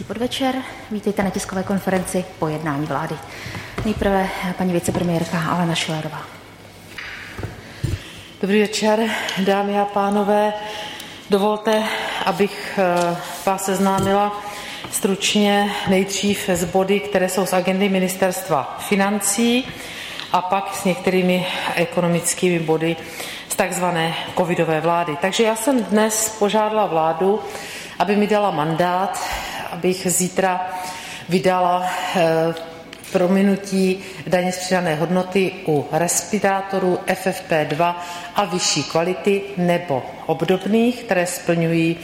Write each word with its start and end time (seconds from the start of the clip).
Hezký 0.00 0.08
podvečer. 0.08 0.54
Vítejte 0.90 1.22
na 1.22 1.30
tiskové 1.30 1.62
konferenci 1.62 2.24
po 2.38 2.48
jednání 2.48 2.86
vlády. 2.86 3.14
Nejprve 3.84 4.28
paní 4.58 4.72
vicepremiérka 4.72 5.40
Alena 5.40 5.74
Šilerová. 5.74 6.22
Dobrý 8.40 8.60
večer, 8.60 9.10
dámy 9.38 9.80
a 9.80 9.84
pánové. 9.84 10.52
Dovolte, 11.30 11.82
abych 12.26 12.78
eh, 12.78 13.16
vás 13.46 13.64
seznámila 13.64 14.40
stručně 14.90 15.72
nejdřív 15.88 16.50
z 16.54 16.64
body, 16.64 17.00
které 17.00 17.28
jsou 17.28 17.46
z 17.46 17.52
agendy 17.52 17.88
ministerstva 17.88 18.78
financí 18.88 19.68
a 20.32 20.42
pak 20.42 20.76
s 20.76 20.84
některými 20.84 21.46
ekonomickými 21.74 22.58
body 22.58 22.96
z 23.48 23.56
takzvané 23.56 24.14
covidové 24.36 24.80
vlády. 24.80 25.16
Takže 25.20 25.44
já 25.44 25.56
jsem 25.56 25.84
dnes 25.84 26.36
požádala 26.38 26.86
vládu, 26.86 27.40
aby 27.98 28.16
mi 28.16 28.26
dala 28.26 28.50
mandát, 28.50 29.18
abych 29.72 30.06
zítra 30.10 30.70
vydala 31.28 31.90
eh, 32.16 32.20
prominutí 33.12 34.04
daně 34.26 34.52
z 34.52 34.58
přidané 34.58 34.94
hodnoty 34.94 35.52
u 35.66 35.86
respirátorů 35.92 36.98
FFP2 37.06 37.94
a 38.34 38.44
vyšší 38.44 38.84
kvality 38.84 39.42
nebo 39.56 40.02
obdobných, 40.26 41.04
které 41.04 41.26
splňují 41.26 41.96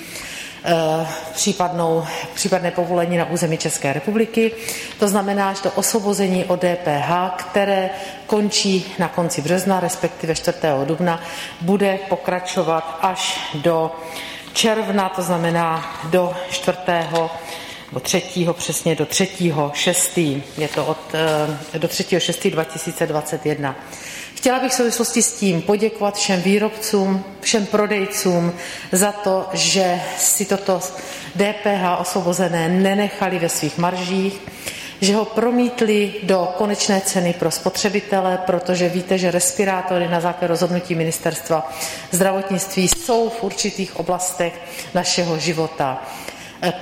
Eh, 0.69 1.07
případnou, 1.33 2.05
případné 2.35 2.71
povolení 2.71 3.17
na 3.17 3.31
území 3.31 3.59
České 3.59 3.93
republiky. 3.93 4.53
To 4.99 5.09
znamená, 5.09 5.53
že 5.53 5.63
to 5.63 5.71
osvobození 5.71 6.45
od 6.45 6.61
DPH, 6.61 7.35
které 7.37 7.91
končí 8.27 8.95
na 8.99 9.09
konci 9.09 9.43
března, 9.43 9.81
respektive 9.81 10.35
4. 10.35 10.59
dubna, 10.85 11.21
bude 11.61 11.99
pokračovat 12.09 12.99
až 13.03 13.41
do 13.55 13.91
června, 14.53 15.09
to 15.09 15.23
znamená 15.23 16.01
do 16.11 16.35
4. 16.51 16.79
nebo 17.89 18.01
3. 18.01 18.23
přesně 18.53 18.95
do 18.95 19.07
3. 19.07 19.29
6. 19.73 20.19
Je 20.59 20.69
to 20.75 20.87
od, 20.87 20.99
eh, 21.75 21.79
do 21.79 21.89
3. 21.89 22.21
6. 22.21 22.51
2021. 22.51 23.77
Chtěla 24.35 24.59
bych 24.59 24.73
v 24.73 24.75
souvislosti 24.75 25.23
s 25.23 25.33
tím 25.33 25.63
poděkovat 25.63 26.17
všem 26.17 26.43
výrobcům, 26.43 27.25
všem 27.41 27.67
prodejcům 27.67 28.53
za 28.93 29.13
to, 29.13 29.47
že 29.53 30.01
si 30.19 30.45
toto 30.45 30.81
DPH 31.37 31.97
osvobozené 32.01 32.69
nenechali 32.69 33.39
ve 33.39 33.49
svých 33.49 33.79
maržích, 33.79 34.41
že 35.01 35.15
ho 35.15 35.25
promítli 35.25 36.15
do 36.23 36.49
konečné 36.57 37.01
ceny 37.01 37.35
pro 37.39 37.51
spotřebitele, 37.51 38.39
protože 38.47 38.89
víte, 38.89 39.19
že 39.19 39.31
respirátory 39.31 40.09
na 40.09 40.21
základě 40.21 40.47
rozhodnutí 40.47 40.95
ministerstva 40.95 41.73
zdravotnictví 42.11 42.89
jsou 42.89 43.29
v 43.29 43.43
určitých 43.43 43.97
oblastech 43.97 44.53
našeho 44.95 45.39
života 45.39 46.03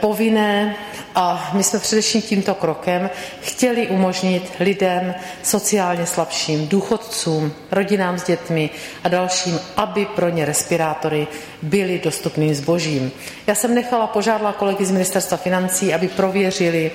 povinné 0.00 0.76
a 1.14 1.50
my 1.52 1.62
jsme 1.62 1.78
především 1.78 2.22
tímto 2.22 2.54
krokem 2.54 3.10
chtěli 3.40 3.86
umožnit 3.86 4.52
lidem 4.60 5.14
sociálně 5.42 6.06
slabším, 6.06 6.68
důchodcům, 6.68 7.52
rodinám 7.70 8.18
s 8.18 8.24
dětmi 8.24 8.70
a 9.04 9.08
dalším, 9.08 9.60
aby 9.76 10.06
pro 10.06 10.28
ně 10.28 10.44
respirátory 10.44 11.26
byly 11.62 12.00
dostupným 12.04 12.54
zbožím. 12.54 13.12
Já 13.46 13.54
jsem 13.54 13.74
nechala, 13.74 14.06
požádala 14.06 14.52
kolegy 14.52 14.84
z 14.84 14.90
ministerstva 14.90 15.36
financí, 15.36 15.94
aby 15.94 16.08
prověřili 16.08 16.90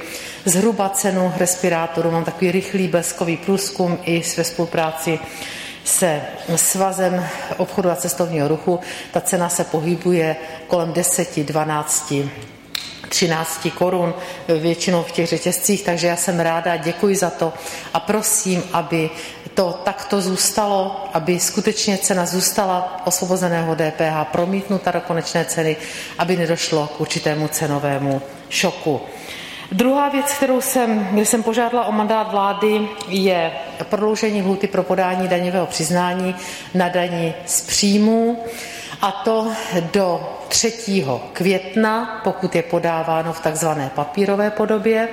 zhruba 0.45 0.89
cenu 0.89 1.33
respirátorů. 1.37 2.11
Mám 2.11 2.23
takový 2.23 2.51
rychlý 2.51 2.87
bleskový 2.87 3.37
průzkum 3.37 3.97
i 4.05 4.21
ve 4.37 4.43
spolupráci 4.43 5.19
se 5.83 6.21
svazem 6.55 7.25
obchodu 7.57 7.89
a 7.89 7.95
cestovního 7.95 8.47
ruchu. 8.47 8.79
Ta 9.11 9.21
cena 9.21 9.49
se 9.49 9.63
pohybuje 9.63 10.35
kolem 10.67 10.93
10-12 10.93 12.29
13 13.09 13.67
korun 13.77 14.13
většinou 14.47 15.03
v 15.03 15.11
těch 15.11 15.27
řetězcích, 15.27 15.83
takže 15.83 16.07
já 16.07 16.15
jsem 16.15 16.39
ráda, 16.39 16.75
děkuji 16.77 17.15
za 17.15 17.29
to 17.29 17.53
a 17.93 17.99
prosím, 17.99 18.63
aby 18.73 19.09
to 19.53 19.81
takto 19.83 20.21
zůstalo, 20.21 21.05
aby 21.13 21.39
skutečně 21.39 21.97
cena 21.97 22.25
zůstala 22.25 23.01
osvobozeného 23.05 23.75
DPH 23.75 24.31
promítnuta 24.31 24.91
do 24.91 25.01
konečné 25.01 25.45
ceny, 25.45 25.77
aby 26.17 26.37
nedošlo 26.37 26.87
k 26.87 27.01
určitému 27.01 27.47
cenovému 27.47 28.21
šoku. 28.49 29.01
Druhá 29.71 30.09
věc, 30.09 30.31
kterou 30.31 30.61
jsem, 30.61 31.07
když 31.11 31.29
jsem 31.29 31.43
požádala 31.43 31.85
o 31.85 31.91
mandát 31.91 32.31
vlády, 32.31 32.87
je 33.07 33.51
prodloužení 33.83 34.41
lhuty 34.41 34.67
pro 34.67 34.83
podání 34.83 35.27
daňového 35.27 35.65
přiznání 35.65 36.35
na 36.73 36.89
daní 36.89 37.33
z 37.45 37.61
příjmů 37.61 38.43
a 39.01 39.11
to 39.11 39.51
do 39.93 40.37
3. 40.47 41.05
května, 41.33 42.21
pokud 42.23 42.55
je 42.55 42.63
podáváno 42.63 43.33
v 43.33 43.39
takzvané 43.39 43.91
papírové 43.95 44.51
podobě, 44.51 45.09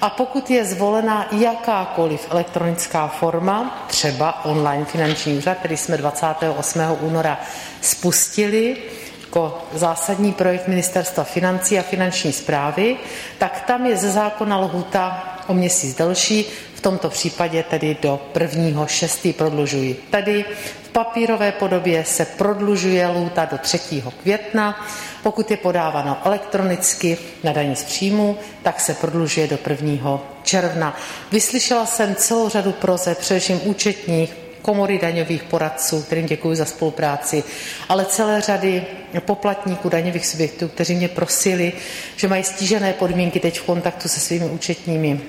a 0.00 0.10
pokud 0.10 0.50
je 0.50 0.64
zvolena 0.64 1.26
jakákoliv 1.32 2.26
elektronická 2.30 3.08
forma, 3.08 3.84
třeba 3.86 4.44
online 4.44 4.84
finanční 4.84 5.36
úřad, 5.38 5.58
který 5.58 5.76
jsme 5.76 5.96
28. 5.96 6.80
února 7.00 7.40
spustili 7.80 8.76
jako 9.24 9.62
zásadní 9.72 10.32
projekt 10.32 10.68
Ministerstva 10.68 11.24
financí 11.24 11.78
a 11.78 11.82
finanční 11.82 12.32
zprávy, 12.32 12.96
tak 13.38 13.60
tam 13.66 13.86
je 13.86 13.96
ze 13.96 14.10
zákona 14.10 14.58
lhůta 14.58 15.34
o 15.46 15.54
měsíc 15.54 15.96
delší, 15.96 16.44
v 16.74 16.80
tomto 16.80 17.10
případě 17.10 17.62
tedy 17.62 17.96
do 18.02 18.20
1. 18.40 18.86
6. 18.86 19.26
prodlužuji. 19.36 20.04
Tady 20.10 20.44
papírové 20.94 21.52
podobě 21.52 22.04
se 22.04 22.24
prodlužuje 22.24 23.06
lhůta 23.06 23.44
do 23.44 23.58
3. 23.58 24.02
května. 24.22 24.86
Pokud 25.22 25.50
je 25.50 25.56
podáváno 25.56 26.18
elektronicky 26.24 27.18
na 27.44 27.52
daní 27.52 27.76
z 27.76 27.84
příjmu, 27.84 28.38
tak 28.62 28.80
se 28.80 28.94
prodlužuje 28.94 29.46
do 29.46 29.58
1. 29.70 30.20
června. 30.42 30.96
Vyslyšela 31.32 31.86
jsem 31.86 32.14
celou 32.14 32.48
řadu 32.48 32.72
proze, 32.72 33.14
především 33.14 33.60
účetních, 33.64 34.34
komory 34.62 34.98
daňových 34.98 35.42
poradců, 35.42 36.02
kterým 36.02 36.26
děkuji 36.26 36.56
za 36.56 36.64
spolupráci, 36.64 37.44
ale 37.88 38.04
celé 38.04 38.40
řady 38.40 38.86
poplatníků 39.20 39.88
daňových 39.88 40.26
subjektů, 40.26 40.68
kteří 40.68 40.94
mě 40.94 41.08
prosili, 41.08 41.72
že 42.16 42.28
mají 42.28 42.44
stížené 42.44 42.92
podmínky 42.92 43.40
teď 43.40 43.60
v 43.60 43.62
kontaktu 43.62 44.08
se 44.08 44.20
svými 44.20 44.44
účetními 44.44 45.20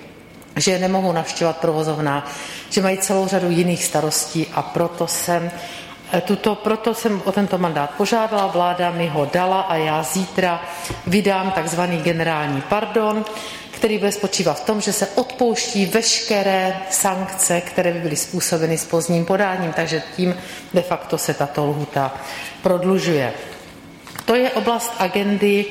že 0.55 0.71
je 0.71 0.79
nemohou 0.79 1.11
navštěvovat 1.11 1.57
provozovna, 1.57 2.27
že 2.69 2.81
mají 2.81 2.97
celou 2.97 3.27
řadu 3.27 3.49
jiných 3.49 3.85
starostí 3.85 4.47
a 4.53 4.61
proto 4.61 5.07
jsem 5.07 5.51
eh, 6.11 6.21
tuto, 6.21 6.55
proto 6.55 6.93
jsem 6.93 7.21
o 7.25 7.31
tento 7.31 7.57
mandát 7.57 7.89
požádala, 7.97 8.47
vláda 8.47 8.91
mi 8.91 9.07
ho 9.07 9.29
dala 9.33 9.61
a 9.61 9.75
já 9.75 10.03
zítra 10.03 10.61
vydám 11.07 11.51
takzvaný 11.51 11.97
generální 11.97 12.61
pardon, 12.61 13.25
který 13.71 13.97
bude 13.97 14.11
spočívat 14.11 14.61
v 14.61 14.65
tom, 14.65 14.81
že 14.81 14.93
se 14.93 15.07
odpouští 15.15 15.85
veškeré 15.85 16.77
sankce, 16.89 17.61
které 17.61 17.93
by 17.93 17.99
byly 17.99 18.15
způsobeny 18.15 18.77
s 18.77 18.85
pozdním 18.85 19.25
podáním, 19.25 19.73
takže 19.73 20.03
tím 20.15 20.35
de 20.73 20.81
facto 20.81 21.17
se 21.17 21.33
tato 21.33 21.65
lhuta 21.65 22.13
prodlužuje. 22.61 23.33
To 24.25 24.35
je 24.35 24.51
oblast 24.51 24.93
agendy 24.99 25.65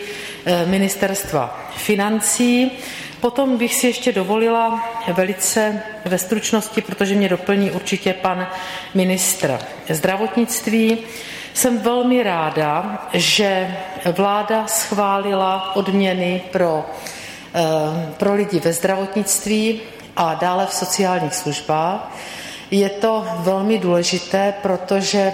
eh, 0.46 0.66
ministerstva 0.66 1.70
financí. 1.76 2.70
Potom 3.24 3.56
bych 3.58 3.74
si 3.74 3.86
ještě 3.86 4.12
dovolila 4.12 4.84
velice 5.12 5.82
ve 6.04 6.18
stručnosti, 6.18 6.82
protože 6.82 7.14
mě 7.14 7.28
doplní 7.28 7.70
určitě 7.70 8.12
pan 8.12 8.46
ministr 8.94 9.58
zdravotnictví. 9.90 10.98
Jsem 11.54 11.78
velmi 11.78 12.22
ráda, 12.22 12.98
že 13.14 13.76
vláda 14.16 14.66
schválila 14.66 15.76
odměny 15.76 16.42
pro, 16.50 16.86
eh, 17.54 18.12
pro 18.16 18.34
lidi 18.34 18.60
ve 18.60 18.72
zdravotnictví 18.72 19.80
a 20.16 20.34
dále 20.34 20.66
v 20.66 20.74
sociálních 20.74 21.34
službách. 21.34 22.16
Je 22.70 22.88
to 22.88 23.26
velmi 23.38 23.78
důležité, 23.78 24.54
protože 24.62 25.32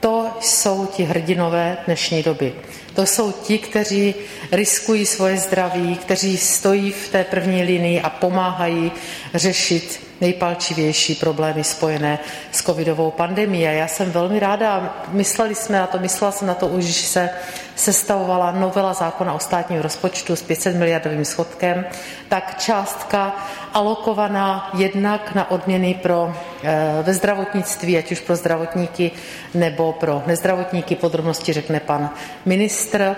to 0.00 0.26
jsou 0.40 0.86
ti 0.86 1.04
hrdinové 1.04 1.76
dnešní 1.86 2.22
doby. 2.22 2.54
To 2.94 3.06
jsou 3.06 3.32
ti, 3.32 3.58
kteří 3.58 4.14
riskují 4.52 5.06
svoje 5.06 5.38
zdraví, 5.38 5.96
kteří 5.96 6.36
stojí 6.36 6.92
v 6.92 7.08
té 7.08 7.24
první 7.24 7.62
linii 7.62 8.00
a 8.00 8.10
pomáhají 8.10 8.92
řešit 9.34 10.11
nejpalčivější 10.22 11.14
problémy 11.14 11.64
spojené 11.64 12.18
s 12.52 12.62
covidovou 12.62 13.10
pandemií. 13.10 13.66
A 13.66 13.70
já 13.70 13.88
jsem 13.88 14.10
velmi 14.10 14.40
ráda, 14.40 14.96
mysleli 15.08 15.54
jsme 15.54 15.78
na 15.78 15.86
to, 15.86 15.98
myslela 15.98 16.32
jsem 16.32 16.48
na 16.48 16.54
to 16.54 16.66
už, 16.66 16.84
že 16.84 17.06
se 17.06 17.30
sestavovala 17.76 18.52
novela 18.52 18.94
zákona 18.94 19.32
o 19.32 19.38
státním 19.38 19.80
rozpočtu 19.80 20.36
s 20.36 20.42
500 20.42 20.76
miliardovým 20.76 21.24
schodkem, 21.24 21.84
tak 22.28 22.58
částka 22.58 23.36
alokovaná 23.72 24.70
jednak 24.78 25.34
na 25.34 25.50
odměny 25.50 25.94
pro, 26.02 26.34
e, 26.62 27.02
ve 27.02 27.14
zdravotnictví, 27.14 27.98
ať 27.98 28.12
už 28.12 28.20
pro 28.20 28.36
zdravotníky 28.36 29.10
nebo 29.54 29.92
pro 29.92 30.22
nezdravotníky, 30.26 30.96
podrobnosti 30.96 31.52
řekne 31.52 31.80
pan 31.80 32.10
ministr, 32.44 33.16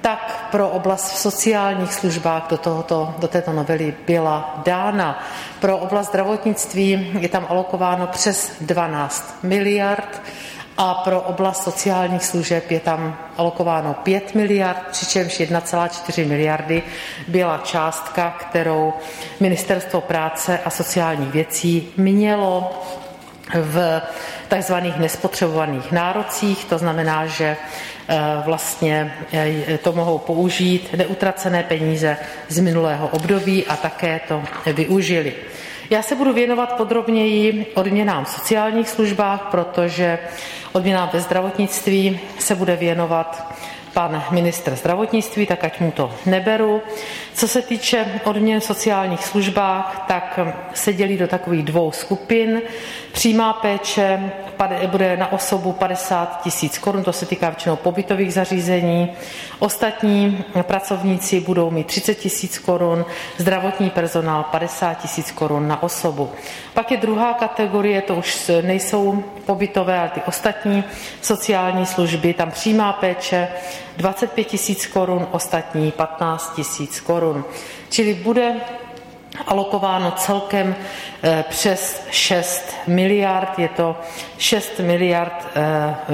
tak 0.00 0.48
pro 0.50 0.68
oblast 0.68 1.12
v 1.12 1.18
sociálních 1.18 1.94
službách 1.94 2.46
do, 2.50 2.56
tohoto, 2.58 3.14
do 3.18 3.28
této 3.28 3.52
novely 3.52 3.94
byla 4.06 4.62
dána. 4.64 5.22
Pro 5.60 5.78
oblast 5.78 6.08
zdravotnictví 6.08 7.12
je 7.20 7.28
tam 7.28 7.46
alokováno 7.48 8.06
přes 8.06 8.52
12 8.60 9.38
miliard 9.42 10.22
a 10.76 10.94
pro 10.94 11.20
oblast 11.20 11.62
sociálních 11.62 12.24
služeb 12.24 12.70
je 12.70 12.80
tam 12.80 13.16
alokováno 13.36 13.94
5 13.94 14.34
miliard, 14.34 14.86
přičemž 14.90 15.40
1,4 15.40 16.28
miliardy 16.28 16.82
byla 17.28 17.58
částka, 17.58 18.30
kterou 18.30 18.92
Ministerstvo 19.40 20.00
práce 20.00 20.58
a 20.64 20.70
sociálních 20.70 21.32
věcí 21.32 21.92
mělo 21.96 22.82
v 23.54 24.02
takzvaných 24.48 24.96
nespotřebovaných 24.96 25.92
nárocích, 25.92 26.64
to 26.64 26.78
znamená, 26.78 27.26
že 27.26 27.56
eh, 28.08 28.16
vlastně 28.44 29.14
eh, 29.32 29.78
to 29.78 29.92
mohou 29.92 30.18
použít 30.18 30.94
neutracené 30.96 31.62
peníze 31.62 32.16
z 32.48 32.58
minulého 32.58 33.08
období 33.08 33.66
a 33.66 33.76
také 33.76 34.20
to 34.28 34.42
využili. 34.72 35.34
Já 35.90 36.02
se 36.02 36.14
budu 36.14 36.32
věnovat 36.32 36.72
podrobněji 36.72 37.66
odměnám 37.74 38.24
v 38.24 38.28
sociálních 38.28 38.88
službách, 38.88 39.48
protože 39.50 40.18
odměnám 40.72 41.10
ve 41.12 41.20
zdravotnictví 41.20 42.20
se 42.38 42.54
bude 42.54 42.76
věnovat 42.76 43.54
pan 43.92 44.24
ministr 44.30 44.76
zdravotnictví, 44.76 45.46
tak 45.46 45.64
ať 45.64 45.80
mu 45.80 45.90
to 45.90 46.12
neberu. 46.26 46.82
Co 47.34 47.48
se 47.48 47.62
týče 47.62 48.06
odměn 48.24 48.60
v 48.60 48.64
sociálních 48.64 49.24
službách, 49.24 50.04
tak 50.08 50.38
se 50.74 50.92
dělí 50.92 51.16
do 51.16 51.28
takových 51.28 51.64
dvou 51.64 51.92
skupin. 51.92 52.62
Přímá 53.12 53.52
péče 53.52 54.32
bude 54.86 55.16
na 55.16 55.32
osobu 55.32 55.72
50 55.72 56.42
tisíc 56.42 56.78
korun, 56.78 57.04
to 57.04 57.12
se 57.12 57.26
týká 57.26 57.48
většinou 57.48 57.76
pobytových 57.76 58.32
zařízení. 58.34 59.12
Ostatní 59.58 60.44
pracovníci 60.62 61.40
budou 61.40 61.70
mít 61.70 61.86
30 61.86 62.14
tisíc 62.14 62.58
korun, 62.58 63.04
zdravotní 63.36 63.90
personál 63.90 64.44
50 64.50 64.94
tisíc 64.94 65.30
korun 65.30 65.68
na 65.68 65.82
osobu. 65.82 66.30
Pak 66.74 66.90
je 66.90 66.96
druhá 66.96 67.34
kategorie, 67.34 68.02
to 68.02 68.14
už 68.14 68.50
nejsou 68.62 69.24
pobytové, 69.46 69.98
ale 69.98 70.08
ty 70.08 70.20
ostatní 70.26 70.84
sociální 71.22 71.86
služby, 71.86 72.34
tam 72.34 72.50
přímá 72.50 72.92
péče 72.92 73.48
25 74.00 74.44
tisíc 74.44 74.86
korun, 74.86 75.26
ostatní 75.30 75.90
15 75.92 76.54
tisíc 76.54 77.00
korun. 77.00 77.44
Čili 77.88 78.14
bude 78.14 78.54
alokováno 79.46 80.10
celkem 80.10 80.74
eh, 81.22 81.44
přes 81.48 82.02
6 82.10 82.74
miliard, 82.86 83.58
je 83.58 83.68
to 83.68 83.96
6 84.38 84.78
miliard 84.78 85.46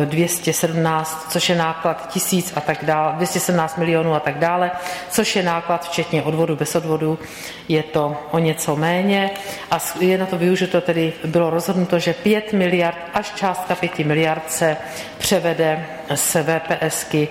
217, 0.04 1.24
eh, 1.26 1.30
což 1.32 1.48
je 1.48 1.56
náklad 1.56 2.08
tisíc 2.12 2.52
a 2.56 2.60
tak 2.60 2.84
dále, 2.84 3.12
217 3.16 3.78
milionů 3.78 4.14
a 4.14 4.20
tak 4.20 4.38
dále, 4.38 4.70
což 5.10 5.36
je 5.36 5.42
náklad 5.42 5.84
včetně 5.84 6.22
odvodu, 6.22 6.56
bez 6.56 6.74
odvodu. 6.74 7.18
Je 7.68 7.82
to 7.82 8.16
o 8.30 8.38
něco 8.38 8.76
méně. 8.76 9.30
A 9.70 9.78
je 10.00 10.18
na 10.18 10.26
to 10.26 10.38
využito, 10.38 10.80
tedy 10.80 11.12
bylo 11.24 11.50
rozhodnuto, 11.50 11.98
že 11.98 12.12
5 12.12 12.52
miliard, 12.52 12.98
až 13.14 13.32
částka 13.34 13.74
5 13.74 13.98
miliard 13.98 14.52
se 14.52 14.76
převede 15.18 15.86
z 16.14 16.36
VPSky 16.42 17.28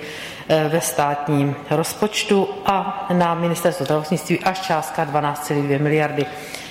ve 0.69 0.81
státním 0.81 1.55
rozpočtu 1.69 2.49
a 2.65 3.07
na 3.13 3.33
ministerstvo 3.35 3.85
zdravotnictví 3.85 4.39
až 4.39 4.59
částka 4.59 5.05
12,2 5.05 5.81
miliardy. 5.81 6.25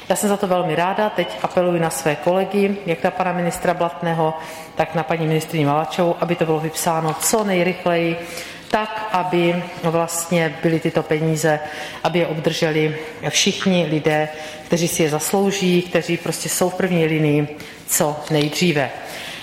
Já 0.09 0.17
jsem 0.17 0.29
za 0.29 0.37
to 0.37 0.47
velmi 0.47 0.75
ráda. 0.75 1.11
Teď 1.11 1.39
apeluji 1.43 1.81
na 1.81 1.91
své 1.91 2.17
kolegy, 2.17 2.77
jak 2.87 3.05
na 3.05 3.11
pana 3.11 3.33
ministra 3.33 3.75
Blatného, 3.75 4.35
tak 4.75 4.95
na 4.95 5.03
paní 5.03 5.27
ministrině 5.27 5.67
Malačovou, 5.67 6.17
aby 6.21 6.37
to 6.37 6.45
bylo 6.45 6.61
vypsáno 6.61 7.15
co 7.15 7.45
nejrychleji, 7.45 8.17
tak, 8.71 9.09
aby 9.13 9.63
vlastně 9.83 10.55
byly 10.63 10.81
tyto 10.81 11.03
peníze, 11.03 11.61
aby 12.05 12.19
je 12.19 12.27
obdrželi 12.27 12.99
všichni 13.29 13.87
lidé, 13.91 14.29
kteří 14.67 14.89
si 14.89 15.03
je 15.03 15.11
zaslouží, 15.11 15.83
kteří 15.83 16.17
prostě 16.17 16.49
jsou 16.49 16.71
v 16.71 16.75
první 16.75 17.07
linii 17.07 17.59
co 17.87 18.17
nejdříve. 18.31 18.91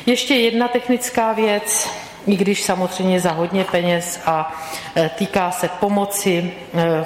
Ještě 0.06 0.36
jedna 0.36 0.68
technická 0.68 1.33
věc 1.33 1.89
i 2.27 2.35
když 2.38 2.63
samozřejmě 2.63 3.19
za 3.19 3.31
hodně 3.31 3.63
peněz 3.63 4.19
a 4.25 4.59
e, 4.95 5.09
týká 5.09 5.51
se 5.51 5.68
pomoci 5.68 6.53
e, 6.73 7.03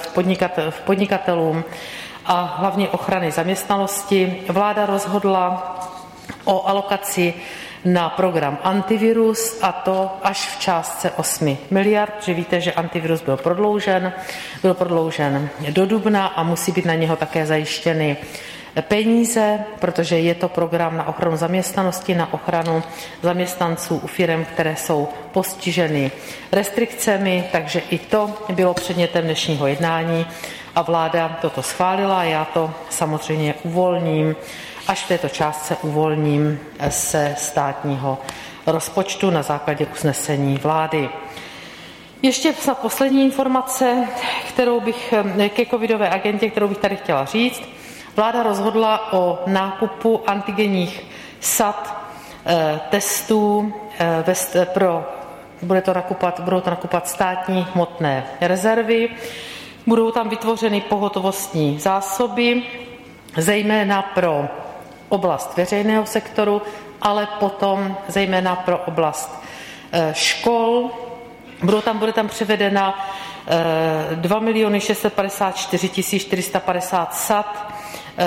v 0.72 0.82
podnikatelům 0.86 1.64
a 2.26 2.56
hlavně 2.58 2.90
ochrany 2.90 3.32
zaměstnanosti. 3.32 4.44
Vláda 4.50 4.86
rozhodla 4.86 5.76
o 6.44 6.68
alokaci 6.68 7.34
na 7.86 8.10
program 8.10 8.58
antivirus 8.64 9.60
a 9.62 9.72
to 9.72 10.12
až 10.24 10.50
v 10.50 10.60
částce 10.60 11.12
8 11.12 11.58
miliard, 11.72 12.14
že 12.24 12.34
víte, 12.34 12.62
že 12.62 12.74
antivirus 12.74 13.22
byl 13.22 13.38
prodloužen, 13.38 14.14
byl 14.62 14.74
prodloužen 14.74 15.50
do 15.70 15.86
dubna 15.86 16.28
a 16.28 16.44
musí 16.44 16.72
být 16.72 16.86
na 16.86 16.96
něho 16.96 17.16
také 17.16 17.46
zajištěny 17.46 18.18
peníze, 18.82 19.60
protože 19.80 20.20
je 20.20 20.36
to 20.36 20.50
program 20.50 20.98
na 20.98 21.08
ochranu 21.08 21.38
zaměstnanosti, 21.38 22.16
na 22.16 22.34
ochranu 22.34 22.84
zaměstnanců 23.22 23.98
u 24.04 24.08
firm, 24.08 24.46
které 24.46 24.76
jsou 24.76 25.10
postiženy 25.32 26.12
restrikcemi, 26.52 27.44
takže 27.52 27.82
i 27.90 27.98
to 28.00 28.34
bylo 28.54 28.74
předmětem 28.74 29.24
dnešního 29.24 29.68
jednání 29.68 30.26
a 30.76 30.82
vláda 30.82 31.38
toto 31.42 31.64
schválila. 31.64 32.24
Já 32.24 32.46
to 32.46 32.72
samozřejmě 32.90 33.56
uvolním, 33.64 34.36
až 34.88 35.06
v 35.06 35.08
této 35.08 35.30
částce 35.30 35.78
uvolním 35.82 36.60
se 36.90 37.36
státního 37.38 38.18
rozpočtu 38.68 39.30
na 39.30 39.42
základě 39.42 39.86
usnesení 39.86 40.58
vlády. 40.58 41.10
Ještě 42.22 42.54
poslední 42.82 43.26
informace, 43.26 44.08
kterou 44.48 44.80
bych 44.80 45.14
ke 45.50 45.66
covidové 45.66 46.10
agentě, 46.10 46.50
kterou 46.50 46.68
bych 46.68 46.78
tady 46.78 46.96
chtěla 46.96 47.26
říct. 47.26 47.64
Vláda 48.16 48.44
rozhodla 48.44 49.14
o 49.14 49.40
nákupu 49.48 50.22
antigenních 50.28 51.06
sad 51.40 52.08
eh, 52.46 52.80
testů 52.90 53.74
eh, 54.00 54.66
pro, 54.66 55.04
bude 55.62 55.82
to 55.82 55.94
nakupovat, 55.94 56.40
budou 56.40 56.62
to 56.62 56.70
nakupovat 56.70 57.08
státní 57.08 57.68
hmotné 57.74 58.26
rezervy, 58.42 59.10
budou 59.88 60.12
tam 60.12 60.30
vytvořeny 60.30 60.82
pohotovostní 60.82 61.80
zásoby, 61.80 62.64
zejména 63.38 64.02
pro 64.02 64.46
oblast 65.10 65.58
veřejného 65.58 66.06
sektoru, 66.06 66.62
ale 67.02 67.28
potom 67.40 67.98
zejména 68.08 68.56
pro 68.56 68.78
oblast 68.78 69.44
eh, 69.92 70.14
škol. 70.14 70.90
Budou 71.64 71.82
tam, 71.82 71.98
bude 71.98 72.14
tam 72.14 72.28
převedena 72.28 73.08
2 74.16 74.40
miliony 74.40 74.82
654 74.82 75.90
450 76.20 77.16
sad 77.16 77.75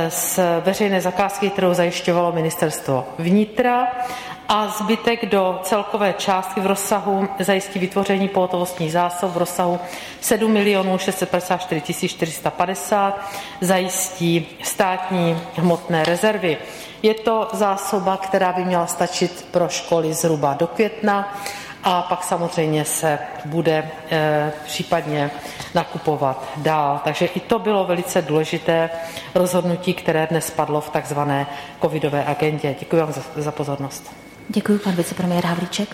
z 0.08 0.40
veřejné 0.64 1.00
zakázky, 1.00 1.50
kterou 1.50 1.74
zajišťovalo 1.74 2.32
ministerstvo 2.32 3.06
vnitra 3.18 3.86
a 4.48 4.68
zbytek 4.68 5.26
do 5.26 5.60
celkové 5.62 6.14
částky 6.18 6.60
v 6.60 6.66
rozsahu 6.66 7.28
zajistí 7.38 7.78
vytvoření 7.78 8.28
pohotovostních 8.28 8.92
zásob 8.92 9.32
v 9.32 9.36
rozsahu 9.36 9.80
7 10.20 10.52
milionů 10.52 10.98
654 10.98 12.08
450 12.08 13.20
zajistí 13.60 14.46
státní 14.62 15.40
hmotné 15.54 16.04
rezervy. 16.04 16.56
Je 17.02 17.14
to 17.14 17.48
zásoba, 17.52 18.16
která 18.16 18.52
by 18.52 18.64
měla 18.64 18.86
stačit 18.86 19.46
pro 19.50 19.68
školy 19.68 20.14
zhruba 20.14 20.54
do 20.54 20.66
května 20.66 21.38
a 21.84 22.02
pak 22.02 22.24
samozřejmě 22.24 22.84
se 22.84 23.18
bude 23.44 23.90
eh, 24.10 24.52
případně 24.64 25.30
nakupovat 25.74 26.48
dál. 26.56 27.00
Takže 27.04 27.26
i 27.26 27.40
to 27.40 27.58
bylo 27.58 27.84
velice 27.84 28.22
důležité 28.22 28.90
rozhodnutí, 29.34 29.94
které 29.94 30.26
dnes 30.30 30.50
padlo 30.50 30.80
v 30.80 30.90
takzvané 30.90 31.46
covidové 31.82 32.24
agendě. 32.24 32.76
Děkuji 32.78 32.96
vám 32.96 33.12
za, 33.12 33.20
za 33.36 33.52
pozornost. 33.52 34.12
Děkuji, 34.48 34.78
pan 34.78 34.94
vicepremiér 34.94 35.44
Havlíček. 35.44 35.88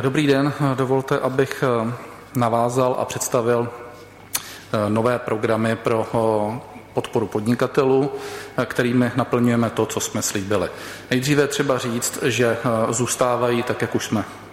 Dobrý 0.00 0.26
den, 0.26 0.52
dovolte, 0.74 1.18
abych 1.18 1.64
eh, 1.64 1.92
navázal 2.34 2.96
a 2.98 3.04
představil 3.04 3.68
eh, 3.68 4.90
nové 4.90 5.18
programy 5.18 5.76
pro 5.76 6.06
podporu 6.94 7.26
podnikatelů, 7.26 8.10
kterými 8.64 9.10
naplňujeme 9.16 9.70
to, 9.70 9.86
co 9.86 10.00
jsme 10.00 10.22
slíbili. 10.22 10.68
Nejdříve 11.10 11.46
třeba 11.46 11.78
říct, 11.78 12.18
že 12.22 12.56
zůstávají, 12.90 13.62
tak 13.62 13.82
jak 13.82 13.94
už 13.94 14.04
jsme 14.04 14.24
Eh, 14.24 14.47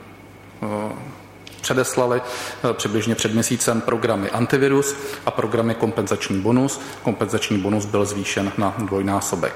předeslali 1.65 2.21
eh, 2.21 2.74
přibližně 2.74 3.15
před 3.15 3.33
měsícem 3.33 3.81
programy 3.81 4.29
antivirus 4.29 4.95
a 5.25 5.31
programy 5.31 5.75
kompenzační 5.75 6.41
bonus. 6.41 6.81
Kompenzační 7.01 7.57
bonus 7.57 7.85
byl 7.85 8.05
zvýšen 8.05 8.51
na 8.57 8.75
dvojnásobek. 8.77 9.53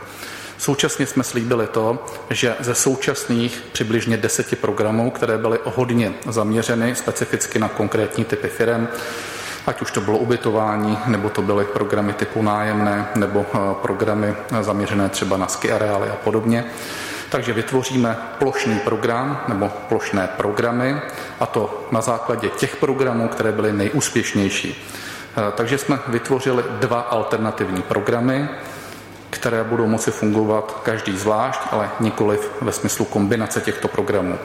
Současně 0.57 1.05
jsme 1.05 1.23
slíbili 1.23 1.67
to, 1.67 2.05
že 2.29 2.55
ze 2.59 2.75
současných 2.75 3.63
přibližně 3.71 4.17
deseti 4.17 4.55
programů, 4.55 5.11
které 5.11 5.37
byly 5.37 5.59
hodně 5.65 6.13
zaměřeny 6.29 6.95
specificky 6.95 7.59
na 7.59 7.69
konkrétní 7.69 8.25
typy 8.25 8.47
firm, 8.47 8.87
ať 9.67 9.81
už 9.81 9.91
to 9.91 10.01
bylo 10.01 10.17
ubytování, 10.17 10.97
nebo 11.05 11.29
to 11.29 11.41
byly 11.41 11.65
programy 11.65 12.13
typu 12.13 12.41
nájemné, 12.41 13.07
nebo 13.15 13.45
eh, 13.53 13.57
programy 13.81 14.33
zaměřené 14.61 15.09
třeba 15.09 15.37
na 15.37 15.47
ski 15.47 15.71
areály 15.71 16.09
a 16.09 16.15
podobně, 16.15 16.65
takže 17.29 17.53
vytvoříme 17.53 18.17
plošný 18.39 18.79
program 18.79 19.43
nebo 19.48 19.71
plošné 19.89 20.29
programy, 20.38 21.01
a 21.39 21.45
to 21.45 21.88
na 21.91 22.01
základě 22.01 22.50
těch 22.50 22.75
programů, 22.75 23.27
které 23.27 23.51
byly 23.51 23.74
nejúspěšnější. 23.74 24.86
Eh, 25.38 25.51
takže 25.55 25.77
jsme 25.77 26.00
vytvořili 26.07 26.63
dva 26.79 27.00
alternativní 27.00 27.81
programy, 27.81 28.50
které 29.29 29.63
budou 29.63 29.88
moci 29.88 30.12
fungovat 30.12 30.81
každý 30.83 31.17
zvlášť, 31.17 31.59
ale 31.71 31.89
nikoliv 32.00 32.51
ve 32.62 32.71
smyslu 32.71 33.05
kombinace 33.05 33.62
těchto 33.62 33.88
programů. 33.88 34.39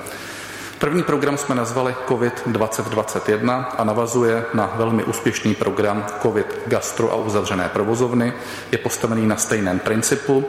První 0.79 1.03
program 1.03 1.39
jsme 1.39 1.55
nazvali 1.55 1.95
COVID 2.09 2.43
2021 2.47 3.75
a 3.79 3.85
navazuje 3.85 4.45
na 4.55 4.73
velmi 4.77 5.05
úspěšný 5.05 5.55
program 5.55 6.07
COVID 6.23 6.61
Gastro 6.67 7.13
a 7.13 7.15
uzavřené 7.15 7.69
provozovny. 7.69 8.33
Je 8.73 8.79
postavený 8.79 9.27
na 9.27 9.37
stejném 9.37 9.79
principu, 9.79 10.45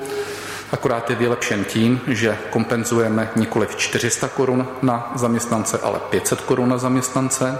akorát 0.75 1.10
je 1.10 1.15
vylepšen 1.15 1.63
tím, 1.63 2.01
že 2.08 2.38
kompenzujeme 2.50 3.29
nikoli 3.36 3.67
400 3.77 4.27
korun 4.27 4.67
na 4.82 5.12
zaměstnance, 5.15 5.79
ale 5.84 6.00
500 6.10 6.41
korun 6.41 6.70
na 6.70 6.77
zaměstnance 6.77 7.60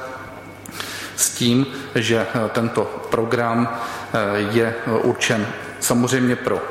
s 1.16 1.30
tím, 1.30 1.66
že 1.96 2.28
tento 2.52 3.08
program 3.10 3.68
eh, 3.72 4.20
je 4.52 4.76
určen 5.04 5.48
samozřejmě 5.80 6.36
pro 6.36 6.62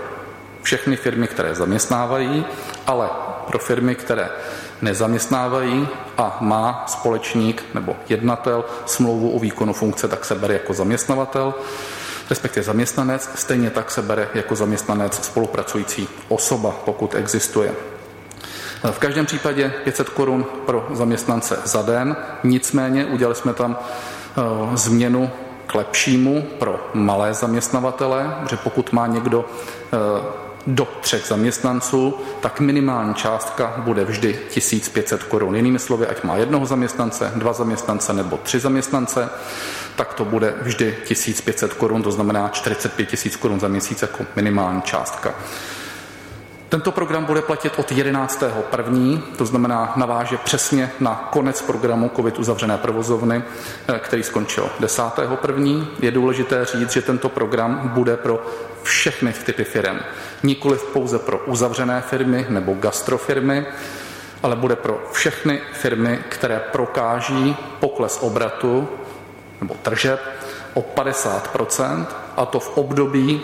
všechny 0.62 0.96
firmy, 0.96 1.28
které 1.28 1.54
zaměstnávají, 1.54 2.44
ale 2.86 3.08
pro 3.46 3.58
firmy, 3.58 3.94
které 3.94 4.28
nezaměstnávají 4.82 5.88
a 6.18 6.38
má 6.40 6.84
společník 6.86 7.64
nebo 7.74 7.96
jednatel 8.08 8.64
smlouvu 8.86 9.30
o 9.30 9.38
výkonu 9.38 9.72
funkce, 9.72 10.08
tak 10.08 10.24
se 10.24 10.34
bere 10.34 10.54
jako 10.54 10.74
zaměstnavatel, 10.74 11.54
respektive 12.30 12.64
zaměstnanec, 12.64 13.30
stejně 13.34 13.70
tak 13.70 13.90
se 13.90 14.02
bere 14.02 14.28
jako 14.34 14.56
zaměstnanec 14.56 15.24
spolupracující 15.24 16.08
osoba, 16.28 16.74
pokud 16.84 17.14
existuje. 17.14 17.72
V 18.90 18.98
každém 18.98 19.26
případě 19.26 19.72
500 19.84 20.08
korun 20.08 20.46
pro 20.66 20.88
zaměstnance 20.92 21.58
za 21.64 21.82
den, 21.82 22.16
nicméně 22.44 23.06
udělali 23.06 23.34
jsme 23.34 23.54
tam 23.54 23.78
eh, 23.78 24.76
změnu 24.76 25.30
k 25.66 25.74
lepšímu 25.74 26.42
pro 26.58 26.90
malé 26.94 27.34
zaměstnavatele, 27.34 28.36
že 28.50 28.56
pokud 28.56 28.92
má 28.92 29.06
někdo 29.06 29.44
eh, 29.92 30.43
do 30.66 30.88
třech 31.00 31.24
zaměstnanců, 31.26 32.14
tak 32.40 32.60
minimální 32.60 33.14
částka 33.14 33.74
bude 33.78 34.04
vždy 34.04 34.38
1500 34.48 35.22
korun. 35.22 35.56
Jinými 35.56 35.78
slovy, 35.78 36.06
ať 36.06 36.24
má 36.24 36.36
jednoho 36.36 36.66
zaměstnance, 36.66 37.32
dva 37.34 37.52
zaměstnance 37.52 38.12
nebo 38.12 38.36
tři 38.36 38.60
zaměstnance, 38.60 39.28
tak 39.96 40.14
to 40.14 40.24
bude 40.24 40.54
vždy 40.62 40.96
1500 41.04 41.74
korun, 41.74 42.02
to 42.02 42.12
znamená 42.12 42.48
45 42.48 43.24
000 43.24 43.36
korun 43.40 43.60
za 43.60 43.68
měsíc 43.68 44.02
jako 44.02 44.26
minimální 44.36 44.82
částka. 44.82 45.34
Tento 46.68 46.92
program 46.92 47.24
bude 47.24 47.42
platit 47.42 47.72
od 47.78 47.90
11.1., 47.90 49.22
to 49.36 49.46
znamená 49.46 49.92
naváže 49.96 50.36
přesně 50.36 50.90
na 51.00 51.28
konec 51.30 51.62
programu 51.62 52.10
COVID 52.16 52.38
uzavřené 52.38 52.78
provozovny, 52.78 53.42
eh, 53.88 53.98
který 53.98 54.22
skončil 54.22 54.70
10.1. 54.80 55.86
Je 55.98 56.10
důležité 56.10 56.64
říct, 56.64 56.92
že 56.92 57.02
tento 57.02 57.28
program 57.28 57.88
bude 57.94 58.16
pro 58.16 58.46
všechny 58.82 59.32
typy 59.32 59.64
firm. 59.64 59.98
Nikoli 60.42 60.78
pouze 60.92 61.18
pro 61.18 61.38
uzavřené 61.38 62.00
firmy 62.00 62.46
nebo 62.48 62.74
gastrofirmy, 62.74 63.66
ale 64.42 64.56
bude 64.56 64.76
pro 64.76 65.08
všechny 65.12 65.60
firmy, 65.72 66.18
které 66.28 66.60
prokáží 66.72 67.56
pokles 67.80 68.18
obratu 68.22 68.88
nebo 69.60 69.74
tržeb 69.82 70.20
o 70.74 70.82
50% 70.82 72.06
a 72.36 72.46
to 72.46 72.60
v 72.60 72.76
období 72.76 73.42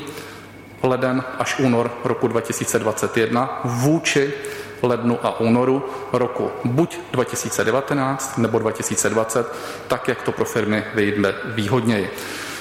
leden 0.83 1.25
až 1.39 1.59
únor 1.59 1.91
roku 2.05 2.29
2021 2.29 3.61
vůči 3.65 4.33
lednu 4.83 5.19
a 5.23 5.41
únoru 5.41 5.85
roku 6.13 6.51
buď 6.65 6.99
2019 7.13 8.39
nebo 8.39 8.59
2020, 8.59 9.55
tak 9.89 10.09
jak 10.09 10.23
to 10.23 10.33
pro 10.33 10.45
firmy 10.45 10.85
vyjde 10.95 11.35
výhodněji. 11.45 12.11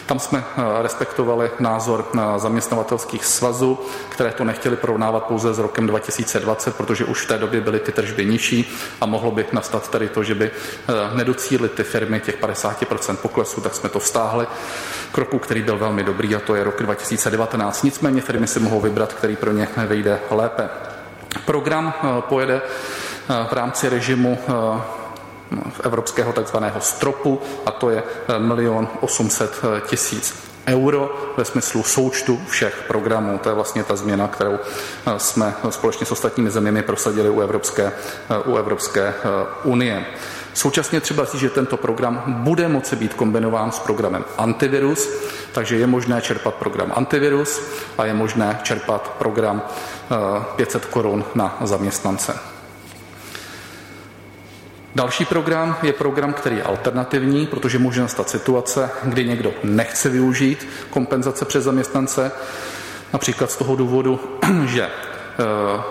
Tam 0.09 0.19
jsme 0.19 0.43
eh, 0.57 0.61
respektovali 0.81 1.51
názor 1.59 2.05
eh, 2.13 2.39
zaměstnavatelských 2.39 3.25
svazů, 3.25 3.79
které 4.09 4.31
to 4.31 4.43
nechtěli 4.43 4.75
porovnávat 4.75 5.23
pouze 5.23 5.53
s 5.53 5.59
rokem 5.59 5.87
2020, 5.87 6.75
protože 6.75 7.05
už 7.05 7.25
v 7.25 7.27
té 7.27 7.37
době 7.37 7.61
byly 7.61 7.79
ty 7.79 7.91
tržby 7.91 8.25
nižší 8.25 8.71
a 9.01 9.05
mohlo 9.05 9.31
by 9.31 9.45
nastat 9.51 9.91
tady 9.91 10.09
to, 10.09 10.23
že 10.23 10.35
by 10.35 10.51
eh, 10.51 11.17
nedocílily 11.17 11.69
ty 11.69 11.83
firmy 11.83 12.19
těch 12.19 12.41
50% 12.41 13.15
poklesu, 13.15 13.61
tak 13.61 13.75
jsme 13.75 13.89
to 13.89 13.99
vztáhli 13.99 14.47
k 15.11 15.17
roku, 15.17 15.39
který 15.39 15.61
byl 15.61 15.77
velmi 15.77 16.03
dobrý 16.03 16.35
a 16.35 16.39
to 16.39 16.55
je 16.55 16.63
rok 16.63 16.83
2019. 16.83 17.83
Nicméně 17.83 18.21
firmy 18.21 18.47
si 18.47 18.59
mohou 18.59 18.81
vybrat, 18.81 19.13
který 19.13 19.35
pro 19.35 19.51
ně 19.51 19.67
vyjde 19.87 20.19
lépe. 20.31 20.69
Program 21.45 21.93
pojede 22.19 22.61
v 23.49 23.53
rámci 23.53 23.89
režimu 23.89 24.39
evropského 25.83 26.33
takzvaného 26.33 26.81
stropu 26.81 27.41
a 27.65 27.71
to 27.71 27.89
je 27.89 28.03
1 28.57 28.87
800 29.01 29.61
tisíc 29.87 30.49
euro 30.69 31.33
ve 31.37 31.45
smyslu 31.45 31.83
součtu 31.83 32.39
všech 32.47 32.83
programů. 32.87 33.37
To 33.37 33.49
je 33.49 33.55
vlastně 33.55 33.83
ta 33.83 33.95
změna, 33.95 34.27
kterou 34.27 34.53
eh, 34.53 35.19
jsme 35.19 35.53
společně 35.69 36.05
s 36.05 36.11
ostatními 36.11 36.49
zeměmi 36.49 36.81
prosadili 36.81 37.29
u 37.29 37.41
Evropské, 37.41 37.91
eh, 38.29 38.37
u 38.45 38.55
Evropské 38.55 39.01
eh, 39.07 39.13
unie. 39.63 40.05
Současně 40.53 41.01
třeba 41.01 41.25
říct, 41.25 41.41
že 41.41 41.49
tento 41.49 41.77
program 41.77 42.23
bude 42.27 42.67
moci 42.67 42.95
být 42.95 43.13
kombinován 43.13 43.71
s 43.71 43.79
programem 43.79 44.25
antivirus, 44.37 45.09
takže 45.51 45.77
je 45.77 45.87
možné 45.87 46.21
čerpat 46.21 46.53
program 46.53 46.91
antivirus 46.95 47.61
a 47.97 48.05
je 48.05 48.13
možné 48.13 48.59
čerpat 48.63 49.15
program 49.17 49.61
500 50.55 50.85
korun 50.85 51.25
na 51.35 51.57
zaměstnance. 51.61 52.58
Další 54.95 55.25
program 55.25 55.77
je 55.83 55.93
program, 55.93 56.33
který 56.33 56.55
je 56.55 56.63
alternativní, 56.63 57.47
protože 57.47 57.79
může 57.79 58.01
nastat 58.01 58.29
situace, 58.29 58.89
kdy 59.03 59.25
někdo 59.25 59.53
nechce 59.63 60.09
využít 60.09 60.67
kompenzace 60.89 61.45
přes 61.45 61.63
zaměstnance, 61.63 62.31
například 63.13 63.51
z 63.51 63.57
toho 63.57 63.75
důvodu, 63.75 64.19
že 64.65 64.83
eh, 64.83 64.89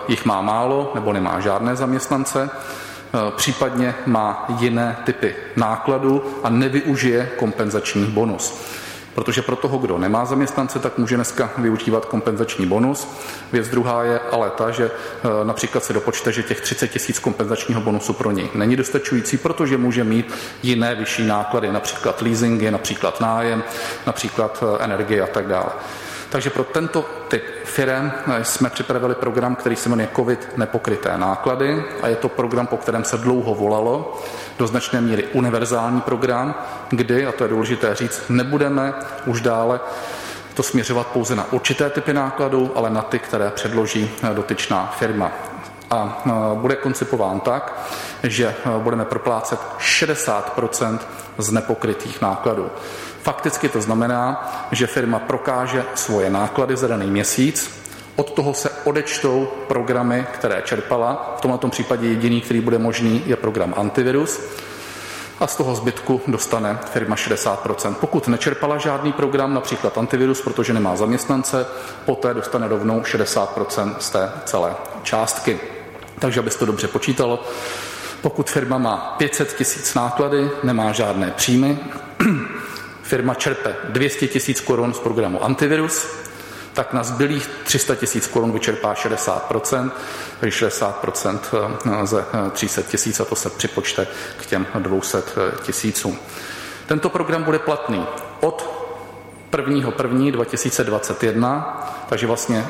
jich 0.07 0.25
má 0.25 0.41
málo 0.41 0.91
nebo 0.95 1.13
nemá 1.13 1.39
žádné 1.39 1.75
zaměstnance, 1.75 2.49
eh, 2.49 3.17
případně 3.35 3.95
má 4.05 4.45
jiné 4.59 4.97
typy 5.03 5.35
nákladů 5.55 6.23
a 6.43 6.49
nevyužije 6.49 7.29
kompenzační 7.37 8.05
bonus 8.05 8.61
protože 9.15 9.41
pro 9.41 9.55
toho, 9.55 9.77
kdo 9.77 9.97
nemá 9.97 10.25
zaměstnance, 10.25 10.79
tak 10.79 10.97
může 10.97 11.15
dneska 11.15 11.51
využívat 11.57 12.05
kompenzační 12.05 12.65
bonus. 12.65 13.07
Věc 13.51 13.67
druhá 13.67 14.03
je 14.03 14.19
ale 14.19 14.49
ta, 14.49 14.71
že 14.71 14.85
e, 14.85 15.45
například 15.45 15.83
se 15.83 15.93
dopočte, 15.93 16.31
že 16.31 16.43
těch 16.43 16.61
30 16.61 16.87
tisíc 16.87 17.19
kompenzačního 17.19 17.81
bonusu 17.81 18.13
pro 18.13 18.31
něj 18.31 18.49
není 18.53 18.75
dostačující, 18.75 19.37
protože 19.37 19.77
může 19.77 20.03
mít 20.03 20.33
jiné 20.63 20.95
vyšší 20.95 21.27
náklady, 21.27 21.71
například 21.71 22.21
leasingy, 22.21 22.71
například 22.71 23.21
nájem, 23.21 23.63
například 24.07 24.63
e, 24.63 24.83
energie 24.83 25.21
a 25.21 25.27
tak 25.27 25.47
dále. 25.47 25.69
Takže 26.29 26.49
pro 26.49 26.63
tento 26.63 27.05
typ 27.27 27.43
firm 27.63 28.11
e, 28.27 28.43
jsme 28.43 28.69
připravili 28.69 29.15
program, 29.15 29.55
který 29.55 29.75
se 29.75 29.89
jmenuje 29.89 30.09
COVID 30.15 30.57
nepokryté 30.57 31.17
náklady 31.17 31.83
a 32.01 32.07
je 32.07 32.15
to 32.15 32.29
program, 32.29 32.67
po 32.67 32.77
kterém 32.77 33.03
se 33.03 33.17
dlouho 33.17 33.55
volalo 33.55 34.21
do 34.59 34.67
značné 34.67 35.01
míry 35.01 35.27
univerzální 35.33 36.01
program, 36.01 36.55
kdy, 36.89 37.25
a 37.25 37.31
to 37.31 37.43
je 37.43 37.49
důležité 37.49 37.95
říct, 37.95 38.21
nebudeme 38.29 38.93
už 39.25 39.41
dále 39.41 39.79
to 40.53 40.63
směřovat 40.63 41.07
pouze 41.07 41.35
na 41.35 41.53
určité 41.53 41.89
typy 41.89 42.13
nákladů, 42.13 42.71
ale 42.75 42.89
na 42.89 43.01
ty, 43.01 43.19
které 43.19 43.49
předloží 43.49 44.11
eh, 44.23 44.33
dotyčná 44.33 44.93
firma. 44.97 45.48
A 45.89 46.23
eh, 46.25 46.31
bude 46.53 46.75
koncipován 46.75 47.39
tak, 47.39 47.89
že 48.23 48.47
eh, 48.47 48.69
budeme 48.77 49.05
proplácet 49.05 49.59
60% 49.79 50.99
z 51.37 51.51
nepokrytých 51.51 52.21
nákladů. 52.21 52.69
Fakticky 53.21 53.69
to 53.69 53.81
znamená, 53.81 54.51
že 54.71 54.87
firma 54.87 55.19
prokáže 55.19 55.85
svoje 55.95 56.29
náklady 56.29 56.77
za 56.77 56.87
daný 56.87 57.11
měsíc, 57.11 57.79
od 58.19 58.31
toho 58.31 58.53
se 58.53 58.69
odečtou 58.83 59.47
programy, 59.67 60.25
které 60.33 60.61
čerpala. 60.61 61.35
V 61.37 61.41
tomto 61.41 61.67
případě 61.67 62.07
jediný, 62.07 62.41
který 62.41 62.61
bude 62.61 62.77
možný, 62.77 63.23
je 63.25 63.35
program 63.35 63.73
antivirus. 63.77 64.41
A 65.39 65.47
z 65.47 65.55
toho 65.55 65.75
zbytku 65.75 66.21
dostane 66.27 66.79
firma 66.91 67.15
60%. 67.15 67.93
Pokud 67.93 68.27
nečerpala 68.27 68.77
žádný 68.77 69.11
program, 69.11 69.53
například 69.53 69.97
antivirus, 69.97 70.41
protože 70.41 70.73
nemá 70.73 70.95
zaměstnance, 70.95 71.65
poté 72.05 72.33
dostane 72.33 72.67
rovnou 72.67 73.01
60% 73.01 73.95
z 73.99 74.09
té 74.09 74.31
celé 74.45 74.75
částky. 75.03 75.59
Takže 76.19 76.39
abys 76.39 76.55
to 76.55 76.65
dobře 76.65 76.87
počítalo, 76.87 77.43
pokud 78.21 78.49
firma 78.49 78.77
má 78.77 79.15
500 79.17 79.55
tisíc 79.55 79.93
náklady, 79.93 80.49
nemá 80.63 80.91
žádné 80.91 81.31
příjmy, 81.31 81.79
firma 83.03 83.33
čerpe 83.33 83.75
200 83.89 84.27
tisíc 84.27 84.61
korun 84.61 84.93
z 84.93 84.99
programu 84.99 85.43
antivirus, 85.43 86.07
tak 86.73 86.93
na 86.93 87.03
zbylých 87.03 87.49
300 87.63 87.95
tisíc 87.95 88.27
korun 88.27 88.51
vyčerpá 88.51 88.93
60%, 88.93 89.91
takže 90.39 90.67
60% 90.67 91.39
eh, 92.01 92.05
ze 92.05 92.25
300 92.51 92.81
eh, 92.81 92.83
tisíc 92.83 93.19
a 93.19 93.25
to 93.25 93.35
se 93.35 93.49
připočte 93.49 94.07
k 94.41 94.45
těm 94.45 94.67
200 94.79 95.17
eh, 95.17 95.21
tisícům. 95.63 96.17
Tento 96.85 97.09
program 97.09 97.43
bude 97.43 97.59
platný 97.59 98.05
od 98.41 98.69
1.1.2021, 99.51 100.31
2021, 100.31 102.05
takže 102.09 102.27
vlastně 102.27 102.67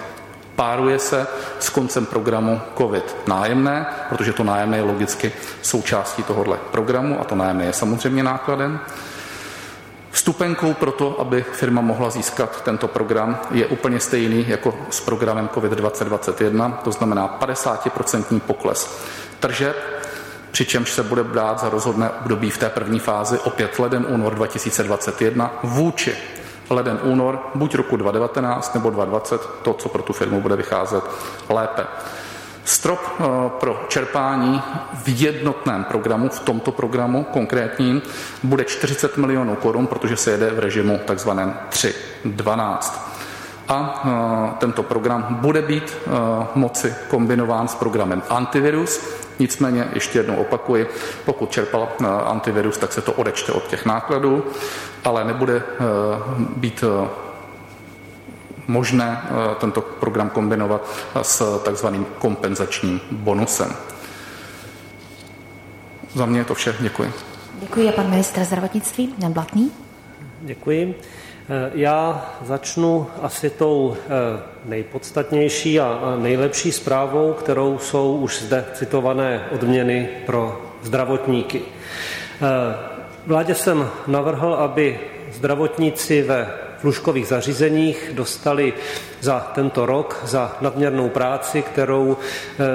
páruje 0.60 1.00
se 1.00 1.28
s 1.60 1.70
koncem 1.70 2.06
programu 2.06 2.62
COVID 2.78 3.16
nájemné, 3.28 3.86
protože 4.10 4.34
to 4.34 4.44
nájemné 4.44 4.78
je 4.78 4.84
logicky 4.84 5.32
součástí 5.62 6.24
tohohle 6.24 6.58
programu 6.72 7.22
a 7.22 7.24
to 7.24 7.36
nájemné 7.36 7.66
je 7.66 7.74
samozřejmě 7.74 8.24
nákladem. 8.24 8.80
Vstupenkou 10.12 10.74
pro 10.74 10.92
to, 10.92 11.22
aby 11.22 11.46
firma 11.52 11.82
mohla 11.82 12.10
získat 12.10 12.62
tento 12.64 12.88
program, 12.88 13.40
je 13.52 13.68
úplně 13.68 14.00
stejný 14.00 14.46
jako 14.48 14.76
s 14.90 15.00
programem 15.00 15.50
COVID 15.54 15.72
2021, 15.72 16.70
to 16.84 16.92
znamená 16.92 17.38
50% 17.42 18.40
pokles 18.40 19.00
tržeb 19.40 19.76
přičemž 20.52 20.92
se 20.92 21.04
bude 21.04 21.24
brát 21.24 21.60
za 21.60 21.70
rozhodné 21.70 22.10
období 22.10 22.50
v 22.50 22.58
té 22.58 22.70
první 22.70 23.00
fázi 23.00 23.40
opět 23.40 23.80
leden 23.80 24.06
únor 24.10 24.36
2021 24.36 25.60
vůči 25.64 26.16
leden 26.70 27.00
únor 27.04 27.40
buď 27.56 27.76
roku 27.76 27.98
2019 27.98 28.74
nebo 28.74 28.90
2020, 28.90 29.42
to, 29.62 29.74
co 29.74 29.90
pro 29.90 30.04
tu 30.04 30.14
firmu 30.14 30.42
bude 30.42 30.56
vycházet 30.56 31.04
lépe. 31.50 31.84
Strop 32.64 33.00
eh, 33.20 33.24
pro 33.60 33.86
čerpání 33.88 34.62
v 34.94 35.22
jednotném 35.22 35.84
programu, 35.84 36.30
v 36.30 36.40
tomto 36.40 36.72
programu 36.72 37.24
konkrétním, 37.24 38.02
bude 38.44 38.64
40 38.64 39.18
milionů 39.18 39.56
korun, 39.56 39.88
protože 39.88 40.18
se 40.18 40.32
jede 40.32 40.52
v 40.52 40.60
režimu 40.60 41.00
takzvaném 41.06 41.58
3.12 41.70 43.00
a 43.68 44.04
eh, 44.06 44.54
tento 44.60 44.84
program 44.84 45.38
bude 45.42 45.62
být 45.62 45.98
eh, 45.98 46.10
moci 46.56 46.94
kombinován 47.08 47.68
s 47.68 47.76
programem 47.76 48.24
antivirus. 48.30 49.02
Nicméně 49.40 49.88
ještě 49.94 50.20
jednou 50.20 50.36
opakuji, 50.36 50.88
pokud 51.26 51.52
čerpal 51.52 51.90
antivirus, 52.26 52.78
tak 52.78 52.94
se 52.94 53.02
to 53.02 53.14
odečte 53.14 53.52
od 53.52 53.68
těch 53.68 53.86
nákladů, 53.86 54.46
ale 55.04 55.24
nebude 55.24 55.64
být 56.56 56.84
možné 58.70 59.22
eh, 59.24 59.56
tento 59.60 59.82
program 59.82 60.30
kombinovat 60.30 60.90
s 61.22 61.64
takzvaným 61.64 62.06
kompenzačním 62.20 63.02
bonusem. 63.12 63.74
Za 66.14 66.26
mě 66.26 66.40
je 66.40 66.46
to 66.46 66.54
vše. 66.54 66.76
Děkuji. 66.80 67.14
Děkuji. 67.60 67.90
A 67.90 67.92
pan 67.92 68.10
ministr 68.10 68.44
zdravotnictví 68.44 69.16
Jan 69.18 69.34
Blatný. 69.34 69.72
Děkuji. 70.42 70.96
Eh, 71.52 71.72
já 71.74 72.26
začnu 72.42 73.08
asi 73.22 73.50
tou 73.50 73.98
eh, 73.98 74.10
nejpodstatnější 74.66 75.80
a 75.80 76.16
nejlepší 76.20 76.72
zprávou, 76.72 77.34
kterou 77.34 77.78
jsou 77.78 78.18
už 78.18 78.42
zde 78.42 78.66
citované 78.74 79.46
odměny 79.52 80.10
pro 80.26 80.62
zdravotníky. 80.82 81.62
Vládě 83.26 83.56
jsem 83.56 83.90
navrhl, 84.08 84.54
aby 84.54 85.00
zdravotníci 85.32 86.22
ve 86.22 86.48
lůžkových 86.84 87.28
zařízeních 87.28 88.12
dostali 88.14 88.74
za 89.22 89.40
tento 89.40 89.86
rok, 89.86 90.22
za 90.26 90.58
nadměrnou 90.62 91.10
práci, 91.10 91.62
kterou 91.62 92.18
eh, 92.18 92.66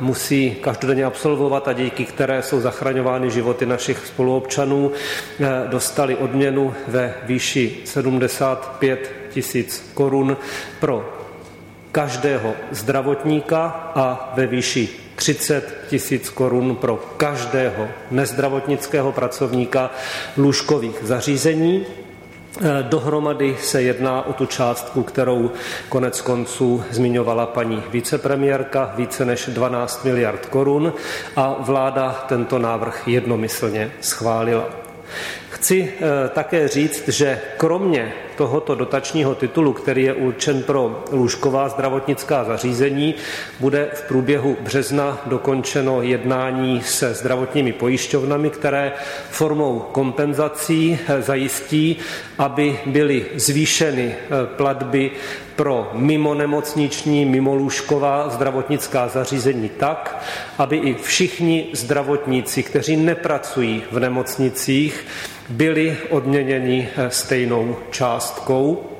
musí 0.00 0.54
každodenně 0.54 1.04
absolvovat 1.04 1.68
a 1.68 1.72
díky 1.72 2.04
které 2.04 2.42
jsou 2.42 2.60
zachraňovány 2.60 3.30
životy 3.30 3.66
našich 3.66 4.06
spoluobčanů, 4.06 4.92
eh, 4.92 5.46
dostali 5.68 6.16
odměnu 6.16 6.74
ve 6.88 7.14
výši 7.22 7.76
75 7.84 9.12
tisíc 9.30 9.90
korun 9.94 10.36
pro 10.80 11.14
každého 11.92 12.54
zdravotníka 12.70 13.92
a 13.94 14.32
ve 14.36 14.46
výši 14.46 14.88
30 15.16 15.74
tisíc 15.88 16.30
korun 16.30 16.76
pro 16.76 16.96
každého 17.16 17.88
nezdravotnického 18.10 19.12
pracovníka 19.12 19.90
lůžkových 20.36 20.96
zařízení. 21.02 21.86
Eh, 22.60 22.82
dohromady 22.82 23.56
se 23.60 23.82
jedná 23.82 24.26
o 24.26 24.32
tu 24.32 24.46
částku, 24.46 25.02
kterou 25.02 25.50
konec 25.88 26.20
konců 26.20 26.84
zmiňovala 26.90 27.46
paní 27.46 27.82
vicepremiérka, 27.90 28.92
více 28.96 29.24
než 29.24 29.50
12 29.52 30.04
miliard 30.04 30.46
korun 30.46 30.92
a 31.36 31.56
vláda 31.58 32.24
tento 32.28 32.58
návrh 32.58 33.08
jednomyslně 33.08 33.92
schválila. 34.00 34.64
Chci 35.64 35.92
eh, 35.96 36.28
také 36.28 36.68
říct, 36.68 37.08
že 37.08 37.40
kromě 37.56 38.12
tohoto 38.36 38.74
dotačního 38.74 39.34
titulu, 39.34 39.72
který 39.72 40.02
je 40.02 40.14
určen 40.14 40.62
pro 40.62 41.04
lůžková 41.12 41.68
zdravotnická 41.68 42.44
zařízení, 42.44 43.14
bude 43.60 43.90
v 43.94 44.02
průběhu 44.02 44.56
března 44.60 45.22
dokončeno 45.26 46.02
jednání 46.02 46.82
se 46.82 47.14
zdravotními 47.14 47.72
pojišťovnami, 47.72 48.50
které 48.50 48.92
formou 49.30 49.78
kompenzací 49.92 50.98
eh, 51.08 51.22
zajistí, 51.22 51.96
aby 52.38 52.80
byly 52.86 53.26
zvýšeny 53.34 54.14
eh, 54.14 54.46
platby 54.56 55.10
pro 55.56 55.90
mimo 55.94 56.34
nemocniční, 56.34 57.24
mimo 57.24 57.54
lůžková 57.54 58.28
zdravotnická 58.28 59.08
zařízení 59.08 59.68
tak, 59.68 60.24
aby 60.58 60.76
i 60.76 60.94
všichni 60.94 61.66
zdravotníci, 61.72 62.62
kteří 62.62 62.96
nepracují 62.96 63.82
v 63.92 64.00
nemocnicích, 64.00 65.06
byli 65.48 65.96
odměněni 66.10 66.88
eh, 66.96 67.10
stejnou 67.10 67.76
částkou 67.90 68.90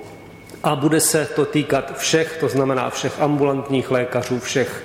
a 0.63 0.77
bude 0.77 1.01
se 1.01 1.29
to 1.35 1.45
týkat 1.45 1.99
všech, 1.99 2.37
to 2.41 2.49
znamená 2.49 2.91
všech 2.91 3.21
ambulantních 3.21 3.91
lékařů, 3.91 4.41
všech 4.41 4.85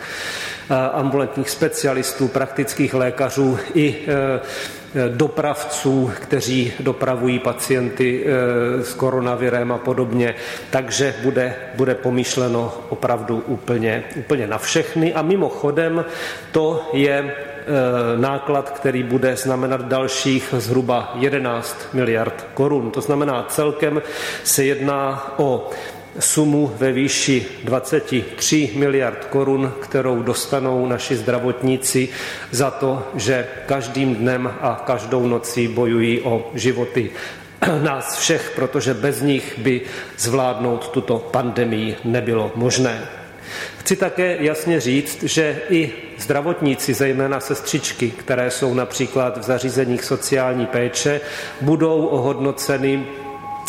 eh, 0.70 0.76
ambulantních 0.94 1.50
specialistů, 1.50 2.28
praktických 2.28 2.94
lékařů 2.94 3.60
i 3.74 3.96
eh, 4.08 4.40
dopravců, 5.10 6.12
kteří 6.22 6.74
dopravují 6.80 7.40
pacienty 7.40 8.26
s 8.82 8.94
koronavirem 8.94 9.72
a 9.72 9.78
podobně. 9.78 10.36
Takže 10.70 11.16
bude, 11.24 11.56
bude 11.76 11.96
pomýšleno 11.96 12.74
opravdu 12.90 13.44
úplně, 13.48 14.04
úplně 14.16 14.48
na 14.48 14.58
všechny. 14.58 15.14
A 15.14 15.22
mimochodem 15.22 16.06
to 16.52 16.90
je 16.94 17.36
náklad, 18.18 18.70
který 18.70 19.04
bude 19.04 19.36
znamenat 19.36 19.88
dalších 19.88 20.54
zhruba 20.58 21.12
11 21.16 21.88
miliard 21.94 22.48
korun. 22.54 22.92
To 22.92 23.02
znamená, 23.02 23.46
celkem 23.50 24.02
se 24.44 24.64
jedná 24.64 25.34
o 25.38 25.70
sumu 26.20 26.72
ve 26.78 26.92
výši 26.92 27.46
23 27.64 28.72
miliard 28.76 29.26
korun, 29.26 29.74
kterou 29.80 30.24
dostanou 30.24 30.88
naši 30.88 31.16
zdravotníci 31.16 32.10
za 32.52 32.72
to, 32.72 33.04
že 33.16 33.48
každým 33.66 34.16
dnem 34.16 34.54
a 34.62 34.84
každou 34.86 35.28
nocí 35.28 35.68
bojují 35.68 36.22
o 36.22 36.52
životy 36.54 37.12
nás 37.84 38.18
všech, 38.18 38.52
protože 38.56 38.94
bez 38.94 39.22
nich 39.22 39.60
by 39.60 39.82
zvládnout 40.18 40.90
tuto 40.90 41.20
pandemii 41.20 41.96
nebylo 42.04 42.52
možné. 42.56 43.02
Chci 43.90 43.96
také 43.96 44.38
jasně 44.40 44.80
říct, 44.80 45.24
že 45.24 45.62
i 45.70 45.92
zdravotníci, 46.18 46.94
zejména 46.94 47.40
sestřičky, 47.40 48.12
které 48.12 48.52
jsou 48.52 48.74
například 48.74 49.38
v 49.38 49.44
zařízeních 49.44 50.04
sociální 50.04 50.66
péče, 50.66 51.22
budou 51.62 52.06
ohodnoceny 52.06 53.06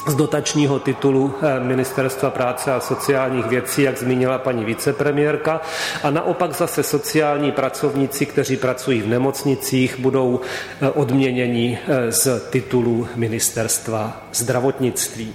z 0.08 0.14
dotačního 0.14 0.78
titulu 0.78 1.34
eh, 1.42 1.60
Ministerstva 1.60 2.30
práce 2.30 2.72
a 2.72 2.80
sociálních 2.80 3.46
věcí, 3.46 3.82
jak 3.82 3.98
zmínila 3.98 4.38
paní 4.38 4.64
vicepremiérka. 4.64 5.60
A 6.02 6.10
naopak 6.10 6.52
zase 6.52 6.82
sociální 6.82 7.52
pracovníci, 7.52 8.26
kteří 8.26 8.56
pracují 8.56 9.02
v 9.02 9.08
nemocnicích, 9.08 9.98
budou 9.98 10.40
eh, 10.80 10.90
odměněni 10.90 11.78
eh, 11.88 12.12
z 12.12 12.50
titulu 12.50 13.08
Ministerstva 13.16 14.26
zdravotnictví. 14.32 15.34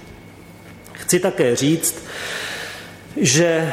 Chci 0.92 1.20
také 1.20 1.56
říct, 1.56 2.04
že 3.16 3.72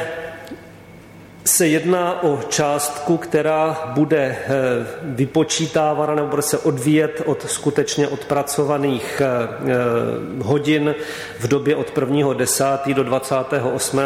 se 1.44 1.66
jedná 1.66 2.22
o 2.22 2.40
částku, 2.48 3.16
která 3.16 3.92
bude 3.94 4.36
eh, 4.38 4.48
vypočítávána 5.02 6.14
nebo 6.14 6.28
bude 6.28 6.42
se 6.42 6.58
odvíjet 6.58 7.22
od 7.26 7.50
skutečně 7.50 8.08
odpracovaných 8.08 9.22
eh, 9.24 9.26
eh, 9.26 9.74
hodin 10.42 10.94
v 11.40 11.48
době 11.48 11.76
od 11.76 11.98
1. 11.98 12.32
10. 12.32 12.64
do 12.94 13.04
28. 13.04 14.00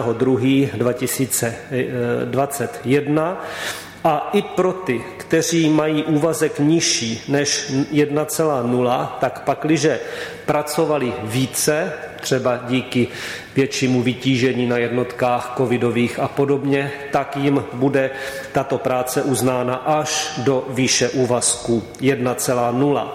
2. 4.02 4.08
2021. 4.08 4.08
A 4.08 4.30
i 4.32 4.42
pro 4.42 4.72
ty, 4.72 5.04
kteří 5.16 5.68
mají 5.68 6.04
úvazek 6.04 6.58
nižší 6.58 7.22
než 7.28 7.70
1,0, 7.92 9.08
tak 9.20 9.42
pakliže 9.44 10.00
pracovali 10.46 11.12
více, 11.22 11.92
třeba 12.20 12.60
díky 12.68 13.08
většímu 13.54 14.02
vytížení 14.02 14.66
na 14.66 14.78
jednotkách 14.78 15.54
covidových 15.56 16.18
a 16.18 16.28
podobně, 16.28 16.92
tak 17.12 17.36
jim 17.36 17.64
bude 17.72 18.10
tato 18.52 18.78
práce 18.78 19.22
uznána 19.22 19.74
až 19.74 20.32
do 20.38 20.66
výše 20.68 21.08
úvazku 21.08 21.82
1,0. 22.00 23.08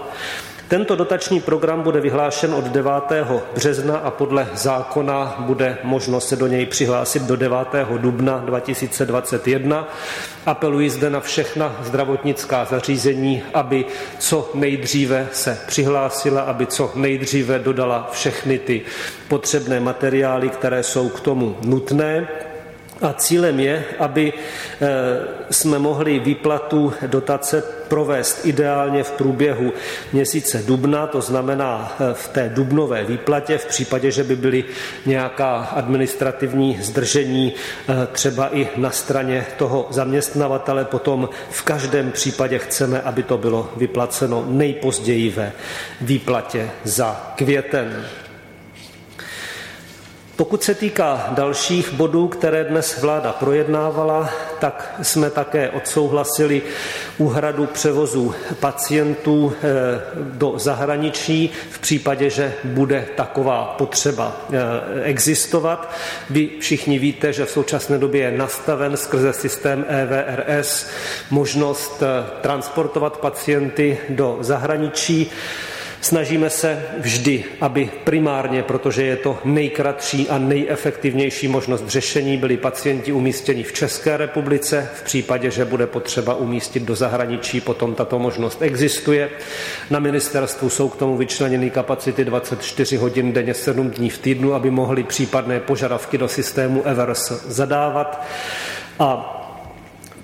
Tento 0.67 0.95
dotační 0.95 1.41
program 1.41 1.82
bude 1.82 2.02
vyhlášen 2.02 2.54
od 2.54 2.65
9. 2.65 2.91
března 3.56 3.97
a 3.97 4.12
podle 4.12 4.47
zákona 4.54 5.36
bude 5.39 5.78
možno 5.84 6.21
se 6.21 6.36
do 6.36 6.47
něj 6.47 6.65
přihlásit 6.65 7.23
do 7.23 7.36
9. 7.36 7.58
dubna 7.97 8.38
2021. 8.38 9.88
Apeluji 10.45 10.89
zde 10.89 11.10
na 11.10 11.19
všechna 11.19 11.76
zdravotnická 11.84 12.65
zařízení, 12.65 13.43
aby 13.54 13.86
co 14.19 14.52
nejdříve 14.54 15.28
se 15.32 15.60
přihlásila, 15.67 16.41
aby 16.41 16.65
co 16.65 16.91
nejdříve 16.95 17.60
dodala 17.60 18.10
všechny 18.12 18.60
ty 18.60 18.82
potřebné 19.28 19.80
materiály, 19.80 20.49
které 20.49 20.84
jsou 20.84 21.10
k 21.10 21.19
tomu 21.19 21.58
nutné 21.63 22.28
A 23.04 23.13
cílem 23.13 23.60
je, 23.60 23.86
aby 24.00 24.34
eh, 24.34 24.88
jsme 25.52 25.80
mohli 25.80 26.20
výplatu 26.20 26.94
dotace 27.08 27.63
provést 27.88 28.46
ideálně 28.46 29.04
v 29.04 29.12
průběhu 29.12 29.74
měsíce 30.13 30.63
dubna, 30.66 31.08
to 31.08 31.22
znamená 31.22 31.96
eh, 32.00 32.13
v 32.13 32.28
té 32.28 32.50
dubnové 32.50 33.04
výplatě, 33.04 33.58
v 33.58 33.66
případě, 33.66 34.12
že 34.12 34.24
by 34.24 34.36
byly 34.36 34.63
nějaká 35.06 35.56
administrativní 35.56 36.78
zdržení 36.82 37.54
eh, 37.54 38.08
třeba 38.12 38.56
i 38.56 38.70
na 38.78 38.92
straně 38.92 39.46
toho 39.58 39.88
zaměstnavatele, 39.89 40.86
potom 40.86 41.30
v 41.50 41.62
každém 41.62 42.12
případě 42.12 42.60
chceme, 42.60 43.02
aby 43.02 43.24
to 43.24 43.38
bylo 43.38 43.70
vyplaceno 43.78 44.46
nejpozději 44.48 45.30
ve 45.30 45.52
výplatě 46.02 46.70
za 46.84 47.34
květen. 47.36 48.06
Pokud 50.36 50.63
se 50.63 50.76
týká 50.76 51.28
dalších 51.36 51.93
bodů, 51.93 52.28
které 52.28 52.63
dnes 52.63 53.02
vláda 53.02 53.32
projednávala, 53.32 54.30
tak 54.60 54.96
jsme 55.02 55.30
také 55.30 55.69
odsouhlasili 55.69 56.62
úhradu 57.17 57.65
převozu 57.65 58.36
pacientů 58.60 59.54
eh, 59.56 59.65
do 60.15 60.54
zahraničí 60.60 61.52
v 61.72 61.80
případě, 61.80 62.30
že 62.30 62.54
bude 62.63 63.06
taková 63.15 63.76
potřeba 63.78 64.38
eh, 64.50 65.04
existovat. 65.04 65.93
Vy 66.30 66.50
všichni 66.60 67.00
víte, 67.00 67.34
že 67.34 67.46
v 67.46 67.52
současné 67.52 67.98
době 67.98 68.22
je 68.22 68.38
nastaven 68.38 68.98
skrze 68.98 69.34
systém 69.34 69.86
EVRS 69.88 70.88
možnost 71.30 72.04
eh, 72.04 72.30
transportovat 72.41 73.17
pacienty 73.17 73.98
do 74.10 74.38
zahraničí. 74.41 75.32
Snažíme 76.04 76.50
se 76.50 76.86
vždy, 76.98 77.44
aby 77.62 77.89
primárně, 78.04 78.63
protože 78.63 79.04
je 79.04 79.16
to 79.16 79.39
nejkratší 79.46 80.30
a 80.30 80.38
nejefektivnější 80.38 81.48
možnost 81.48 81.88
řešení, 81.88 82.38
byli 82.38 82.58
pacienti 82.58 83.12
umístěni 83.12 83.63
v 83.63 83.74
České 83.74 84.18
republice. 84.18 84.89
V 84.96 85.04
případě, 85.04 85.52
že 85.52 85.66
bude 85.66 85.88
potřeba 85.88 86.36
umístit 86.36 86.84
do 86.84 86.96
zahraničí, 86.96 87.62
potom 87.62 87.96
tato 87.96 88.20
možnost 88.20 88.62
existuje. 88.62 89.30
Na 89.89 90.00
ministerstvu 90.00 90.70
jsou 90.70 90.89
k 90.89 90.96
tomu 90.98 91.18
vyčleněny 91.18 91.70
kapacity 91.70 92.26
24 92.26 92.98
hodin 92.98 93.34
denně, 93.34 93.54
7 93.54 93.89
dní 93.89 94.10
v 94.10 94.18
týdnu, 94.18 94.54
aby 94.54 94.72
mohli 94.72 95.04
případné 95.04 95.60
požadavky 95.60 96.18
do 96.18 96.28
systému 96.28 96.88
EVERS 96.88 97.32
zadávat. 97.48 98.26
A 99.00 99.39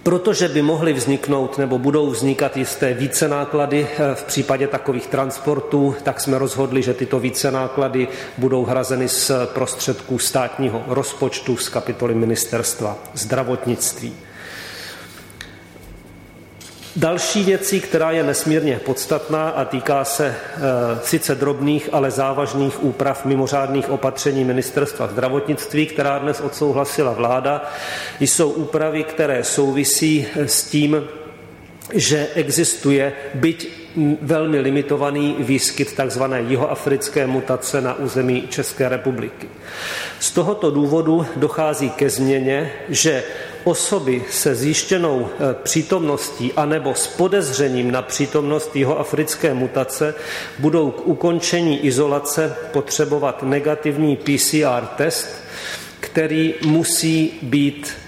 Protože 0.09 0.47
by 0.47 0.61
mohly 0.61 0.93
vzniknout 0.93 1.57
nebo 1.57 1.79
budou 1.79 2.09
vznikat 2.09 2.57
jisté 2.57 2.93
více 2.93 3.27
náklady 3.27 3.87
eh, 3.91 4.15
v 4.15 4.23
případě 4.23 4.67
takových 4.67 5.07
transportů, 5.07 5.95
tak 6.03 6.21
jsme 6.21 6.37
rozhodli, 6.37 6.81
že 6.81 6.93
tyto 6.93 7.19
více 7.19 7.51
náklady 7.51 8.07
budou 8.37 8.65
hrazeny 8.65 9.09
z 9.09 9.31
prostředků 9.53 10.19
státního 10.19 10.83
rozpočtu 10.87 11.57
z 11.57 11.69
kapitoly 11.69 12.15
ministerstva 12.15 12.97
zdravotnictví. 13.13 14.13
Další 16.95 17.43
věcí, 17.43 17.81
která 17.81 18.11
je 18.11 18.23
nesmírně 18.23 18.79
podstatná 18.85 19.49
a 19.49 19.65
týká 19.65 20.05
se 20.05 20.27
e, 20.27 20.35
sice 21.03 21.35
drobných, 21.35 21.89
ale 21.91 22.11
závažných 22.11 22.83
úprav 22.83 23.25
mimořádných 23.25 23.89
opatření 23.89 24.43
Ministerstva 24.43 25.07
zdravotnictví, 25.07 25.85
která 25.85 26.19
dnes 26.19 26.41
odsouhlasila 26.41 27.13
vláda, 27.13 27.71
jsou 28.19 28.49
úpravy, 28.49 29.03
které 29.03 29.43
souvisí 29.43 30.27
s 30.35 30.63
tím, 30.63 31.03
že 31.93 32.27
existuje 32.35 33.13
byť 33.33 33.69
velmi 34.21 34.59
limitovaný 34.59 35.35
výskyt 35.39 35.93
tzv. 35.93 36.23
jihoafrické 36.47 37.27
mutace 37.27 37.81
na 37.81 37.93
území 37.93 38.47
České 38.49 38.89
republiky. 38.89 39.47
Z 40.19 40.31
tohoto 40.31 40.71
důvodu 40.71 41.25
dochází 41.35 41.89
ke 41.89 42.09
změně, 42.09 42.71
že 42.89 43.23
osoby 43.63 44.23
se 44.29 44.55
zjištěnou 44.55 45.27
eh, 45.29 45.55
přítomností 45.63 46.53
anebo 46.53 46.95
s 46.95 47.07
podezřením 47.07 47.91
na 47.91 48.01
přítomnost 48.01 48.75
jihoafrické 48.75 49.53
mutace 49.53 50.15
budou 50.59 50.91
k 50.91 51.07
ukončení 51.07 51.85
izolace 51.85 52.55
potřebovat 52.71 53.43
negativní 53.43 54.15
PCR 54.17 54.85
test, 54.95 55.29
který 55.99 56.53
musí 56.65 57.39
být 57.41 57.98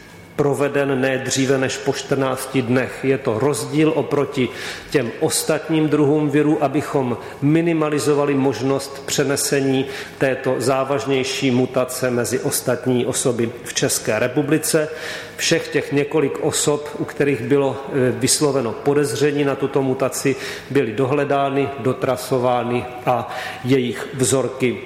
proveden 0.41 1.01
ne 1.01 1.17
dříve 1.17 1.57
než 1.57 1.77
po 1.77 1.93
14 1.93 2.57
dnech. 2.57 2.99
Je 3.03 3.17
to 3.17 3.39
rozdíl 3.39 3.93
oproti 3.95 4.49
těm 4.89 5.11
ostatním 5.19 5.89
druhům 5.89 6.29
viru, 6.29 6.63
abychom 6.63 7.17
minimalizovali 7.41 8.33
možnost 8.33 9.05
přenesení 9.05 9.85
této 10.17 10.55
závažnější 10.57 11.51
mutace 11.51 12.11
mezi 12.11 12.39
ostatní 12.39 13.05
osoby 13.05 13.49
v 13.63 13.73
České 13.73 14.19
republice. 14.19 14.89
Všech 15.37 15.67
těch 15.67 15.91
několik 15.91 16.39
osob, 16.41 16.89
u 16.97 17.05
kterých 17.05 17.41
bylo 17.41 17.77
e, 17.77 18.11
vysloveno 18.11 18.71
podezření 18.71 19.43
na 19.43 19.55
tuto 19.55 19.81
mutaci, 19.81 20.35
byly 20.69 20.91
dohledány, 20.91 21.69
dotrasovány 21.79 22.85
a 23.05 23.35
jejich 23.63 24.07
vzorky 24.13 24.77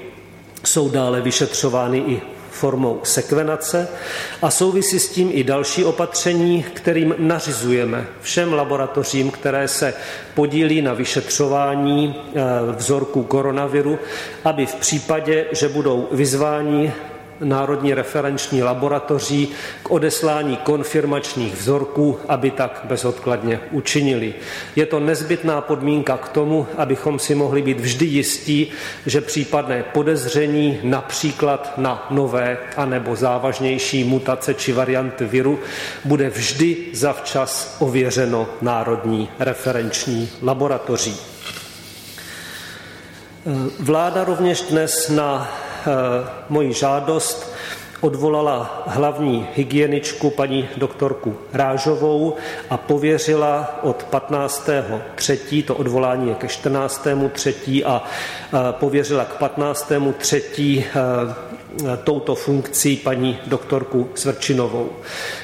jsou 0.64 0.90
dále 0.90 1.22
vyšetřovány 1.22 1.98
i 1.98 2.35
formou 2.56 3.00
sekvenace 3.04 3.88
a 4.42 4.52
souvisí 4.52 5.00
s 5.00 5.10
tím 5.10 5.30
i 5.34 5.44
další 5.44 5.84
opatření, 5.84 6.64
kterým 6.64 7.16
nařizujeme 7.18 8.08
všem 8.22 8.54
laboratořím, 8.54 9.32
které 9.32 9.68
se 9.68 9.94
podílí 10.34 10.82
na 10.82 10.94
vyšetřování 10.94 12.16
eh, 12.16 12.42
vzorků 12.78 13.24
koronaviru, 13.24 14.00
aby 14.46 14.66
v 14.66 14.76
případě, 14.76 15.46
že 15.52 15.70
budou 15.70 16.08
vyzváni 16.12 16.94
Národní 17.40 17.94
referenční 17.94 18.64
laboratoří 18.64 19.48
k 19.84 19.92
odeslání 19.92 20.58
konfirmačních 20.58 21.56
vzorků, 21.56 22.20
aby 22.28 22.52
tak 22.52 22.82
bezodkladně 22.84 23.60
učinili. 23.72 24.34
Je 24.76 24.86
to 24.86 25.00
nezbytná 25.00 25.62
podmínka 25.62 26.18
k 26.18 26.30
tomu, 26.30 26.68
abychom 26.78 27.20
si 27.20 27.36
mohli 27.36 27.62
být 27.62 27.80
vždy 27.80 28.06
jistí, 28.06 28.72
že 29.06 29.22
případné 29.22 29.84
podezření 29.84 30.80
například 30.84 31.78
na 31.78 32.08
nové 32.10 32.58
anebo 32.78 33.16
závažnější 33.16 34.04
mutace 34.04 34.54
či 34.54 34.74
varianty 34.74 35.26
viru 35.26 35.60
bude 36.06 36.30
vždy 36.30 36.78
zavčas 36.94 37.76
ověřeno 37.80 38.48
Národní 38.62 39.30
referenční 39.40 40.30
laboratoří. 40.42 41.18
Vláda 43.80 44.24
rovněž 44.24 44.62
dnes 44.62 45.10
na 45.10 45.52
moji 46.50 46.74
žádost 46.74 47.56
odvolala 48.02 48.84
hlavní 48.88 49.48
hygieničku 49.56 50.30
paní 50.30 50.70
doktorku 50.78 51.38
Rážovou 51.54 52.36
a 52.70 52.78
pověřila 52.78 53.80
od 53.82 54.04
15. 54.04 54.70
3. 55.16 55.64
to 55.64 55.76
odvolání 55.76 56.30
je 56.30 56.36
ke 56.36 56.48
14. 56.48 57.08
3. 57.32 57.86
a 57.86 58.04
eh, 58.04 58.58
pověřila 58.72 59.26
k 59.26 59.34
15. 59.34 59.92
3. 60.18 60.86
Eh, 60.86 61.98
touto 62.04 62.36
funkcí 62.36 62.96
paní 62.96 63.40
doktorku 63.48 64.10
Svrčinovou. 64.16 64.90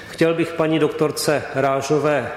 Chtěl 0.09 0.33
bych 0.33 0.53
paní 0.53 0.79
doktorce 0.79 1.43
Rážové 1.55 2.31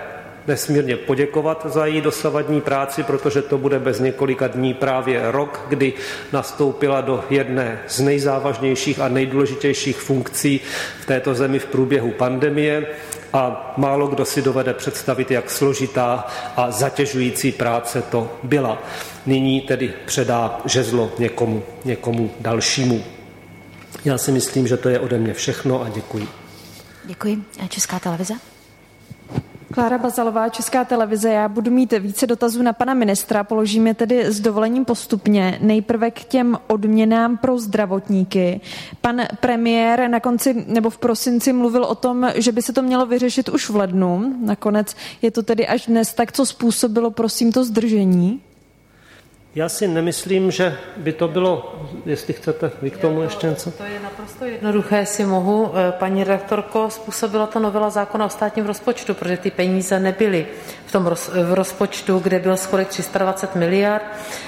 nesmírně 0.47 0.97
poděkovat 0.97 1.67
za 1.69 1.87
její 1.87 2.01
dosavadní 2.01 2.61
práci, 2.61 3.03
protože 3.03 3.43
to 3.43 3.59
bude 3.59 3.79
bez 3.79 4.01
několika 4.01 4.47
dní 4.47 4.75
právě 4.75 5.33
rok, 5.33 5.67
kdy 5.69 5.93
nastoupila 6.33 7.01
do 7.01 7.25
jedné 7.31 7.81
z 7.89 8.01
nejzávažnějších 8.01 9.01
a 9.01 9.09
nejdůležitějších 9.09 9.97
funkcí 9.97 10.61
v 11.01 11.07
této 11.07 11.35
zemi 11.35 11.59
v 11.59 11.67
průběhu 11.67 12.11
pandemie 12.11 12.87
a 13.33 13.75
málo 13.77 14.07
kdo 14.07 14.25
si 14.25 14.43
dovede 14.43 14.75
představit, 14.75 15.31
jak 15.31 15.51
složitá 15.51 16.27
a 16.57 16.71
zatěžující 16.71 17.53
práce 17.53 18.03
to 18.03 18.39
byla. 18.43 18.83
Nyní 19.27 19.61
tedy 19.61 19.93
předá 20.07 20.61
žezlo 20.65 21.13
někomu, 21.19 21.63
někomu 21.85 22.31
dalšímu. 22.41 23.05
Já 24.05 24.19
si 24.19 24.33
myslím, 24.33 24.67
že 24.67 24.77
to 24.77 24.89
je 24.89 25.01
ode 25.01 25.19
mě 25.19 25.35
všechno 25.35 25.83
a 25.83 25.89
děkuji. 25.89 26.29
Děkuji. 27.05 27.43
Česká 27.69 27.99
televize? 27.99 28.35
Klára 29.75 29.99
Bazalová, 29.99 30.49
Česká 30.49 30.85
televize. 30.85 31.29
Já 31.29 31.49
budu 31.49 31.71
mít 31.71 31.93
více 31.93 32.27
dotazů 32.27 32.63
na 32.63 32.73
pana 32.73 32.95
ministra, 32.95 33.45
položíme 33.45 33.95
tedy 33.95 34.25
s 34.25 34.41
dovolením 34.41 34.85
postupně. 34.85 35.59
Nejprve 35.63 36.11
k 36.11 36.25
těm 36.25 36.59
odměnám 36.67 37.37
pro 37.37 37.59
zdravotníky. 37.59 38.61
Pan 39.01 39.23
premiér 39.41 40.09
na 40.09 40.21
konci 40.21 40.65
nebo 40.69 40.91
v 40.91 40.99
prosinci 40.99 41.53
mluvil 41.53 41.85
o 41.85 41.95
tom, 41.95 42.31
že 42.35 42.53
by 42.53 42.63
se 42.63 42.73
to 42.73 42.83
mělo 42.83 43.07
vyřešit 43.07 43.49
už 43.49 43.71
v 43.71 43.77
lednu. 43.77 44.35
Nakonec 44.41 44.97
je 45.23 45.31
to 45.31 45.43
tedy 45.43 45.67
až 45.67 45.87
dnes. 45.87 46.15
Tak 46.15 46.33
co 46.33 46.47
způsobilo, 46.47 47.11
prosím, 47.11 47.53
to 47.53 47.65
zdržení? 47.65 48.41
Já 49.57 49.69
si 49.69 49.89
nemyslím, 49.89 50.51
že 50.51 50.79
by 50.97 51.13
to 51.13 51.29
bylo, 51.29 51.75
jestli 52.07 52.33
chcete 52.35 52.71
vy 52.83 52.91
k 52.91 52.99
tomu 52.99 53.23
ještě 53.23 53.47
něco. 53.47 53.71
To 53.71 53.85
je 53.85 54.01
naprosto 54.01 54.45
jednoduché, 54.45 54.97
jestli 54.97 55.25
mohu. 55.25 55.73
Eh, 55.75 55.93
paní 55.93 56.25
redaktorko, 56.25 56.91
způsobila 56.91 57.47
to 57.47 57.59
novela 57.59 57.91
zákona 57.91 58.27
o 58.27 58.29
státním 58.29 58.67
rozpočtu, 58.67 59.15
protože 59.15 59.37
ty 59.37 59.51
peníze 59.51 60.01
nebyly 60.01 60.47
v 60.87 60.93
tom 60.93 61.07
roz, 61.07 61.29
v 61.29 61.55
rozpočtu, 61.55 62.19
kde 62.19 62.39
byl 62.39 62.57
schodek 62.57 62.89
320 62.89 63.57
miliard 63.57 64.05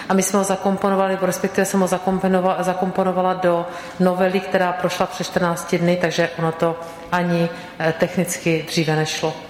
a 0.09 0.14
my 0.14 0.23
jsme 0.23 0.38
ho 0.38 0.45
zakomponovali, 0.45 1.19
respektive 1.23 1.64
jsem 1.64 1.81
ho 1.81 1.87
zakomponovala, 1.87 2.62
zakomponovala 2.62 3.35
do 3.35 3.66
novely, 4.01 4.40
která 4.40 4.73
prošla 4.73 5.07
přes 5.07 5.27
14 5.27 5.75
dny, 5.75 5.99
takže 6.01 6.31
ono 6.38 6.53
to 6.53 6.81
ani 7.12 7.49
eh, 7.79 7.95
technicky 7.99 8.64
dříve 8.69 8.97
nešlo. 8.97 9.45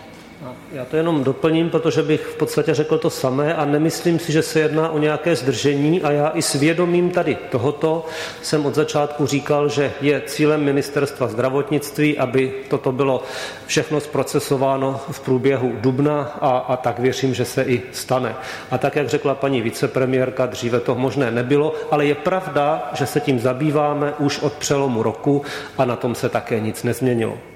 Já 0.72 0.84
to 0.84 0.96
jenom 0.96 1.24
doplním, 1.24 1.70
protože 1.70 2.02
bych 2.02 2.20
v 2.20 2.36
podstatě 2.36 2.74
řekl 2.74 2.98
to 2.98 3.10
samé 3.10 3.54
a 3.54 3.64
nemyslím 3.64 4.18
si, 4.18 4.32
že 4.32 4.42
se 4.42 4.60
jedná 4.60 4.88
o 4.90 4.98
nějaké 4.98 5.36
zdržení 5.36 6.02
a 6.02 6.10
já 6.10 6.28
i 6.34 6.42
svědomím 6.42 7.10
tady 7.10 7.34
tohoto 7.50 8.06
jsem 8.42 8.66
od 8.66 8.74
začátku 8.74 9.26
říkal, 9.26 9.68
že 9.68 9.92
je 10.00 10.22
cílem 10.26 10.64
ministerstva 10.64 11.28
zdravotnictví, 11.28 12.18
aby 12.18 12.52
toto 12.68 12.92
bylo 12.92 13.22
všechno 13.66 14.00
zprocesováno 14.00 15.00
v 15.10 15.20
průběhu 15.20 15.72
dubna 15.80 16.38
a, 16.40 16.50
a 16.58 16.76
tak 16.76 16.98
věřím, 16.98 17.34
že 17.34 17.44
se 17.44 17.62
i 17.62 17.82
stane. 17.92 18.34
A 18.70 18.78
tak, 18.78 18.96
jak 18.96 19.08
řekla 19.08 19.34
paní 19.34 19.62
vicepremiérka, 19.62 20.46
dříve 20.46 20.80
to 20.80 20.94
možné 20.94 21.30
nebylo, 21.30 21.74
ale 21.90 22.06
je 22.06 22.14
pravda, 22.14 22.90
že 22.94 23.06
se 23.06 23.20
tím 23.20 23.40
zabýváme 23.40 24.14
už 24.18 24.38
od 24.38 24.52
přelomu 24.52 25.02
roku 25.02 25.42
a 25.78 25.84
na 25.84 25.96
tom 25.96 26.14
se 26.14 26.28
také 26.28 26.60
nic 26.60 26.82
nezměnilo. 26.82 27.55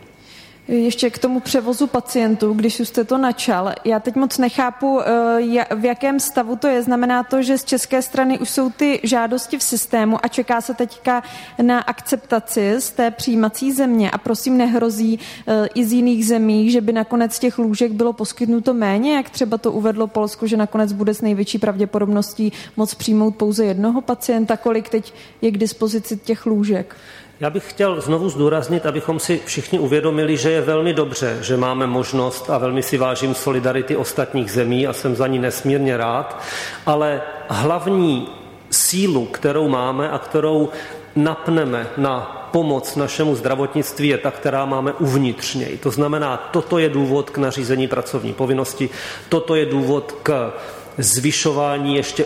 Ještě 0.70 1.10
k 1.10 1.18
tomu 1.18 1.40
převozu 1.40 1.86
pacientů, 1.86 2.52
když 2.52 2.80
už 2.80 2.88
jste 2.88 3.04
to 3.04 3.18
načal. 3.18 3.72
Já 3.84 4.00
teď 4.00 4.16
moc 4.16 4.38
nechápu, 4.38 5.00
eh, 5.00 5.74
v 5.74 5.84
jakém 5.84 6.20
stavu 6.20 6.56
to 6.56 6.66
je. 6.66 6.82
Znamená 6.82 7.22
to, 7.22 7.42
že 7.42 7.58
z 7.58 7.64
české 7.64 8.02
strany 8.02 8.38
už 8.38 8.50
jsou 8.50 8.70
ty 8.70 9.00
žádosti 9.02 9.58
v 9.58 9.62
systému 9.62 10.18
a 10.22 10.28
čeká 10.28 10.60
se 10.60 10.74
teďka 10.74 11.22
na 11.62 11.78
akceptaci 11.78 12.74
z 12.78 12.90
té 12.90 13.10
přijímací 13.10 13.72
země 13.72 14.10
a 14.10 14.18
prosím 14.18 14.56
nehrozí 14.56 15.18
eh, 15.46 15.68
i 15.74 15.84
z 15.84 15.92
jiných 15.92 16.26
zemí, 16.26 16.70
že 16.70 16.80
by 16.80 16.92
nakonec 16.92 17.38
těch 17.38 17.58
lůžek 17.58 17.92
bylo 17.92 18.12
poskytnuto 18.12 18.74
méně, 18.74 19.16
jak 19.16 19.30
třeba 19.30 19.58
to 19.58 19.72
uvedlo 19.72 20.06
Polsko, 20.06 20.46
že 20.46 20.56
nakonec 20.56 20.92
bude 20.92 21.14
s 21.14 21.20
největší 21.20 21.58
pravděpodobností 21.58 22.52
moc 22.76 22.94
přijmout 22.94 23.36
pouze 23.36 23.64
jednoho 23.64 24.00
pacienta. 24.00 24.56
Kolik 24.56 24.88
teď 24.88 25.14
je 25.42 25.50
k 25.50 25.58
dispozici 25.58 26.16
těch 26.16 26.46
lůžek? 26.46 26.96
Já 27.40 27.50
bych 27.50 27.70
chtěl 27.70 28.00
znovu 28.00 28.28
zdůraznit, 28.28 28.86
abychom 28.86 29.20
si 29.20 29.40
všichni 29.44 29.78
uvědomili, 29.78 30.36
že 30.36 30.50
je 30.50 30.60
velmi 30.60 30.94
dobře, 30.94 31.38
že 31.40 31.56
máme 31.56 31.86
možnost 31.86 32.50
a 32.50 32.58
velmi 32.58 32.82
si 32.82 32.98
vážím 32.98 33.34
solidarity 33.34 33.96
ostatních 33.96 34.52
zemí 34.52 34.86
a 34.86 34.92
jsem 34.92 35.16
za 35.16 35.26
ní 35.26 35.38
nesmírně 35.38 35.96
rád, 35.96 36.42
ale 36.86 37.22
hlavní 37.48 38.28
sílu, 38.70 39.26
kterou 39.26 39.68
máme 39.68 40.10
a 40.10 40.18
kterou 40.18 40.68
napneme 41.16 41.86
na 41.96 42.48
pomoc 42.52 42.96
našemu 42.96 43.36
zdravotnictví 43.36 44.08
je 44.08 44.18
ta, 44.18 44.30
která 44.30 44.64
máme 44.64 44.92
uvnitř 44.92 45.54
něj. 45.54 45.78
To 45.78 45.90
znamená, 45.90 46.36
toto 46.52 46.78
je 46.78 46.88
důvod 46.88 47.30
k 47.30 47.38
nařízení 47.38 47.88
pracovní 47.88 48.32
povinnosti, 48.32 48.90
toto 49.28 49.54
je 49.54 49.66
důvod 49.66 50.14
k 50.22 50.52
zvyšování 50.98 51.96
ještě 51.96 52.24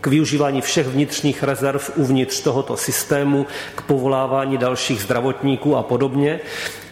k 0.00 0.06
využívání 0.06 0.60
všech 0.60 0.86
vnitřních 0.86 1.42
rezerv 1.42 1.90
uvnitř 1.96 2.40
tohoto 2.40 2.76
systému, 2.76 3.46
k 3.74 3.82
povolávání 3.82 4.58
dalších 4.58 5.00
zdravotníků 5.02 5.76
a 5.76 5.82
podobně. 5.82 6.40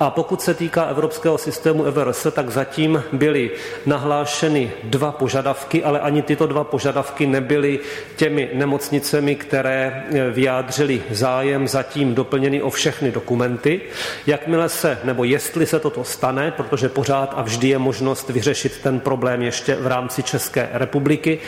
A 0.00 0.10
pokud 0.10 0.42
se 0.42 0.54
týká 0.54 0.84
evropského 0.84 1.38
systému 1.38 1.84
EVRS, 1.84 2.26
tak 2.32 2.50
zatím 2.50 3.02
byly 3.12 3.50
nahlášeny 3.86 4.72
dva 4.84 5.12
požadavky, 5.12 5.84
ale 5.84 6.00
ani 6.00 6.22
tyto 6.22 6.46
dva 6.46 6.64
požadavky 6.64 7.26
nebyly 7.26 7.80
těmi 8.16 8.50
nemocnicemi, 8.52 9.34
které 9.34 10.04
eh, 10.10 10.30
vyjádřili 10.30 11.02
zájem, 11.10 11.68
zatím 11.68 12.14
doplněny 12.14 12.62
o 12.62 12.70
všechny 12.70 13.10
dokumenty. 13.10 13.80
Jakmile 14.26 14.68
se, 14.68 14.98
nebo 15.04 15.24
jestli 15.24 15.66
se 15.66 15.80
toto 15.80 16.04
stane, 16.04 16.50
protože 16.50 16.88
pořád 16.88 17.34
a 17.36 17.42
vždy 17.42 17.68
je 17.68 17.78
možnost 17.78 18.30
vyřešit 18.30 18.78
ten 18.82 19.00
problém 19.00 19.42
ještě 19.42 19.74
v 19.74 19.86
rámci 19.86 20.22
České 20.22 20.68
republiky, 20.72 21.38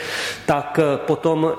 tak 0.45 0.79
eh, 0.79 0.97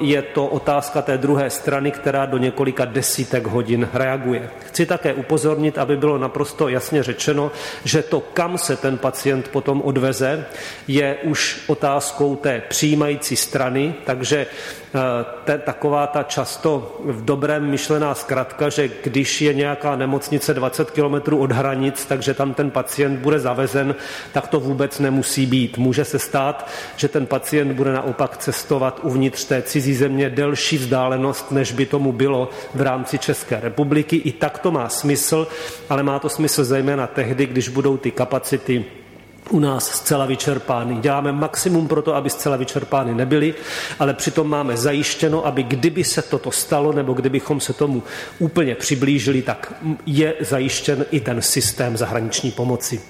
je 0.01 0.23
to 0.23 0.47
otázka 0.47 1.03
té 1.03 1.19
druhé 1.19 1.51
strany, 1.51 1.91
která 1.91 2.27
do 2.27 2.39
několika 2.39 2.85
desítek 2.85 3.47
hodin 3.47 3.89
reaguje. 3.93 4.51
Chci 4.67 4.87
také 4.87 5.15
upozornit, 5.15 5.79
aby 5.79 5.97
bylo 5.97 6.19
naprosto 6.19 6.69
jasně 6.69 7.03
řečeno, 7.03 7.53
že 7.85 8.03
to, 8.03 8.21
kam 8.21 8.59
se 8.59 8.77
ten 8.77 8.99
pacient 8.99 9.49
potom 9.49 9.83
odveze, 9.83 10.47
je 10.89 11.17
už 11.23 11.65
otázkou 11.67 12.37
té 12.37 12.63
přijímající 12.69 13.37
strany, 13.37 13.95
takže 14.05 14.47
te, 15.45 15.59
taková 15.59 16.07
ta 16.07 16.23
často 16.23 17.01
v 17.05 17.25
dobrém 17.25 17.71
myšlená 17.71 18.15
zkratka, 18.15 18.69
že 18.69 18.91
když 19.05 19.43
je 19.43 19.55
nějaká 19.55 19.97
nemocnice 19.97 20.55
20 20.55 20.91
kilometrů 20.91 21.39
od 21.39 21.53
hranic, 21.53 22.05
takže 22.05 22.35
tam 22.35 22.55
ten 22.55 22.71
pacient 22.71 23.19
bude 23.19 23.39
zavezen, 23.39 23.95
tak 24.33 24.49
to 24.49 24.61
vůbec 24.61 24.99
nemusí 24.99 25.47
být. 25.47 25.79
Může 25.79 26.05
se 26.05 26.19
stát, 26.19 26.69
že 26.97 27.09
ten 27.09 27.27
pacient 27.27 27.73
bude 27.73 27.93
naopak 27.93 28.37
cestovat 28.37 29.01
uvnitř 29.03 29.45
té 29.45 29.63
cizí 29.63 29.95
země 29.95 30.31
delší 30.31 30.79
vzdálenost, 30.79 31.51
než 31.51 31.73
by 31.73 31.87
tomu 31.87 32.13
bylo 32.13 32.51
v 32.75 32.81
rámci 32.81 33.19
České 33.19 33.61
republiky. 33.61 34.17
I 34.17 34.33
tak 34.33 34.59
to 34.59 34.71
má 34.71 34.89
smysl, 34.89 35.49
ale 35.89 36.03
má 36.03 36.19
to 36.19 36.29
smysl 36.29 36.65
zejména 36.65 37.07
tehdy, 37.07 37.47
když 37.47 37.69
budou 37.69 37.97
ty 37.97 38.11
kapacity 38.11 38.85
u 39.51 39.59
nás 39.59 39.91
zcela 39.91 40.27
vyčerpány. 40.27 40.97
Děláme 40.97 41.33
maximum 41.33 41.89
pro 41.89 42.03
to, 42.03 42.15
aby 42.15 42.31
zcela 42.31 42.57
vyčerpány 42.57 43.15
nebyly, 43.15 43.55
ale 43.99 44.15
přitom 44.15 44.49
máme 44.49 44.77
zajištěno, 44.77 45.47
aby 45.47 45.63
kdyby 45.63 46.05
se 46.05 46.23
toto 46.23 46.51
stalo, 46.51 46.93
nebo 46.93 47.13
kdybychom 47.13 47.61
se 47.61 47.73
tomu 47.73 48.03
úplně 48.39 48.75
přiblížili, 48.75 49.43
tak 49.43 49.75
je 50.07 50.35
zajištěn 50.41 51.05
i 51.11 51.21
ten 51.21 51.43
systém 51.43 51.97
zahraniční 51.97 52.51
pomoci. 52.51 53.01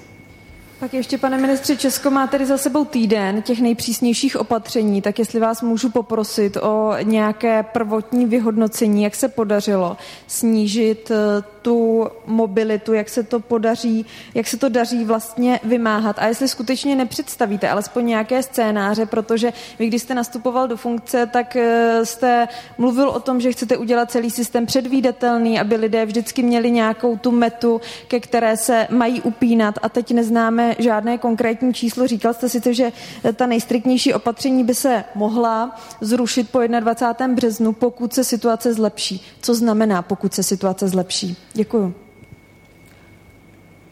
Tak 0.83 0.93
ještě, 0.93 1.17
pane 1.17 1.37
ministře, 1.37 1.75
Česko 1.75 2.11
má 2.11 2.27
tedy 2.27 2.45
za 2.45 2.57
sebou 2.57 2.85
týden 2.85 3.41
těch 3.41 3.61
nejpřísnějších 3.61 4.35
opatření, 4.35 5.01
tak 5.01 5.19
jestli 5.19 5.39
vás 5.39 5.61
můžu 5.61 5.89
poprosit 5.89 6.57
o 6.57 6.93
nějaké 7.03 7.63
prvotní 7.63 8.25
vyhodnocení, 8.25 9.03
jak 9.03 9.15
se 9.15 9.27
podařilo 9.27 9.97
snížit 10.27 11.11
eh, 11.11 11.52
tu 11.63 12.07
mobilitu, 12.25 12.93
jak 12.93 13.09
se 13.09 13.23
to 13.23 13.39
podaří, 13.39 14.05
jak 14.33 14.47
se 14.47 14.57
to 14.57 14.69
daří 14.69 15.05
vlastně 15.05 15.59
vymáhat 15.63 16.19
a 16.19 16.27
jestli 16.27 16.47
skutečně 16.47 16.95
nepředstavíte 16.95 17.69
alespoň 17.69 18.05
nějaké 18.05 18.43
scénáře, 18.43 19.05
protože 19.05 19.53
vy, 19.79 19.87
když 19.87 20.01
jste 20.01 20.15
nastupoval 20.15 20.67
do 20.67 20.77
funkce, 20.77 21.25
tak 21.25 21.55
eh, 21.55 22.05
jste 22.05 22.47
mluvil 22.77 23.09
o 23.09 23.19
tom, 23.19 23.41
že 23.41 23.51
chcete 23.51 23.77
udělat 23.77 24.11
celý 24.11 24.31
systém 24.31 24.65
předvídatelný, 24.65 25.59
aby 25.59 25.75
lidé 25.75 26.05
vždycky 26.05 26.43
měli 26.43 26.71
nějakou 26.71 27.17
tu 27.17 27.31
metu, 27.31 27.81
ke 28.07 28.19
které 28.19 28.57
se 28.57 28.87
mají 28.89 29.21
upínat 29.21 29.75
a 29.81 29.89
teď 29.89 30.11
neznáme 30.11 30.75
žádné 30.79 31.17
konkrétní 31.17 31.73
číslo. 31.73 32.07
Říkal 32.07 32.33
jste 32.33 32.49
sice, 32.49 32.73
že 32.73 32.91
ta 33.35 33.45
nejstriktnější 33.47 34.13
opatření 34.13 34.63
by 34.63 34.75
se 34.75 35.03
mohla 35.15 35.75
zrušit 36.01 36.49
po 36.49 36.59
21. 36.59 37.35
březnu, 37.35 37.73
pokud 37.73 38.13
se 38.13 38.23
situace 38.23 38.73
zlepší. 38.73 39.25
Co 39.41 39.55
znamená, 39.55 40.01
pokud 40.01 40.33
se 40.33 40.43
situace 40.43 40.87
zlepší? 40.87 41.37
Děkuju. 41.53 41.93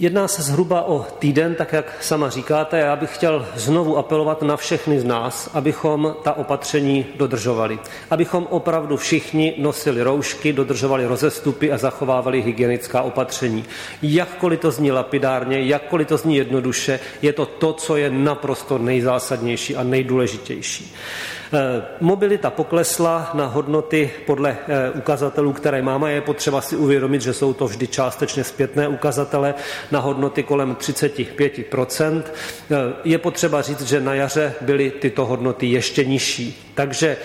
Jedná 0.01 0.27
se 0.27 0.41
zhruba 0.41 0.81
o 0.81 1.05
týden, 1.19 1.55
tak 1.55 1.73
jak 1.73 2.03
sama 2.03 2.29
říkáte. 2.29 2.79
Já 2.79 2.95
bych 2.95 3.15
chtěl 3.15 3.47
znovu 3.55 3.97
apelovat 3.97 4.41
na 4.41 4.57
všechny 4.57 4.99
z 4.99 5.03
nás, 5.03 5.49
abychom 5.53 6.15
ta 6.23 6.33
opatření 6.33 7.05
dodržovali. 7.15 7.79
Abychom 8.09 8.47
opravdu 8.49 8.97
všichni 8.97 9.53
nosili 9.57 10.03
roušky, 10.03 10.53
dodržovali 10.53 11.05
rozestupy 11.05 11.71
a 11.71 11.77
zachovávali 11.77 12.41
hygienická 12.41 13.01
opatření. 13.01 13.65
Jakkoliv 14.01 14.59
to 14.59 14.71
zní 14.71 14.91
lapidárně, 14.91 15.61
jakkoliv 15.61 16.07
to 16.07 16.17
zní 16.17 16.35
jednoduše, 16.35 16.99
je 17.21 17.33
to 17.33 17.45
to, 17.45 17.73
co 17.73 17.97
je 17.97 18.09
naprosto 18.09 18.77
nejzásadnější 18.77 19.75
a 19.75 19.83
nejdůležitější. 19.83 20.93
Eh, 21.53 21.83
mobilita 21.99 22.49
poklesla 22.49 23.31
na 23.33 23.45
hodnoty 23.45 24.11
podle 24.25 24.57
eh, 24.67 24.91
ukazatelů, 24.91 25.53
které 25.53 25.81
máme. 25.81 26.13
Je 26.13 26.21
potřeba 26.21 26.61
si 26.61 26.75
uvědomit, 26.75 27.21
že 27.21 27.33
jsou 27.33 27.53
to 27.53 27.67
vždy 27.67 27.87
částečně 27.87 28.43
zpětné 28.43 28.87
ukazatele 28.87 29.53
na 29.91 29.99
hodnoty 29.99 30.43
kolem 30.43 30.75
35 30.75 31.59
eh, 31.59 32.75
Je 33.03 33.17
potřeba 33.17 33.61
říct, 33.61 33.81
že 33.81 34.01
na 34.01 34.13
jaře 34.13 34.53
byly 34.61 34.91
tyto 34.91 35.25
hodnoty 35.25 35.67
ještě 35.67 36.05
nižší. 36.05 36.71
Takže 36.73 37.17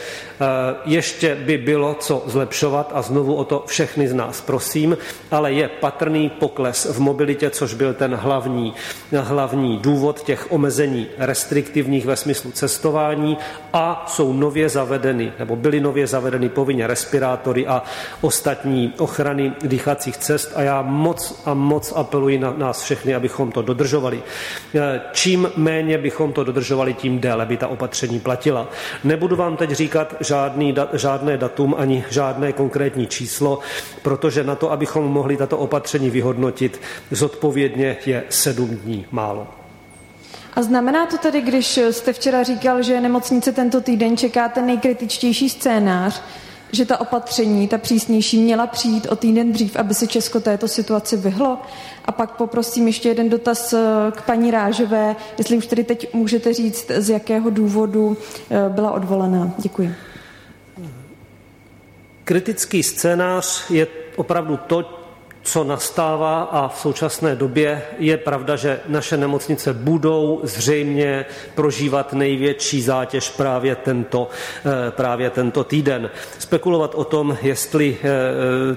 ještě 0.84 1.34
by 1.34 1.58
bylo 1.58 1.94
co 1.94 2.22
zlepšovat 2.26 2.92
a 2.94 3.02
znovu 3.02 3.34
o 3.34 3.44
to 3.44 3.64
všechny 3.66 4.08
z 4.08 4.14
nás 4.14 4.40
prosím, 4.40 4.98
ale 5.30 5.52
je 5.52 5.68
patrný 5.68 6.30
pokles 6.30 6.84
v 6.84 7.00
mobilitě, 7.00 7.50
což 7.50 7.74
byl 7.74 7.94
ten 7.94 8.14
hlavní, 8.14 8.74
hlavní 9.12 9.78
důvod 9.78 10.22
těch 10.22 10.52
omezení 10.52 11.06
restriktivních 11.18 12.06
ve 12.06 12.16
smyslu 12.16 12.50
cestování 12.50 13.38
a 13.72 14.04
jsou 14.16 14.32
nově 14.32 14.68
zavedeny, 14.68 15.32
nebo 15.38 15.56
byly 15.56 15.80
nově 15.80 16.06
zavedeny 16.06 16.48
povinně 16.48 16.86
respirátory 16.86 17.66
a 17.66 17.82
ostatní 18.20 18.92
ochrany 18.98 19.52
dýchacích 19.62 20.16
cest 20.16 20.52
a 20.54 20.62
já 20.62 20.82
moc 20.82 21.42
a 21.44 21.54
moc 21.54 21.92
apeluji 21.96 22.38
na 22.38 22.54
nás 22.56 22.82
všechny, 22.82 23.14
abychom 23.14 23.52
to 23.52 23.62
dodržovali. 23.62 24.22
Eh, 24.74 25.00
čím 25.12 25.50
méně 25.56 25.98
bychom 25.98 26.32
to 26.32 26.44
dodržovali, 26.44 26.94
tím 26.94 27.20
déle 27.20 27.46
by 27.46 27.56
ta 27.56 27.68
opatření 27.68 28.20
platila. 28.20 28.68
Nebudu 29.04 29.36
vám 29.36 29.56
teď 29.56 29.70
říkat 29.70 30.16
žádný, 30.20 30.74
žádné 30.92 31.36
datum 31.36 31.74
ani 31.78 32.04
žádné 32.10 32.52
konkrétní 32.52 33.06
číslo, 33.06 33.58
protože 34.02 34.44
na 34.44 34.54
to, 34.54 34.72
abychom 34.72 35.04
mohli 35.04 35.36
tato 35.36 35.58
opatření 35.58 36.10
vyhodnotit, 36.10 36.80
zodpovědně 37.10 37.96
je 38.06 38.24
sedm 38.28 38.68
dní 38.68 39.06
málo. 39.10 39.65
A 40.56 40.62
znamená 40.62 41.06
to 41.06 41.18
tedy, 41.18 41.40
když 41.40 41.76
jste 41.90 42.12
včera 42.12 42.42
říkal, 42.42 42.82
že 42.82 43.00
nemocnice 43.00 43.52
tento 43.52 43.80
týden 43.80 44.16
čeká 44.16 44.48
ten 44.48 44.66
nejkritičtější 44.66 45.48
scénář, 45.48 46.22
že 46.72 46.86
ta 46.86 47.00
opatření, 47.00 47.68
ta 47.68 47.78
přísnější, 47.78 48.38
měla 48.38 48.66
přijít 48.66 49.06
o 49.06 49.16
týden 49.16 49.52
dřív, 49.52 49.76
aby 49.76 49.94
se 49.94 50.06
Česko 50.06 50.40
této 50.40 50.68
situaci 50.68 51.16
vyhlo? 51.16 51.58
A 52.04 52.12
pak 52.12 52.36
poprosím 52.36 52.86
ještě 52.86 53.08
jeden 53.08 53.28
dotaz 53.28 53.72
eh, 53.72 53.80
k 54.10 54.22
paní 54.22 54.50
Rážové, 54.50 55.16
jestli 55.38 55.56
už 55.56 55.66
tedy 55.66 55.84
teď 55.84 56.14
můžete 56.14 56.52
říct, 56.52 56.90
z 56.96 57.10
jakého 57.10 57.50
důvodu 57.50 58.16
eh, 58.50 58.68
byla 58.68 58.92
odvolená. 58.92 59.54
Děkuji. 59.58 59.94
Kritický 62.24 62.82
scénář 62.82 63.70
je 63.70 63.86
opravdu 64.16 64.56
to, 64.56 65.05
co 65.46 65.64
nastává 65.64 66.42
a 66.42 66.68
v 66.68 66.78
současné 66.78 67.36
době 67.36 67.82
je 67.98 68.16
pravda, 68.16 68.56
že 68.56 68.80
naše 68.88 69.16
nemocnice 69.16 69.74
budou 69.74 70.40
zřejmě 70.42 71.24
prožívat 71.54 72.12
největší 72.12 72.82
zátěž 72.82 73.30
právě 73.30 73.76
tento, 73.76 74.28
eh, 74.66 74.90
právě 74.90 75.30
tento 75.30 75.64
týden. 75.64 76.10
Spekulovat 76.38 76.94
o 76.94 77.04
tom, 77.04 77.36
jestli 77.42 77.96
eh, 78.02 78.08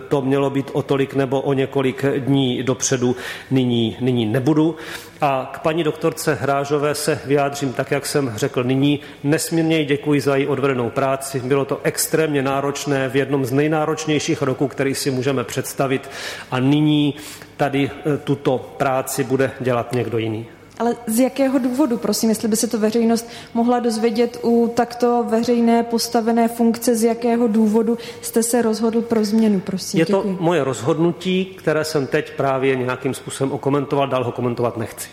to 0.07 0.21
mělo 0.21 0.49
být 0.49 0.69
o 0.73 0.81
tolik 0.81 1.15
nebo 1.15 1.41
o 1.41 1.53
několik 1.53 2.05
dní 2.17 2.63
dopředu, 2.63 3.15
nyní, 3.51 3.97
nyní 3.99 4.25
nebudu. 4.25 4.75
A 5.21 5.49
k 5.53 5.59
paní 5.59 5.83
doktorce 5.83 6.33
Hrážové 6.33 6.95
se 6.95 7.19
vyjádřím 7.25 7.73
tak, 7.73 7.91
jak 7.91 8.05
jsem 8.05 8.33
řekl 8.35 8.63
nyní. 8.63 8.99
Nesmírně 9.23 9.85
děkuji 9.85 10.21
za 10.21 10.35
její 10.35 10.47
odvedenou 10.47 10.89
práci. 10.89 11.39
Bylo 11.39 11.65
to 11.65 11.79
extrémně 11.83 12.41
náročné 12.41 13.09
v 13.09 13.15
jednom 13.15 13.45
z 13.45 13.51
nejnáročnějších 13.51 14.41
roků, 14.41 14.67
který 14.67 14.95
si 14.95 15.11
můžeme 15.11 15.43
představit. 15.43 16.09
A 16.51 16.59
nyní 16.59 17.13
tady 17.57 17.91
e, 18.13 18.17
tuto 18.17 18.57
práci 18.77 19.23
bude 19.23 19.51
dělat 19.59 19.93
někdo 19.93 20.17
jiný. 20.17 20.45
Ale 20.79 20.95
z 21.07 21.19
jakého 21.19 21.59
důvodu, 21.59 21.97
prosím, 21.97 22.29
jestli 22.29 22.47
by 22.47 22.55
se 22.55 22.67
to 22.67 22.79
veřejnost 22.79 23.27
mohla 23.53 23.79
dozvědět 23.79 24.39
u 24.43 24.73
takto 24.75 25.23
veřejné 25.23 25.83
postavené 25.83 26.47
funkce, 26.47 26.95
z 26.95 27.03
jakého 27.03 27.47
důvodu 27.47 27.97
jste 28.21 28.43
se 28.43 28.61
rozhodl 28.61 29.01
pro 29.01 29.25
změnu, 29.25 29.59
prosím. 29.59 29.99
Je 29.99 30.05
to 30.05 30.17
děkuji. 30.17 30.37
moje 30.39 30.63
rozhodnutí, 30.63 31.45
které 31.45 31.85
jsem 31.85 32.07
teď 32.07 32.35
právě 32.35 32.75
nějakým 32.75 33.13
způsobem 33.13 33.51
okomentoval, 33.51 34.07
dál 34.07 34.23
ho 34.23 34.31
komentovat 34.31 34.77
nechci. 34.77 35.09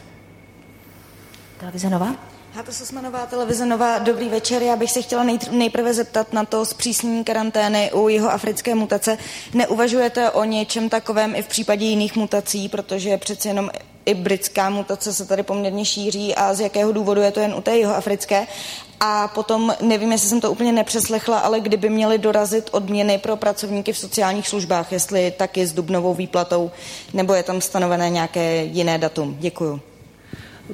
Televize 1.60 1.90
Nová? 1.90 2.16
Háta 2.52 2.72
Sosmanová, 2.72 3.26
televize 3.26 3.66
Nová, 3.66 3.98
dobrý 3.98 4.28
večer. 4.28 4.62
Já 4.62 4.76
bych 4.76 4.90
se 4.90 5.02
chtěla 5.02 5.26
nejprve 5.50 5.94
zeptat 5.94 6.32
na 6.32 6.44
to 6.44 6.64
zpřísnění 6.64 7.24
karantény 7.24 7.90
u 7.92 8.08
jeho 8.08 8.32
africké 8.32 8.74
mutace. 8.74 9.18
Neuvažujete 9.54 10.30
o 10.30 10.44
něčem 10.44 10.88
takovém 10.88 11.34
i 11.34 11.42
v 11.42 11.48
případě 11.48 11.84
jiných 11.84 12.16
mutací, 12.16 12.68
protože 12.68 13.16
přeci 13.16 13.48
jenom 13.48 13.70
i 14.06 14.14
britská 14.14 14.70
mutace 14.70 15.12
se 15.12 15.26
tady 15.26 15.42
poměrně 15.42 15.84
šíří 15.84 16.34
a 16.34 16.54
z 16.54 16.60
jakého 16.60 16.92
důvodu 16.92 17.20
je 17.20 17.30
to 17.30 17.40
jen 17.40 17.54
u 17.54 17.60
té 17.60 17.78
jeho 17.78 17.96
africké. 17.96 18.46
A 19.00 19.28
potom, 19.28 19.74
nevím, 19.80 20.12
jestli 20.12 20.28
jsem 20.28 20.40
to 20.40 20.50
úplně 20.50 20.72
nepřeslechla, 20.72 21.38
ale 21.38 21.60
kdyby 21.60 21.88
měly 21.90 22.18
dorazit 22.18 22.68
odměny 22.72 23.18
pro 23.18 23.36
pracovníky 23.36 23.92
v 23.92 23.98
sociálních 23.98 24.48
službách, 24.48 24.92
jestli 24.92 25.30
taky 25.30 25.66
s 25.66 25.72
dubnovou 25.72 26.14
výplatou, 26.14 26.70
nebo 27.12 27.34
je 27.34 27.42
tam 27.42 27.60
stanovené 27.60 28.10
nějaké 28.10 28.64
jiné 28.64 28.98
datum. 28.98 29.36
Děkuju. 29.40 29.80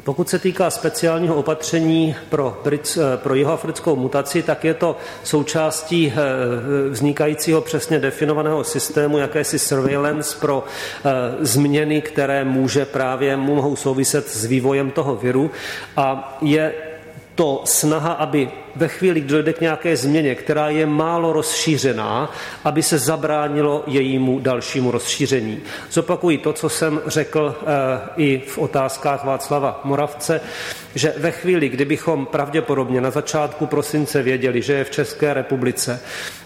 Pokud 0.05 0.29
se 0.29 0.39
týká 0.39 0.71
speciálního 0.71 1.35
opatření 1.35 2.17
pro, 2.29 2.61
Brit, 2.65 2.99
eh, 3.01 3.17
pro 3.17 3.35
jihoafrickou 3.35 3.97
mutaci, 3.97 4.43
tak 4.43 4.65
je 4.65 4.75
to 4.75 4.97
součástí 5.25 6.13
eh, 6.13 6.89
vznikajícího 6.89 7.61
přesně 7.61 7.99
definovaného 7.99 8.65
systému, 8.65 9.19
jakési 9.19 9.59
surveillance 9.59 10.39
pro 10.41 10.65
eh, 10.65 11.11
změny, 11.41 12.03
které 12.03 12.45
může 12.45 12.85
právě 12.85 13.37
mohou 13.37 13.77
souviset 13.77 14.29
s 14.29 14.45
vývojem 14.45 14.91
toho 14.91 15.17
viru. 15.17 15.51
A 15.97 16.39
je 16.43 16.73
to 17.35 17.63
snaha, 17.65 18.13
aby 18.13 18.49
ve 18.77 18.89
chvíli, 18.89 19.21
kdy 19.21 19.29
dojde 19.29 19.53
k 19.53 19.61
nějaké 19.61 19.97
změně, 19.97 20.35
která 20.35 20.69
je 20.69 20.87
málo 20.87 21.33
rozšířená, 21.33 22.33
aby 22.65 22.83
se 22.83 22.99
zabránilo 22.99 23.85
jejímu 23.87 24.39
dalšímu 24.39 24.91
rozšíření. 24.91 25.61
Zopakuji 25.91 26.39
to, 26.39 26.53
co 26.53 26.69
jsem 26.69 27.01
řekl 27.07 27.55
e, 27.61 27.65
i 28.17 28.43
v 28.47 28.59
otázkách 28.59 29.25
Václava 29.25 29.81
Moravce, 29.85 30.41
že 30.95 31.15
ve 31.17 31.31
chvíli, 31.31 31.69
kdybychom 31.69 32.27
pravděpodobně 32.27 33.01
na 33.01 33.11
začátku 33.11 33.67
prosince 33.67 34.23
věděli, 34.23 34.63
že 34.63 34.73
je 34.73 34.85
v 34.85 34.91
České 34.91 35.35
republice 35.35 36.01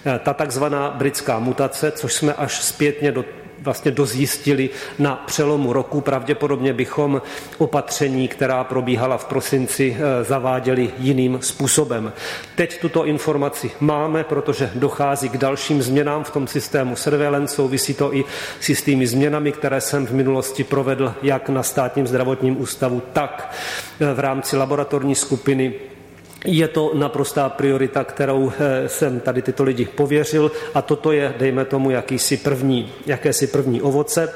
e, 0.06 0.18
ta 0.18 0.34
takzvaná 0.34 0.90
britská 0.90 1.38
mutace, 1.38 1.90
což 1.90 2.14
jsme 2.14 2.34
až 2.34 2.62
zpětně 2.62 3.12
do 3.12 3.24
vlastně 3.62 3.90
dozjistili 3.90 4.70
na 4.98 5.14
přelomu 5.26 5.72
roku. 5.72 6.00
Pravděpodobně 6.00 6.72
bychom 6.72 7.22
opatření, 7.58 8.28
která 8.28 8.64
probíhala 8.64 9.18
v 9.18 9.24
prosinci, 9.24 9.96
eh, 9.98 10.24
zaváděli 10.24 10.90
jiným 10.98 11.38
způsobem. 11.42 12.12
Teď 12.54 12.80
tuto 12.80 13.04
informaci 13.04 13.70
máme, 13.80 14.24
protože 14.24 14.70
dochází 14.74 15.28
k 15.28 15.36
dalším 15.36 15.82
změnám 15.82 16.24
v 16.24 16.30
tom 16.30 16.46
systému 16.46 16.96
surveillance. 16.96 17.54
Souvisí 17.54 17.94
to 17.94 18.14
i 18.14 18.24
s 18.60 18.68
jistými 18.68 19.06
změnami, 19.06 19.52
které 19.52 19.80
jsem 19.80 20.06
v 20.06 20.12
minulosti 20.12 20.64
provedl 20.64 21.14
jak 21.22 21.48
na 21.48 21.62
státním 21.62 22.06
zdravotním 22.06 22.60
ústavu, 22.60 23.02
tak 23.12 23.54
eh, 24.00 24.14
v 24.14 24.18
rámci 24.20 24.56
laboratorní 24.56 25.14
skupiny 25.14 25.95
je 26.46 26.68
to 26.68 26.90
naprostá 26.94 27.48
priorita, 27.48 28.04
kterou 28.04 28.52
eh, 28.52 28.88
jsem 28.88 29.20
tady 29.20 29.42
tyto 29.42 29.62
lidi 29.62 29.84
pověřil 29.84 30.52
a 30.74 30.82
toto 30.82 31.12
je, 31.12 31.34
dejme 31.38 31.64
tomu, 31.64 31.90
jakýsi 31.90 32.36
první, 32.36 32.92
jakési 33.06 33.46
první 33.46 33.82
ovoce. 33.82 34.32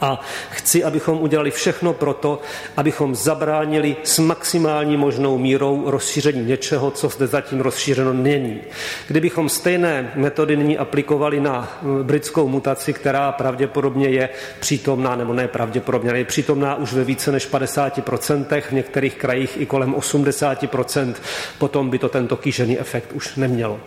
A 0.00 0.20
chci, 0.50 0.84
abychom 0.84 1.18
udělali 1.18 1.50
všechno 1.50 1.92
pro 1.92 2.14
to, 2.14 2.40
abychom 2.76 3.14
zabránili 3.14 3.96
s 4.04 4.18
maximální 4.18 4.96
možnou 4.96 5.38
mírou 5.38 5.90
rozšíření 5.90 6.44
něčeho, 6.44 6.90
co 6.90 7.08
zde 7.08 7.26
zatím 7.26 7.60
rozšířeno 7.60 8.12
není. 8.12 8.60
Kdybychom 9.08 9.48
stejné 9.48 10.12
metody 10.14 10.56
nyní 10.56 10.78
aplikovali 10.78 11.40
na 11.40 11.78
eh, 11.82 12.02
britskou 12.02 12.48
mutaci, 12.48 12.92
která 12.92 13.32
pravděpodobně 13.32 14.08
je 14.08 14.28
přítomná, 14.60 15.16
nebo 15.16 15.32
ne 15.32 15.48
pravděpodobně, 15.48 16.10
je 16.10 16.24
přítomná 16.24 16.74
už 16.74 16.92
ve 16.92 17.04
více 17.04 17.32
než 17.32 17.50
50%, 17.50 18.60
v 18.60 18.72
některých 18.72 19.14
krajích 19.14 19.60
i 19.60 19.66
kolem 19.66 19.94
80%, 19.94 21.14
potom 21.58 21.90
by 21.90 21.98
to 21.98 22.08
tento 22.08 22.36
kýžený 22.36 22.78
efekt 22.78 23.12
už 23.12 23.36
nemělo. 23.36 23.80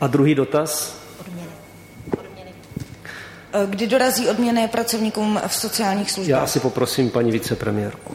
A 0.00 0.06
druhý 0.06 0.34
dotaz? 0.34 0.99
Kdy 3.66 3.86
dorazí 3.86 4.28
odměny 4.28 4.68
pracovníkům 4.68 5.40
v 5.46 5.54
sociálních 5.54 6.10
službách? 6.10 6.40
Já 6.40 6.46
si 6.46 6.60
poprosím 6.60 7.10
paní 7.10 7.32
vicepremiérku. 7.32 8.14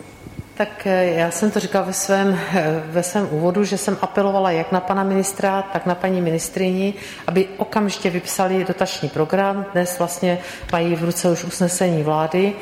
Tak 0.58 0.88
eh, 0.88 1.06
já 1.06 1.32
jsem 1.32 1.52
to 1.52 1.60
říkala 1.60 1.86
ve 1.86 1.94
svém, 1.94 2.40
eh, 2.54 2.84
ve 2.88 3.04
svém 3.04 3.28
úvodu, 3.32 3.64
že 3.64 3.78
jsem 3.78 3.98
apelovala 4.02 4.52
jak 4.52 4.72
na 4.72 4.80
pana 4.80 5.04
ministra, 5.04 5.62
tak 5.62 5.86
na 5.86 5.96
paní 5.96 6.22
ministrini, 6.22 6.94
aby 7.28 7.48
okamžitě 7.58 8.10
vypsali 8.10 8.66
dotační 8.66 9.10
program. 9.10 9.66
Dnes 9.74 10.00
vlastně 10.00 10.38
mají 10.72 10.96
v 10.96 11.04
ruce 11.04 11.32
už 11.32 11.44
usnesení 11.44 12.04
vlády. 12.04 12.54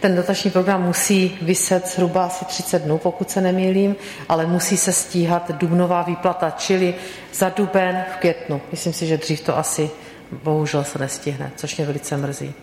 Ten 0.00 0.16
dotační 0.16 0.50
program 0.50 0.82
musí 0.82 1.38
vyset 1.42 1.88
zhruba 1.88 2.24
asi 2.24 2.44
30 2.44 2.82
dnů, 2.82 2.98
pokud 2.98 3.30
se 3.30 3.40
nemýlím, 3.40 3.96
ale 4.28 4.46
musí 4.46 4.76
se 4.76 4.92
stíhat 4.92 5.50
dubnová 5.50 6.02
výplata, 6.02 6.50
čili 6.50 6.94
za 7.34 7.48
duben 7.48 8.04
v 8.14 8.16
květnu. 8.16 8.60
Myslím 8.70 8.92
si, 8.92 9.06
že 9.06 9.16
dřív 9.16 9.40
to 9.40 9.58
asi 9.58 9.90
bohužel 10.32 10.84
se 10.84 10.98
nestihne, 10.98 11.50
což 11.56 11.76
mě 11.76 11.86
velice 11.86 12.16
mrzí. 12.16 12.54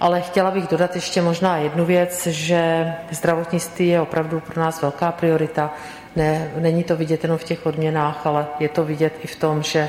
Ale 0.00 0.20
chtěla 0.20 0.50
bych 0.50 0.68
dodat 0.68 0.94
ještě 0.94 1.22
možná 1.22 1.56
jednu 1.56 1.84
věc, 1.84 2.26
že 2.26 2.92
zdravotnictví 3.10 3.88
je 3.88 4.00
opravdu 4.00 4.40
pro 4.40 4.60
nás 4.62 4.82
velká 4.82 5.12
priorita. 5.12 5.74
Ne, 6.16 6.50
není 6.56 6.84
to 6.84 6.96
vidět 6.96 7.22
jenom 7.22 7.38
v 7.38 7.44
těch 7.44 7.66
odměnách, 7.66 8.26
ale 8.26 8.46
je 8.60 8.68
to 8.68 8.84
vidět 8.84 9.12
i 9.22 9.26
v 9.26 9.36
tom, 9.36 9.62
že 9.62 9.88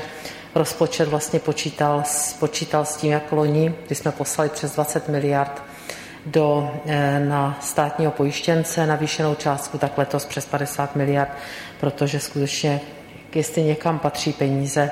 rozpočet 0.54 1.08
vlastně 1.08 1.40
počítal, 1.40 2.02
počítal 2.38 2.84
s 2.84 2.96
tím, 2.96 3.12
jak 3.12 3.32
loni, 3.32 3.74
kdy 3.86 3.94
jsme 3.94 4.12
poslali 4.12 4.50
přes 4.50 4.74
20 4.74 5.08
miliard 5.08 5.62
do, 6.26 6.70
eh, 6.86 7.20
na 7.20 7.58
státního 7.60 8.12
pojištěnce 8.12 8.86
navýšenou 8.86 9.34
částku, 9.34 9.78
tak 9.78 9.98
letos 9.98 10.24
přes 10.24 10.46
50 10.46 10.96
miliard, 10.96 11.30
protože 11.80 12.20
skutečně, 12.20 12.80
jestli 13.34 13.62
někam 13.62 13.98
patří 13.98 14.32
peníze, 14.32 14.90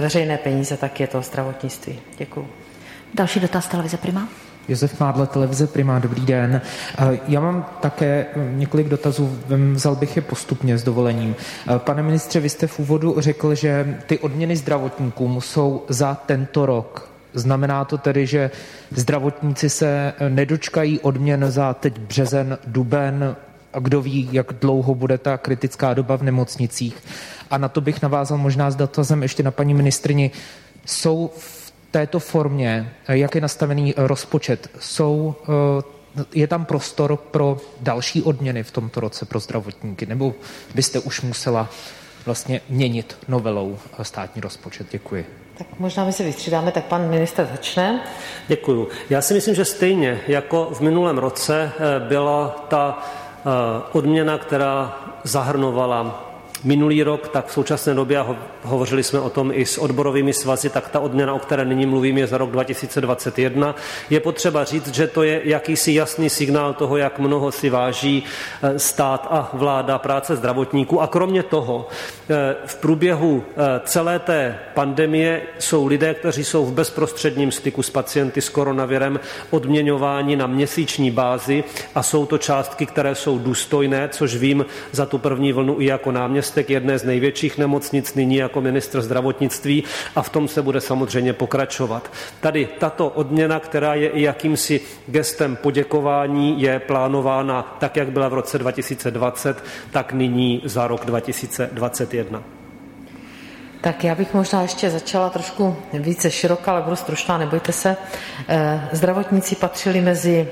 veřejné 0.00 0.38
peníze, 0.38 0.76
tak 0.76 1.00
je 1.00 1.06
to 1.06 1.22
zdravotnictví. 1.22 1.98
Děkuji. 2.18 2.46
Další 3.14 3.40
dotaz 3.40 3.66
televize 3.66 3.96
Prima. 3.96 4.28
Josef 4.68 5.00
Mádle, 5.00 5.26
televize 5.26 5.66
Prima, 5.66 5.98
dobrý 5.98 6.26
den. 6.26 6.60
Eh, 6.98 7.18
já 7.28 7.40
mám 7.40 7.66
také 7.80 8.26
několik 8.36 8.88
dotazů, 8.88 9.38
vzal 9.72 9.96
bych 9.96 10.16
je 10.16 10.22
postupně 10.22 10.78
s 10.78 10.84
dovolením. 10.84 11.36
Eh, 11.36 11.78
pane 11.78 12.02
ministře, 12.02 12.40
vy 12.40 12.48
jste 12.48 12.66
v 12.66 12.78
úvodu 12.78 13.14
řekl, 13.18 13.54
že 13.54 13.98
ty 14.06 14.18
odměny 14.18 14.56
zdravotníkům 14.56 15.40
jsou 15.40 15.84
za 15.88 16.14
tento 16.14 16.66
rok. 16.66 17.10
Znamená 17.34 17.84
to 17.84 17.98
tedy, 17.98 18.26
že 18.26 18.50
zdravotníci 18.90 19.70
se 19.70 20.12
nedočkají 20.28 21.00
odměn 21.00 21.44
za 21.48 21.74
teď 21.74 21.98
březen, 21.98 22.58
duben, 22.66 23.36
a 23.74 23.78
kdo 23.78 24.02
ví, 24.02 24.28
jak 24.32 24.52
dlouho 24.60 24.94
bude 24.94 25.18
ta 25.18 25.38
kritická 25.38 25.94
doba 25.94 26.16
v 26.16 26.22
nemocnicích. 26.22 26.96
A 27.50 27.58
na 27.58 27.68
to 27.68 27.80
bych 27.80 28.02
navázal 28.02 28.38
možná 28.38 28.70
s 28.70 28.76
dotazem 28.76 29.22
ještě 29.22 29.42
na 29.42 29.50
paní 29.50 29.74
ministrini. 29.74 30.30
Jsou 30.86 31.30
v 31.38 31.72
této 31.90 32.18
formě, 32.18 32.92
jak 33.08 33.34
je 33.34 33.40
nastavený 33.40 33.94
rozpočet, 33.96 34.70
jsou, 34.80 35.34
eh, 36.18 36.24
je 36.34 36.46
tam 36.46 36.64
prostor 36.64 37.16
pro 37.16 37.56
další 37.80 38.22
odměny 38.22 38.62
v 38.62 38.70
tomto 38.70 39.00
roce 39.00 39.24
pro 39.24 39.40
zdravotníky? 39.40 40.06
Nebo 40.06 40.34
byste 40.74 40.98
už 40.98 41.20
musela 41.20 41.70
vlastně 42.26 42.60
měnit 42.68 43.16
novelou 43.28 43.78
státní 44.02 44.40
rozpočet? 44.40 44.86
Děkuji. 44.90 45.26
Tak 45.58 45.66
možná 45.78 46.04
my 46.04 46.12
se 46.12 46.24
vystřídáme, 46.24 46.72
tak 46.72 46.84
pan 46.84 47.10
minister 47.10 47.48
začne. 47.52 48.00
Děkuju. 48.48 48.88
Já 49.10 49.22
si 49.22 49.34
myslím, 49.34 49.54
že 49.54 49.64
stejně 49.64 50.20
jako 50.28 50.70
v 50.74 50.80
minulém 50.80 51.18
roce 51.18 51.72
eh, 51.76 52.00
byla 52.08 52.66
ta 52.68 52.98
eh, 52.98 53.48
odměna, 53.92 54.38
která 54.38 54.98
zahrnovala 55.24 56.33
minulý 56.64 57.02
rok, 57.02 57.28
tak 57.28 57.46
v 57.46 57.52
současné 57.52 57.94
době, 57.94 58.18
a 58.18 58.36
hovořili 58.62 59.02
jsme 59.02 59.20
o 59.20 59.30
tom 59.30 59.50
i 59.54 59.66
s 59.66 59.78
odborovými 59.78 60.32
svazy, 60.32 60.70
tak 60.70 60.88
ta 60.88 61.00
odměna, 61.00 61.34
o 61.34 61.38
které 61.38 61.64
nyní 61.64 61.86
mluvím, 61.86 62.18
je 62.18 62.26
za 62.26 62.38
rok 62.38 62.50
2021. 62.50 63.74
Je 64.10 64.20
potřeba 64.20 64.64
říct, 64.64 64.94
že 64.94 65.06
to 65.06 65.22
je 65.22 65.40
jakýsi 65.44 65.92
jasný 65.92 66.30
signál 66.30 66.74
toho, 66.74 66.96
jak 66.96 67.18
mnoho 67.18 67.52
si 67.52 67.70
váží 67.70 68.24
eh, 68.62 68.78
stát 68.78 69.26
a 69.30 69.50
vláda 69.52 69.98
práce 69.98 70.36
zdravotníků. 70.36 71.00
A 71.00 71.06
kromě 71.06 71.42
toho, 71.42 71.88
eh, 72.30 72.56
v 72.66 72.74
průběhu 72.76 73.44
eh, 73.48 73.80
celé 73.84 74.18
té 74.18 74.58
pandemie 74.74 75.42
jsou 75.58 75.86
lidé, 75.86 76.14
kteří 76.14 76.44
jsou 76.44 76.66
v 76.66 76.72
bezprostředním 76.72 77.52
styku 77.52 77.82
s 77.82 77.90
pacienty 77.90 78.40
s 78.40 78.48
koronavirem 78.48 79.20
odměňováni 79.50 80.36
na 80.36 80.46
měsíční 80.46 81.10
bázi 81.10 81.64
a 81.94 82.02
jsou 82.02 82.26
to 82.26 82.38
částky, 82.38 82.86
které 82.86 83.14
jsou 83.14 83.38
důstojné, 83.38 84.08
což 84.08 84.36
vím 84.36 84.66
za 84.92 85.06
tu 85.06 85.18
první 85.18 85.52
vlnu 85.52 85.80
i 85.80 85.84
jako 85.84 86.12
náměstek 86.12 86.53
náměstek 86.54 86.70
jedné 86.70 86.98
z 86.98 87.04
největších 87.04 87.58
nemocnic, 87.58 88.14
nyní 88.14 88.36
jako 88.36 88.60
ministr 88.60 89.02
zdravotnictví 89.02 89.84
a 90.16 90.22
v 90.22 90.28
tom 90.28 90.48
se 90.48 90.62
bude 90.62 90.80
samozřejmě 90.80 91.32
pokračovat. 91.32 92.10
Tady 92.40 92.68
tato 92.78 93.08
odměna, 93.08 93.60
která 93.60 93.94
je 93.94 94.08
i 94.08 94.22
jakýmsi 94.22 94.80
gestem 95.08 95.56
poděkování, 95.56 96.62
je 96.62 96.78
plánována 96.78 97.76
tak, 97.80 97.96
jak 97.96 98.12
byla 98.12 98.28
v 98.28 98.34
roce 98.34 98.58
2020, 98.58 99.64
tak 99.90 100.12
nyní 100.12 100.62
za 100.64 100.86
rok 100.86 101.04
2021. 101.04 102.42
Tak 103.80 104.04
já 104.04 104.14
bych 104.14 104.34
možná 104.34 104.62
ještě 104.62 104.90
začala 104.90 105.30
trošku 105.30 105.76
více 105.92 106.30
široká, 106.30 106.72
ale 106.72 106.82
budu 106.82 106.96
stručná, 106.96 107.38
nebojte 107.38 107.72
se. 107.72 107.96
Eh, 108.48 108.88
zdravotníci 108.92 109.56
patřili 109.56 110.00
mezi 110.00 110.48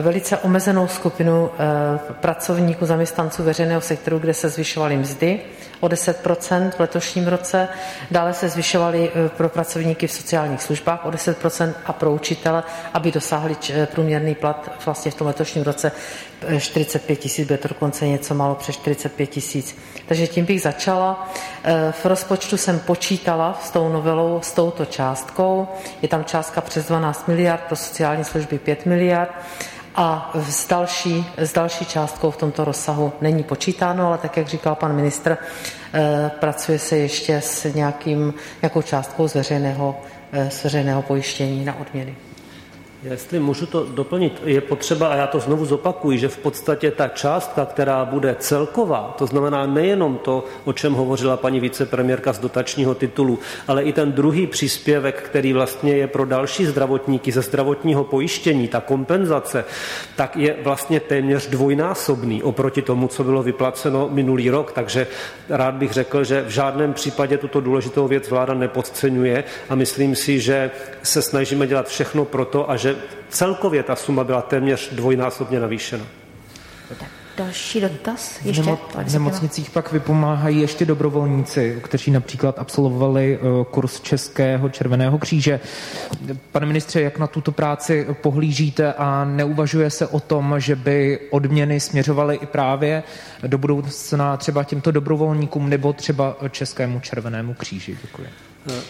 velice 0.00 0.38
omezenou 0.38 0.88
skupinu 0.88 1.50
eh, 1.58 2.12
pracovníků, 2.12 2.86
zaměstnanců 2.86 3.42
veřejného 3.42 3.80
sektoru, 3.80 4.18
kde 4.18 4.34
se 4.34 4.48
zvyšovaly 4.48 4.96
mzdy 4.96 5.40
o 5.80 5.88
10% 5.88 6.70
v 6.70 6.80
letošním 6.80 7.26
roce. 7.26 7.68
Dále 8.10 8.34
se 8.34 8.48
zvyšovaly 8.48 9.10
pro 9.36 9.48
pracovníky 9.48 10.06
v 10.06 10.12
sociálních 10.12 10.62
službách 10.62 11.06
o 11.06 11.10
10% 11.10 11.72
a 11.84 11.92
pro 11.92 12.12
učitele, 12.12 12.62
aby 12.94 13.12
dosáhli 13.12 13.56
průměrný 13.86 14.34
plat 14.34 14.70
vlastně 14.84 15.10
v 15.10 15.14
tom 15.14 15.26
letošním 15.26 15.64
roce 15.64 15.92
45 16.58 17.16
tisíc, 17.16 17.46
bude 17.46 17.58
to 17.58 17.68
dokonce 17.68 18.08
něco 18.08 18.34
málo 18.34 18.54
přes 18.54 18.74
45 18.74 19.26
tisíc. 19.26 19.76
Takže 20.06 20.26
tím 20.26 20.44
bych 20.44 20.62
začala. 20.62 21.30
V 21.90 22.04
rozpočtu 22.04 22.56
jsem 22.56 22.80
počítala 22.80 23.58
s 23.62 23.70
tou 23.70 23.88
novelou, 23.88 24.40
s 24.42 24.52
touto 24.52 24.84
částkou. 24.84 25.68
Je 26.02 26.08
tam 26.08 26.24
částka 26.24 26.60
přes 26.60 26.86
12 26.86 27.28
miliard, 27.28 27.60
pro 27.60 27.76
sociální 27.76 28.24
služby 28.24 28.58
5 28.58 28.86
miliard 28.86 29.30
a 29.94 30.30
s 30.34 30.68
další, 30.68 31.26
s 31.36 31.52
další 31.52 31.84
částkou 31.84 32.30
v 32.30 32.36
tomto 32.36 32.64
rozsahu 32.64 33.12
není 33.20 33.42
počítáno, 33.42 34.06
ale 34.06 34.18
tak, 34.18 34.36
jak 34.36 34.48
říkal 34.48 34.74
pan 34.74 34.92
ministr, 34.96 35.38
eh, 35.94 36.30
pracuje 36.40 36.78
se 36.78 36.96
ještě 36.96 37.40
s 37.40 37.74
nějakým, 37.74 38.34
nějakou 38.62 38.82
částkou 38.82 39.28
z 39.28 39.34
veřejného, 39.34 39.96
eh, 40.32 40.50
z 40.50 40.64
veřejného 40.64 41.02
pojištění 41.02 41.64
na 41.64 41.78
odměny. 41.80 42.16
Jestli 43.10 43.38
můžu 43.38 43.66
to 43.66 43.86
doplnit, 43.90 44.42
je 44.44 44.60
potřeba, 44.60 45.08
a 45.08 45.14
já 45.14 45.26
to 45.26 45.40
znovu 45.40 45.64
zopakuju, 45.64 46.18
že 46.18 46.28
v 46.28 46.38
podstatě 46.38 46.90
ta 46.90 47.08
částka, 47.08 47.66
která 47.66 48.04
bude 48.04 48.36
celková, 48.38 49.14
to 49.18 49.26
znamená 49.26 49.66
nejenom 49.66 50.18
to, 50.18 50.44
o 50.64 50.72
čem 50.72 50.92
hovořila 50.92 51.36
paní 51.36 51.60
vicepremiérka 51.60 52.32
z 52.32 52.38
dotačního 52.38 52.94
titulu, 52.94 53.38
ale 53.68 53.82
i 53.82 53.92
ten 53.92 54.12
druhý 54.12 54.46
příspěvek, 54.46 55.22
který 55.22 55.52
vlastně 55.52 55.96
je 55.96 56.06
pro 56.06 56.24
další 56.24 56.66
zdravotníky 56.66 57.32
ze 57.32 57.42
zdravotního 57.42 58.04
pojištění, 58.04 58.68
ta 58.68 58.80
kompenzace, 58.80 59.64
tak 60.16 60.36
je 60.36 60.56
vlastně 60.62 61.00
téměř 61.00 61.46
dvojnásobný 61.46 62.42
oproti 62.42 62.82
tomu, 62.82 63.08
co 63.08 63.24
bylo 63.24 63.42
vyplaceno 63.42 64.08
minulý 64.12 64.50
rok. 64.50 64.72
Takže 64.72 65.06
rád 65.48 65.74
bych 65.74 65.92
řekl, 65.92 66.24
že 66.24 66.42
v 66.42 66.50
žádném 66.50 66.92
případě 66.92 67.38
tuto 67.38 67.60
důležitou 67.60 68.08
věc 68.08 68.30
vláda 68.30 68.54
nepodceňuje 68.54 69.44
a 69.68 69.74
myslím 69.74 70.16
si, 70.16 70.40
že 70.40 70.70
se 71.02 71.22
snažíme 71.22 71.66
dělat 71.66 71.88
všechno 71.88 72.24
pro 72.24 72.44
to 72.44 72.70
a 72.70 72.76
že 72.76 72.93
celkově 73.28 73.82
ta 73.82 73.96
suma 73.96 74.24
byla 74.24 74.42
téměř 74.42 74.90
dvojnásobně 74.92 75.60
navýšena. 75.60 76.04
Další 77.36 77.80
dotaz? 77.80 78.40
Ještě? 78.44 78.62
V, 78.62 78.78
v 79.04 79.12
nemocnicích 79.12 79.70
pak 79.70 79.92
vypomáhají 79.92 80.60
ještě 80.60 80.84
dobrovolníci, 80.84 81.80
kteří 81.82 82.10
například 82.10 82.58
absolvovali 82.58 83.38
eh, 83.38 83.64
kurz 83.70 84.00
Českého 84.00 84.68
červeného 84.68 85.18
kříže. 85.18 85.60
Pane 86.52 86.66
ministře, 86.66 87.00
jak 87.00 87.18
na 87.18 87.26
tuto 87.26 87.52
práci 87.52 88.06
pohlížíte 88.22 88.92
a 88.92 89.24
neuvažuje 89.24 89.90
se 89.90 90.06
o 90.06 90.20
tom, 90.20 90.54
že 90.58 90.76
by 90.76 91.20
odměny 91.30 91.80
směřovaly 91.80 92.36
i 92.36 92.46
právě 92.46 93.02
do 93.46 93.58
budoucna 93.58 94.36
třeba 94.36 94.64
těmto 94.64 94.90
dobrovolníkům 94.90 95.68
nebo 95.68 95.92
třeba 95.92 96.36
Českému 96.50 97.00
červenému 97.00 97.54
kříži? 97.54 97.98
Děkuji. 98.02 98.28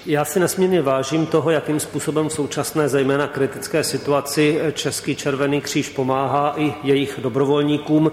Já 0.07 0.25
si 0.25 0.41
nesmírně 0.41 0.83
vážím 0.83 1.27
toho, 1.27 1.51
jakým 1.51 1.81
způsobem 1.81 2.29
v 2.29 2.33
současné 2.33 2.89
zejména 2.89 3.27
kritické 3.27 3.85
situaci 3.85 4.61
Český 4.73 5.17
červený 5.17 5.61
kříž 5.61 5.89
pomáhá 5.89 6.55
i 6.57 6.75
jejich 6.83 7.19
dobrovolníkům. 7.23 8.13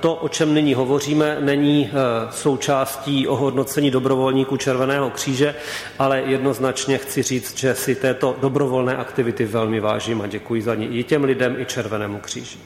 To, 0.00 0.14
o 0.14 0.28
čem 0.28 0.54
nyní 0.54 0.74
hovoříme, 0.74 1.36
není 1.40 1.90
eh, 1.90 1.92
součástí 2.32 3.28
ohodnocení 3.28 3.90
dobrovolníků 3.90 4.56
Červeného 4.56 5.10
kříže, 5.10 5.54
ale 5.98 6.20
jednoznačně 6.20 6.98
chci 6.98 7.22
říct, 7.22 7.58
že 7.58 7.74
si 7.74 7.94
této 7.94 8.36
dobrovolné 8.40 8.96
aktivity 8.96 9.44
velmi 9.44 9.80
vážím 9.80 10.20
a 10.20 10.26
děkuji 10.26 10.62
za 10.62 10.74
ní 10.74 10.98
i 10.98 11.04
těm 11.04 11.24
lidem, 11.24 11.56
i 11.60 11.64
Červenému 11.64 12.18
kříži. 12.18 12.58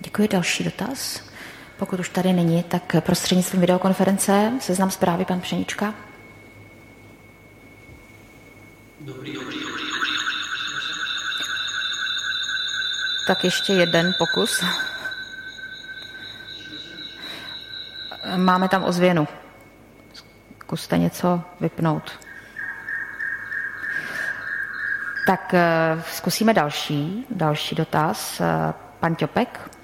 Děkuji. 0.00 0.28
Další 0.28 0.64
dotaz. 0.64 1.20
Pokud 1.78 2.00
už 2.00 2.08
tady 2.08 2.32
není, 2.32 2.62
tak 2.62 2.96
prostřednictvím 3.00 3.60
videokonference 3.60 4.52
seznam 4.60 4.90
zprávy 4.90 5.24
pan 5.24 5.40
Pšenička. 5.40 5.94
Dobrý, 9.06 9.32
dobrý, 9.32 9.60
dobrý, 9.60 9.84
dobrý. 9.94 10.10
Tak 13.26 13.44
ještě 13.44 13.72
jeden 13.72 14.12
pokus. 14.18 14.64
Máme 18.36 18.68
tam 18.68 18.84
ozvěnu. 18.84 19.28
Zkuste 20.60 20.98
něco 20.98 21.42
vypnout. 21.60 22.18
Tak 25.26 25.54
eh, 25.54 26.02
zkusíme 26.12 26.54
další, 26.54 27.26
další 27.30 27.74
dotaz. 27.74 28.40
Eh, 28.40 28.74
pan 29.00 29.14
Ťopek. 29.14 29.75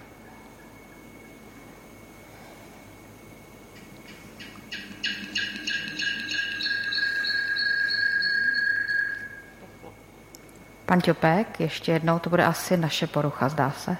Pan 10.93 11.01
Ťopek, 11.01 11.61
ještě 11.61 11.93
jednou, 11.93 12.19
to 12.19 12.31
bude 12.31 12.45
asi 12.45 12.77
naše 12.77 13.07
porucha, 13.07 13.49
zdá 13.49 13.75
se. 13.85 13.97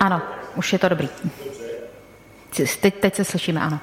Ano, 0.00 0.22
už 0.56 0.72
je 0.72 0.78
to 0.78 0.88
dobrý. 0.88 1.08
Teď, 2.80 2.94
teď 3.00 3.14
se 3.14 3.24
slyšíme, 3.24 3.60
ano. 3.60 3.80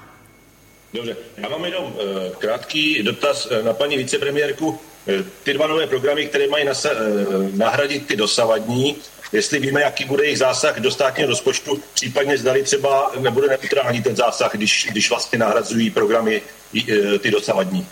Dobře, 0.93 1.18
já 1.38 1.49
mám 1.49 1.66
jenom 1.66 1.84
uh, 1.84 1.99
krátký 2.38 3.04
dotaz 3.04 3.45
uh, 3.45 3.66
na 3.66 3.74
paní 3.74 3.97
vicepremiérku. 3.97 4.68
Uh, 4.70 4.78
ty 5.43 5.54
dva 5.54 5.68
nové 5.68 5.88
programy, 5.88 6.26
které 6.26 6.47
mají 6.47 6.66
nasa, 6.66 6.89
nahradit 7.54 8.08
ty 8.08 8.16
dosavadní, 8.16 8.95
jestli 9.32 9.60
víme, 9.60 9.82
jaký 9.82 10.06
bude 10.06 10.24
jejich 10.24 10.38
zásah 10.38 10.80
do 10.80 10.91
státního 10.91 11.30
rozpočtu, 11.30 11.84
případně 11.93 12.38
zdali 12.38 12.64
třeba 12.64 13.12
nebude 13.20 13.47
neutrální 13.47 14.01
ten 14.01 14.16
zásah, 14.16 14.51
když, 14.56 14.88
když 14.91 15.10
vlastně 15.10 15.39
nahrazují 15.39 15.89
programy 15.89 16.41
ty 17.20 17.32
dosavadní. 17.32 17.88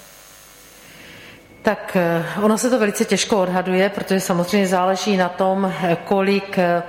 Tak 1.61 1.95
eh, 1.95 2.23
ono 2.41 2.57
se 2.57 2.69
to 2.69 2.79
velice 2.79 3.05
těžko 3.05 3.37
odhaduje, 3.37 3.89
protože 3.89 4.19
samozřejmě 4.19 4.67
záleží 4.67 5.17
na 5.17 5.29
tom, 5.29 5.73
eh, 5.83 5.97
kolik 6.05 6.57
eh, 6.57 6.83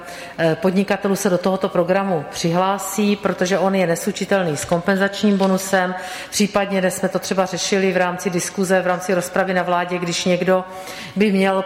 podnikatelů 0.55 1.17
se 1.17 1.31
do 1.31 1.39
tohoto 1.39 1.69
programu 1.69 2.25
přihlásí, 2.31 3.17
protože 3.17 3.59
on 3.59 3.75
je 3.75 3.87
neslučitelný 3.87 4.57
s 4.57 4.65
kompenzačním 4.65 5.39
bonusem. 5.39 5.95
Případně, 6.31 6.91
jsme 6.91 7.09
to 7.09 7.19
třeba 7.19 7.47
řešili 7.47 7.93
v 7.93 7.97
rámci 7.97 8.31
diskuze, 8.31 8.83
v 8.83 8.87
rámci 8.87 9.15
rozpravy 9.15 9.55
na 9.55 9.63
vládě, 9.63 9.99
když 9.99 10.25
někdo 10.25 10.65
by 11.17 11.33
měl, 11.33 11.65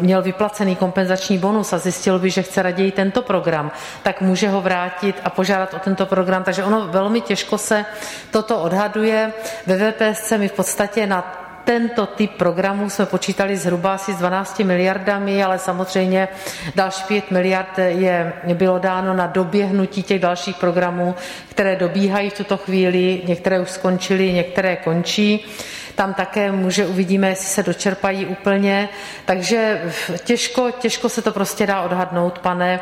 měl 0.00 0.22
vyplacený 0.22 0.76
kompenzační 0.76 1.38
bonus 1.38 1.72
a 1.72 1.78
zjistil 1.78 2.18
by, 2.18 2.30
že 2.30 2.42
chce 2.42 2.62
raději 2.62 2.92
tento 2.92 3.22
program, 3.22 3.70
tak 4.02 4.20
může 4.20 4.48
ho 4.48 4.60
vrátit 4.60 5.20
a 5.24 5.30
požádat 5.30 5.74
o 5.74 5.78
tento 5.78 6.06
program. 6.06 6.44
Takže 6.44 6.64
ono 6.64 6.88
velmi 6.88 7.20
těžko 7.20 7.58
se 7.58 7.84
toto 8.30 8.58
odhaduje. 8.58 9.32
Ve 9.66 9.90
VPSC 9.90 10.32
my 10.36 10.48
v 10.48 10.52
podstatě 10.52 11.06
na 11.06 11.43
tento 11.64 12.06
typ 12.06 12.30
programů 12.30 12.90
jsme 12.90 13.06
počítali 13.06 13.56
zhruba 13.56 13.94
asi 13.94 14.12
s 14.12 14.16
12 14.16 14.58
miliardami, 14.58 15.44
ale 15.44 15.58
samozřejmě 15.58 16.28
další 16.74 17.04
5 17.04 17.30
miliard 17.30 17.78
je, 17.78 18.32
bylo 18.54 18.78
dáno 18.78 19.14
na 19.14 19.26
doběhnutí 19.26 20.02
těch 20.02 20.20
dalších 20.20 20.56
programů, 20.56 21.14
které 21.48 21.76
dobíhají 21.76 22.30
v 22.30 22.36
tuto 22.36 22.56
chvíli, 22.56 23.22
některé 23.24 23.60
už 23.60 23.70
skončily, 23.70 24.32
některé 24.32 24.76
končí. 24.76 25.46
Tam 25.94 26.14
také 26.14 26.52
může 26.52 26.86
uvidíme, 26.86 27.28
jestli 27.28 27.46
se 27.46 27.62
dočerpají 27.62 28.26
úplně. 28.26 28.88
Takže 29.24 29.82
těžko, 30.24 30.70
těžko 30.70 31.08
se 31.08 31.22
to 31.22 31.32
prostě 31.32 31.66
dá 31.66 31.82
odhadnout, 31.82 32.38
pane 32.38 32.80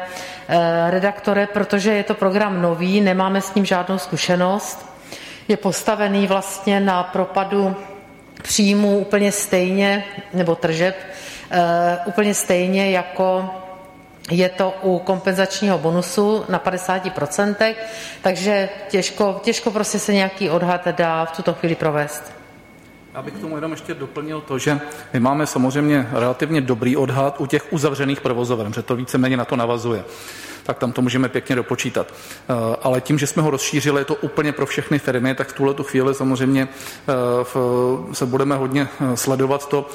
eh, 0.48 0.90
redaktore, 0.90 1.46
protože 1.46 1.92
je 1.92 2.02
to 2.02 2.14
program 2.14 2.62
nový, 2.62 3.00
nemáme 3.00 3.40
s 3.40 3.54
ním 3.54 3.64
žádnou 3.64 3.98
zkušenost. 3.98 4.92
Je 5.48 5.56
postavený 5.56 6.26
vlastně 6.26 6.80
na 6.80 7.02
propadu 7.02 7.76
příjmů 8.42 8.98
úplně 8.98 9.32
stejně, 9.32 10.04
nebo 10.34 10.54
tržeb, 10.54 10.96
eh, 11.50 11.98
úplně 12.04 12.34
stejně 12.34 12.90
jako 12.90 13.50
je 14.30 14.48
to 14.48 14.74
u 14.82 14.98
kompenzačního 14.98 15.78
bonusu 15.78 16.44
na 16.48 16.58
50%, 16.58 17.76
takže 18.22 18.68
těžko, 18.88 19.40
těžko 19.44 19.70
prostě 19.70 19.98
se 19.98 20.12
nějaký 20.12 20.50
odhad 20.50 20.88
dá 20.88 21.24
v 21.24 21.36
tuto 21.36 21.54
chvíli 21.54 21.74
provést. 21.74 22.32
Já 23.14 23.22
bych 23.22 23.34
k 23.34 23.40
tomu 23.40 23.56
jenom 23.56 23.70
ještě 23.70 23.94
doplnil 23.94 24.40
to, 24.40 24.58
že 24.58 24.80
my 25.12 25.20
máme 25.20 25.46
samozřejmě 25.46 26.08
relativně 26.12 26.60
dobrý 26.60 26.96
odhad 26.96 27.40
u 27.40 27.46
těch 27.46 27.72
uzavřených 27.72 28.20
provozoven, 28.20 28.72
že 28.72 28.82
to 28.82 28.96
víceméně 28.96 29.36
na 29.36 29.44
to 29.44 29.56
navazuje 29.56 30.04
tak 30.64 30.78
tam 30.78 30.92
to 30.92 31.02
můžeme 31.02 31.28
pěkně 31.28 31.56
dopočítat. 31.56 32.06
Eh, 32.12 32.76
ale 32.82 33.00
tím, 33.00 33.18
že 33.18 33.26
jsme 33.26 33.42
ho 33.42 33.50
rozšířili, 33.50 34.00
je 34.00 34.04
to 34.04 34.14
úplně 34.14 34.52
pro 34.52 34.66
všechny 34.66 34.98
firmy, 34.98 35.34
tak 35.34 35.48
v 35.48 35.52
tuhle 35.52 35.74
tu 35.74 35.82
chvíli 35.82 36.14
samozřejmě 36.14 36.68
eh, 36.68 38.14
se 38.14 38.26
budeme 38.26 38.56
hodně 38.56 38.88
eh, 39.00 39.16
sledovat 39.16 39.68
to, 39.68 39.86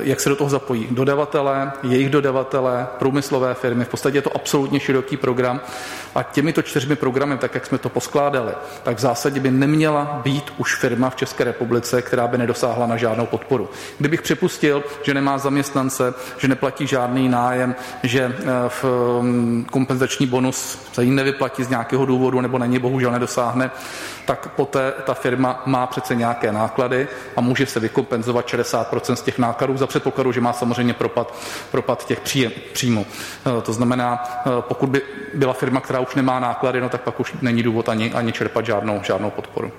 jak 0.00 0.20
se 0.20 0.28
do 0.28 0.36
toho 0.36 0.50
zapojí 0.50 0.88
dodavatelé, 0.90 1.72
jejich 1.82 2.10
dodavatelé, 2.10 2.86
průmyslové 2.98 3.54
firmy. 3.54 3.84
V 3.84 3.88
podstatě 3.88 4.18
je 4.18 4.22
to 4.22 4.36
absolutně 4.36 4.80
široký 4.80 5.16
program 5.16 5.60
a 6.14 6.22
těmito 6.22 6.62
čtyřmi 6.62 6.96
programy, 6.96 7.38
tak 7.38 7.54
jak 7.54 7.66
jsme 7.66 7.78
to 7.78 7.88
poskládali, 7.88 8.52
tak 8.82 8.96
v 8.96 9.00
zásadě 9.00 9.40
by 9.40 9.50
neměla 9.50 10.20
být 10.24 10.52
už 10.56 10.74
firma 10.76 11.10
v 11.10 11.16
České 11.16 11.44
republice, 11.44 12.02
která 12.02 12.26
by 12.26 12.38
nedosáhla 12.38 12.86
na 12.86 12.96
žádnou 12.96 13.26
podporu. 13.26 13.70
Kdybych 13.98 14.22
připustil, 14.22 14.84
že 15.02 15.14
nemá 15.14 15.38
zaměstnance, 15.38 16.14
že 16.38 16.48
neplatí 16.48 16.86
žádný 16.86 17.28
nájem, 17.28 17.74
že 18.02 18.36
v 18.68 18.84
mm, 19.20 19.66
kompenzaci 19.70 19.97
kompenzační 19.98 20.26
bonus 20.26 20.78
se 20.92 21.04
jí 21.04 21.10
nevyplatí 21.10 21.64
z 21.64 21.68
nějakého 21.68 22.06
důvodu 22.06 22.40
nebo 22.40 22.58
na 22.58 22.66
něj 22.66 22.78
bohužel 22.78 23.10
nedosáhne, 23.10 23.70
tak 24.24 24.48
poté 24.48 24.92
ta 25.06 25.14
firma 25.14 25.62
má 25.66 25.86
přece 25.86 26.14
nějaké 26.14 26.52
náklady 26.52 27.08
a 27.36 27.40
může 27.40 27.66
se 27.66 27.80
vykompenzovat 27.80 28.46
60% 28.46 29.14
z 29.14 29.22
těch 29.22 29.38
nákladů 29.38 29.76
za 29.76 29.86
předpokladu, 29.86 30.32
že 30.32 30.40
má 30.40 30.52
samozřejmě 30.52 30.94
propad, 30.94 31.34
propad 31.70 32.06
těch 32.06 32.20
příjem, 32.20 32.52
příjmů. 32.72 33.06
Eh, 33.06 33.62
to 33.62 33.72
znamená, 33.72 34.24
eh, 34.46 34.50
pokud 34.60 34.88
by 34.88 35.02
byla 35.34 35.52
firma, 35.52 35.80
která 35.80 36.00
už 36.00 36.14
nemá 36.14 36.40
náklady, 36.40 36.80
no 36.80 36.88
tak 36.88 37.02
pak 37.02 37.20
už 37.20 37.34
není 37.42 37.62
důvod 37.62 37.88
ani, 37.88 38.12
ani 38.12 38.32
čerpat 38.32 38.66
žádnou, 38.66 39.00
žádnou 39.02 39.30
podporu. 39.30 39.72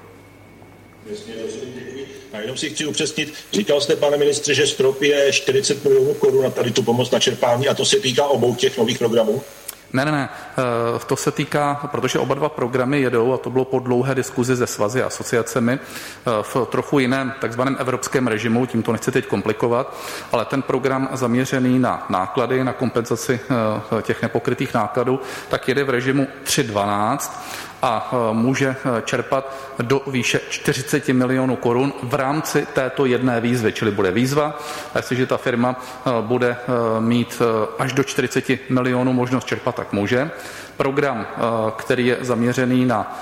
A 2.33 2.39
jenom 2.39 2.57
si 2.57 2.69
chci 2.69 2.85
upřesnit, 2.85 3.33
říkal 3.53 3.81
jste, 3.81 3.95
pane 3.95 4.17
ministře, 4.17 4.53
že 4.53 4.67
strop 4.67 5.01
je 5.01 5.33
40 5.33 5.83
milionů 5.83 6.13
korun 6.13 6.43
na 6.43 6.49
tady 6.49 6.71
tu 6.71 6.83
pomoc 6.83 7.11
na 7.11 7.19
čerpání 7.19 7.67
a 7.67 7.73
to 7.73 7.85
se 7.85 7.99
týká 7.99 8.25
obou 8.25 8.55
těch 8.55 8.77
nových 8.77 8.99
programů? 8.99 9.41
Ne, 9.93 10.05
ne, 10.05 10.11
ne. 10.11 10.29
Eh, 10.57 10.99
to 11.05 11.15
se 11.15 11.31
týká, 11.31 11.89
protože 11.91 12.19
oba 12.19 12.35
dva 12.35 12.49
programy 12.49 13.01
jedou, 13.01 13.33
a 13.33 13.37
to 13.37 13.49
bylo 13.49 13.65
po 13.65 13.79
dlouhé 13.79 14.15
diskuzi 14.15 14.57
se 14.57 14.67
svazy 14.67 15.03
a 15.03 15.07
asociacemi, 15.07 15.73
eh, 15.73 16.31
v 16.41 16.57
trochu 16.69 16.99
jiném 16.99 17.33
takzvaném 17.41 17.77
evropském 17.79 18.27
režimu, 18.27 18.65
tím 18.65 18.83
to 18.83 18.91
nechci 18.91 19.11
teď 19.11 19.27
komplikovat, 19.27 19.95
ale 20.31 20.45
ten 20.45 20.61
program 20.61 21.09
zaměřený 21.13 21.79
na 21.79 22.05
náklady, 22.09 22.63
na 22.63 22.73
kompenzaci 22.73 23.39
eh, 23.97 24.01
těch 24.01 24.21
nepokrytých 24.21 24.73
nákladů, 24.73 25.19
tak 25.49 25.67
jede 25.67 25.83
v 25.83 25.89
režimu 25.89 26.27
3.12 26.43 27.31
a 27.81 28.11
e, 28.11 28.33
může 28.33 28.67
e, 28.67 29.01
čerpat 29.01 29.55
do 29.81 30.01
výše 30.07 30.39
40 30.49 31.07
milionů 31.07 31.55
korun 31.55 31.93
v 32.03 32.13
rámci 32.13 32.67
této 32.73 33.05
jedné 33.05 33.41
výzvy, 33.41 33.73
čili 33.73 33.91
bude 33.91 34.11
výzva. 34.11 34.59
A 34.93 34.97
jestliže 34.97 35.25
ta 35.25 35.37
firma 35.37 35.75
e, 35.79 36.21
bude 36.21 36.57
mít 36.99 37.41
až 37.79 37.93
do 37.93 38.03
40 38.03 38.69
milionů 38.69 39.13
možnost 39.13 39.45
čerpat, 39.45 39.75
tak 39.75 39.93
může. 39.93 40.31
Program, 40.77 41.27
který 41.75 42.05
je 42.05 42.17
zaměřený 42.21 42.85
na 42.85 43.19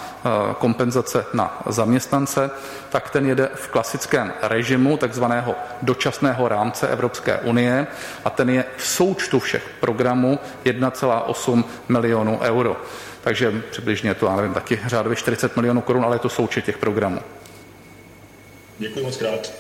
kompenzace 0.58 1.26
na 1.34 1.62
zaměstnance, 1.66 2.52
tak 2.90 3.10
ten 3.10 3.26
jede 3.26 3.50
v 3.56 3.68
klasickém 3.68 4.34
režimu 4.42 4.98
takzvaného 4.98 5.56
dočasného 5.82 6.48
rámce 6.48 6.88
Evropské 6.88 7.38
unie 7.38 7.88
a 8.26 8.30
ten 8.30 8.50
je 8.50 8.66
v 8.78 8.88
součtu 8.88 9.40
všech 9.40 9.70
programů 9.80 10.40
1,8 10.66 11.64
milionů 11.90 12.40
euro. 12.42 12.78
Takže 13.28 13.52
přibližně 13.72 14.14
to, 14.14 14.26
já 14.26 14.36
nevím, 14.36 14.54
taky 14.54 14.80
řádově 14.86 15.16
40 15.16 15.56
milionů 15.56 15.82
korun, 15.82 16.04
ale 16.06 16.16
je 16.16 16.20
to 16.20 16.30
součet 16.30 16.66
těch 16.66 16.78
programů. 16.78 17.20
Děkuji 18.80 19.04
moc 19.04 19.18
krát. 19.18 19.54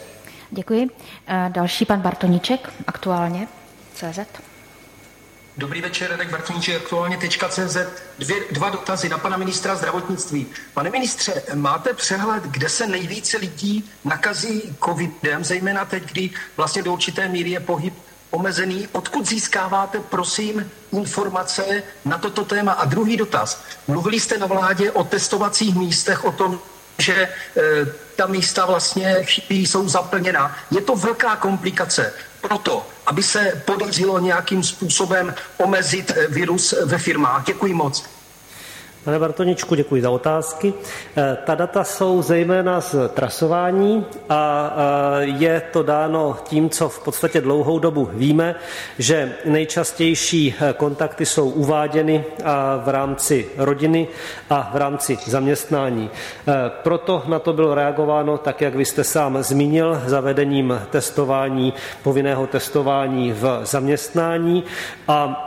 Děkuji. 0.51 0.89
Eh, 1.28 1.49
další 1.49 1.86
pan 1.86 2.01
Bartoníček, 2.01 2.70
aktuálně 2.88 3.47
CZ. 3.93 4.20
Dobrý 5.57 5.82
večer, 5.82 6.11
Radek 6.11 6.30
Bartoníček, 6.30 6.82
aktuálně.cz. 6.82 7.78
Dvě, 8.20 8.36
dva 8.51 8.70
dotazy 8.70 9.09
na 9.09 9.18
pana 9.18 9.38
ministra 9.38 9.76
zdravotnictví. 9.76 10.47
Pane 10.74 10.89
ministře, 10.89 11.43
máte 11.53 11.93
přehled, 11.93 12.43
kde 12.43 12.70
se 12.70 12.88
nejvíce 12.88 13.38
lidí 13.38 13.89
nakazí 14.05 14.78
covidem, 14.86 15.43
zejména 15.43 15.86
teď, 15.86 16.03
kdy 16.11 16.30
vlastně 16.57 16.84
do 16.84 16.93
určité 16.93 17.28
míry 17.28 17.49
je 17.49 17.59
pohyb 17.59 17.93
omezený. 18.32 18.88
Odkud 18.91 19.28
získáváte, 19.28 19.99
prosím, 19.99 20.71
informace 20.91 21.84
na 22.05 22.17
toto 22.17 22.45
téma? 22.45 22.71
A 22.71 22.86
druhý 22.86 23.17
dotaz. 23.17 23.61
Mluvili 23.88 24.19
jste 24.19 24.38
na 24.38 24.45
vládě 24.45 24.91
o 24.91 25.03
testovacích 25.03 25.75
místech, 25.75 26.25
o 26.25 26.32
tom, 26.32 26.59
že 26.97 27.13
e, 27.13 27.30
ta 28.15 28.28
místa 28.28 28.65
vlastně 28.65 29.17
chybí, 29.23 29.67
jsou 29.67 29.89
zaplněná. 29.89 30.55
Je 30.71 30.82
to 30.82 30.95
velká 30.95 31.36
komplikace. 31.36 32.13
Proto, 32.41 32.88
aby 33.05 33.23
se 33.23 33.61
podařilo 33.65 34.19
nějakým 34.19 34.63
způsobem 34.63 35.36
omezit 35.57 36.11
e, 36.11 36.28
virus 36.28 36.73
ve 36.86 36.97
firmách. 36.97 37.45
Děkuji 37.45 37.73
moc. 37.73 38.16
Pane 39.07 39.19
Bartoničku, 39.19 39.75
děkuji 39.75 40.01
za 40.01 40.09
otázky. 40.09 40.73
Eh, 41.17 41.37
ta 41.45 41.55
data 41.55 41.83
jsou 41.83 42.21
zejména 42.21 42.81
z 42.81 42.95
trasování 43.13 44.05
a 44.29 44.71
je 45.19 45.61
to 45.73 45.83
dáno 45.83 46.37
tím, 46.43 46.69
co 46.69 46.89
v 46.89 47.03
podstatě 47.03 47.41
dlouhou 47.41 47.79
dobu 47.79 48.09
víme, 48.13 48.55
že 48.99 49.33
nejčastější 49.45 50.55
eh, 50.59 50.73
kontakty 50.73 51.25
jsou 51.25 51.49
uváděny 51.49 52.23
v 52.83 52.89
rámci 52.89 53.49
rodiny 53.57 54.07
a 54.49 54.69
v 54.73 54.77
rámci 54.77 55.17
zaměstnání. 55.25 56.09
Eh, 56.47 56.53
proto 56.83 57.23
na 57.27 57.39
to 57.39 57.53
bylo 57.53 57.75
reagováno, 57.75 58.37
tak 58.37 58.61
jak 58.61 58.75
vy 58.75 58.85
jste 58.85 59.03
sám 59.03 59.43
zmínil, 59.43 60.01
zavedením 60.05 60.81
testování, 60.89 61.73
povinného 62.03 62.47
testování 62.47 63.31
v 63.31 63.59
zaměstnání 63.63 64.63
a 65.07 65.46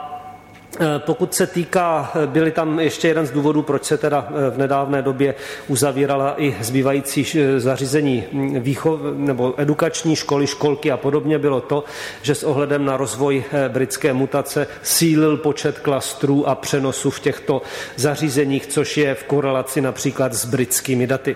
pokud 0.97 1.33
se 1.33 1.47
týká, 1.47 2.11
eh, 2.15 2.27
byly 2.27 2.51
tam 2.51 2.79
ještě 2.79 3.07
jeden 3.07 3.25
z 3.25 3.31
důvodů, 3.31 3.61
proč 3.61 3.83
se 3.83 3.97
teda 3.97 4.27
eh, 4.29 4.49
v 4.49 4.57
nedávné 4.57 5.01
době 5.01 5.35
uzavírala 5.67 6.33
i 6.37 6.55
zbývající 6.61 7.27
zařízení 7.57 8.23
hm, 8.31 8.59
výchov, 8.59 8.99
nebo 9.15 9.53
edukační 9.57 10.15
školy, 10.15 10.47
školky 10.47 10.91
a 10.91 10.97
podobně, 10.97 11.39
bylo 11.39 11.61
to, 11.61 11.83
že 12.21 12.35
s 12.35 12.43
ohledem 12.43 12.85
na 12.85 12.97
rozvoj 12.97 13.43
britské 13.67 14.13
mutace 14.13 14.67
sílil 14.81 15.37
počet 15.37 15.79
klastrů 15.79 16.49
a 16.49 16.55
přenosů 16.55 17.09
v 17.09 17.19
těchto 17.19 17.61
zařízeních, 17.95 18.67
což 18.67 18.97
je 18.97 19.15
v 19.15 19.23
korelaci 19.23 19.81
například 19.81 20.33
s 20.33 20.45
britskými 20.45 21.07
daty. 21.07 21.35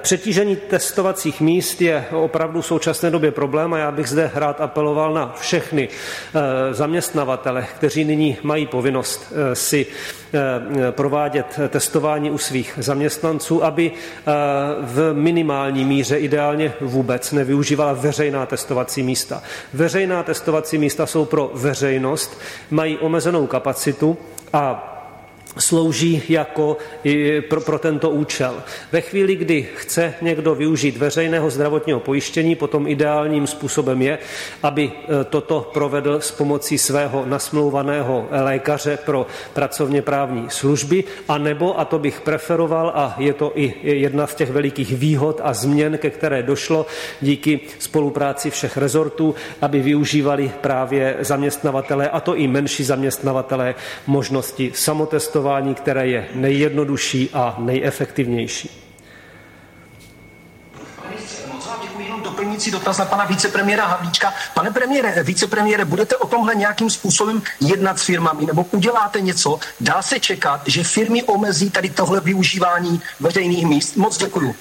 Přetížení 0.00 0.56
testovacích 0.56 1.40
míst 1.40 1.80
je 1.80 2.04
opravdu 2.12 2.60
v 2.60 2.66
současné 2.66 3.10
době 3.10 3.30
problém 3.30 3.74
a 3.74 3.78
já 3.78 3.90
bych 3.90 4.08
zde 4.08 4.30
rád 4.34 4.60
apeloval 4.60 5.14
na 5.14 5.34
všechny 5.40 5.88
zaměstnavatele, 6.72 7.66
kteří 7.76 8.04
nyní 8.04 8.37
mají 8.42 8.66
povinnost 8.66 9.32
si 9.52 9.86
provádět 10.90 11.60
testování 11.68 12.30
u 12.30 12.38
svých 12.38 12.74
zaměstnanců, 12.76 13.64
aby 13.64 13.92
v 14.80 15.12
minimální 15.14 15.84
míře, 15.84 16.16
ideálně 16.16 16.72
vůbec, 16.80 17.32
nevyužívala 17.32 17.92
veřejná 17.92 18.46
testovací 18.46 19.02
místa. 19.02 19.42
Veřejná 19.74 20.22
testovací 20.22 20.78
místa 20.78 21.06
jsou 21.06 21.24
pro 21.24 21.50
veřejnost, 21.54 22.40
mají 22.70 22.98
omezenou 22.98 23.46
kapacitu 23.46 24.16
a 24.52 24.94
slouží 25.58 26.22
jako 26.28 26.76
pro, 27.48 27.60
pro 27.60 27.78
tento 27.78 28.10
účel. 28.10 28.62
Ve 28.92 29.00
chvíli, 29.00 29.36
kdy 29.36 29.68
chce 29.76 30.14
někdo 30.20 30.54
využít 30.54 30.96
veřejného 30.96 31.50
zdravotního 31.50 32.00
pojištění, 32.00 32.56
potom 32.56 32.88
ideálním 32.88 33.46
způsobem 33.46 34.02
je, 34.02 34.18
aby 34.62 34.92
e, 34.92 35.24
toto 35.24 35.70
provedl 35.72 36.20
s 36.20 36.30
pomocí 36.30 36.78
svého 36.78 37.26
nasmlouvaného 37.26 38.28
lékaře 38.30 38.98
pro 39.04 39.26
pracovně 39.52 40.02
právní 40.02 40.50
služby, 40.50 41.04
a 41.28 41.38
nebo, 41.38 41.80
a 41.80 41.84
to 41.84 41.98
bych 41.98 42.20
preferoval, 42.20 42.92
a 42.94 43.14
je 43.18 43.32
to 43.32 43.52
i 43.54 43.74
jedna 43.82 44.26
z 44.26 44.34
těch 44.34 44.50
velikých 44.50 44.92
výhod 44.92 45.40
a 45.44 45.54
změn, 45.54 45.98
ke 45.98 46.10
které 46.10 46.42
došlo 46.42 46.86
díky 47.20 47.60
spolupráci 47.78 48.50
všech 48.50 48.76
rezortů, 48.76 49.34
aby 49.62 49.80
využívali 49.80 50.52
právě 50.60 51.16
zaměstnavatele, 51.20 52.08
a 52.08 52.20
to 52.20 52.36
i 52.36 52.48
menší 52.48 52.84
zaměstnavatele, 52.84 53.74
možnosti 54.06 54.72
samotestování 54.74 55.47
testování, 55.48 55.74
které 55.74 56.06
je 56.06 56.28
nejjednodušší 56.34 57.30
a 57.32 57.54
nejefektivnější. 57.58 58.84
doplňující 62.24 62.70
dotaz 62.70 62.98
na 62.98 63.04
pana 63.04 63.24
vicepremiéra 63.24 63.86
Havlíčka. 63.86 64.32
Pane 64.54 64.70
premiére, 64.70 65.22
vicepremiére, 65.22 65.84
budete 65.84 66.16
o 66.16 66.26
tomhle 66.26 66.54
nějakým 66.54 66.90
způsobem 66.90 67.42
jednat 67.60 67.98
s 67.98 68.04
firmami 68.04 68.46
nebo 68.46 68.66
uděláte 68.72 69.20
něco? 69.20 69.58
Dá 69.80 70.02
se 70.02 70.20
čekat, 70.20 70.60
že 70.66 70.84
firmy 70.84 71.22
omezí 71.22 71.70
tady 71.70 71.90
tohle 71.90 72.20
využívání 72.20 73.00
veřejných 73.20 73.66
míst? 73.66 73.96
Moc 73.96 74.18
děkuju. 74.18 74.54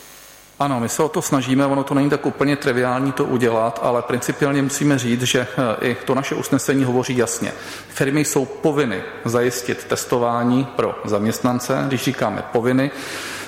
Ano, 0.59 0.79
my 0.79 0.89
se 0.89 1.03
o 1.03 1.09
to 1.09 1.21
snažíme, 1.21 1.65
ono 1.65 1.83
to 1.83 1.93
není 1.93 2.09
tak 2.09 2.25
úplně 2.25 2.55
triviální 2.55 3.11
to 3.11 3.25
udělat, 3.25 3.79
ale 3.83 4.01
principiálně 4.01 4.61
musíme 4.61 4.99
říct, 4.99 5.21
že 5.21 5.47
eh, 5.81 5.87
i 5.87 5.97
to 6.05 6.15
naše 6.15 6.35
usnesení 6.35 6.83
hovoří 6.83 7.17
jasně. 7.17 7.53
Firmy 7.89 8.25
jsou 8.25 8.45
povinny 8.45 9.01
zajistit 9.25 9.83
testování 9.83 10.67
pro 10.75 10.95
zaměstnance. 11.05 11.83
Když 11.87 12.03
říkáme 12.03 12.43
povinny, 12.51 12.91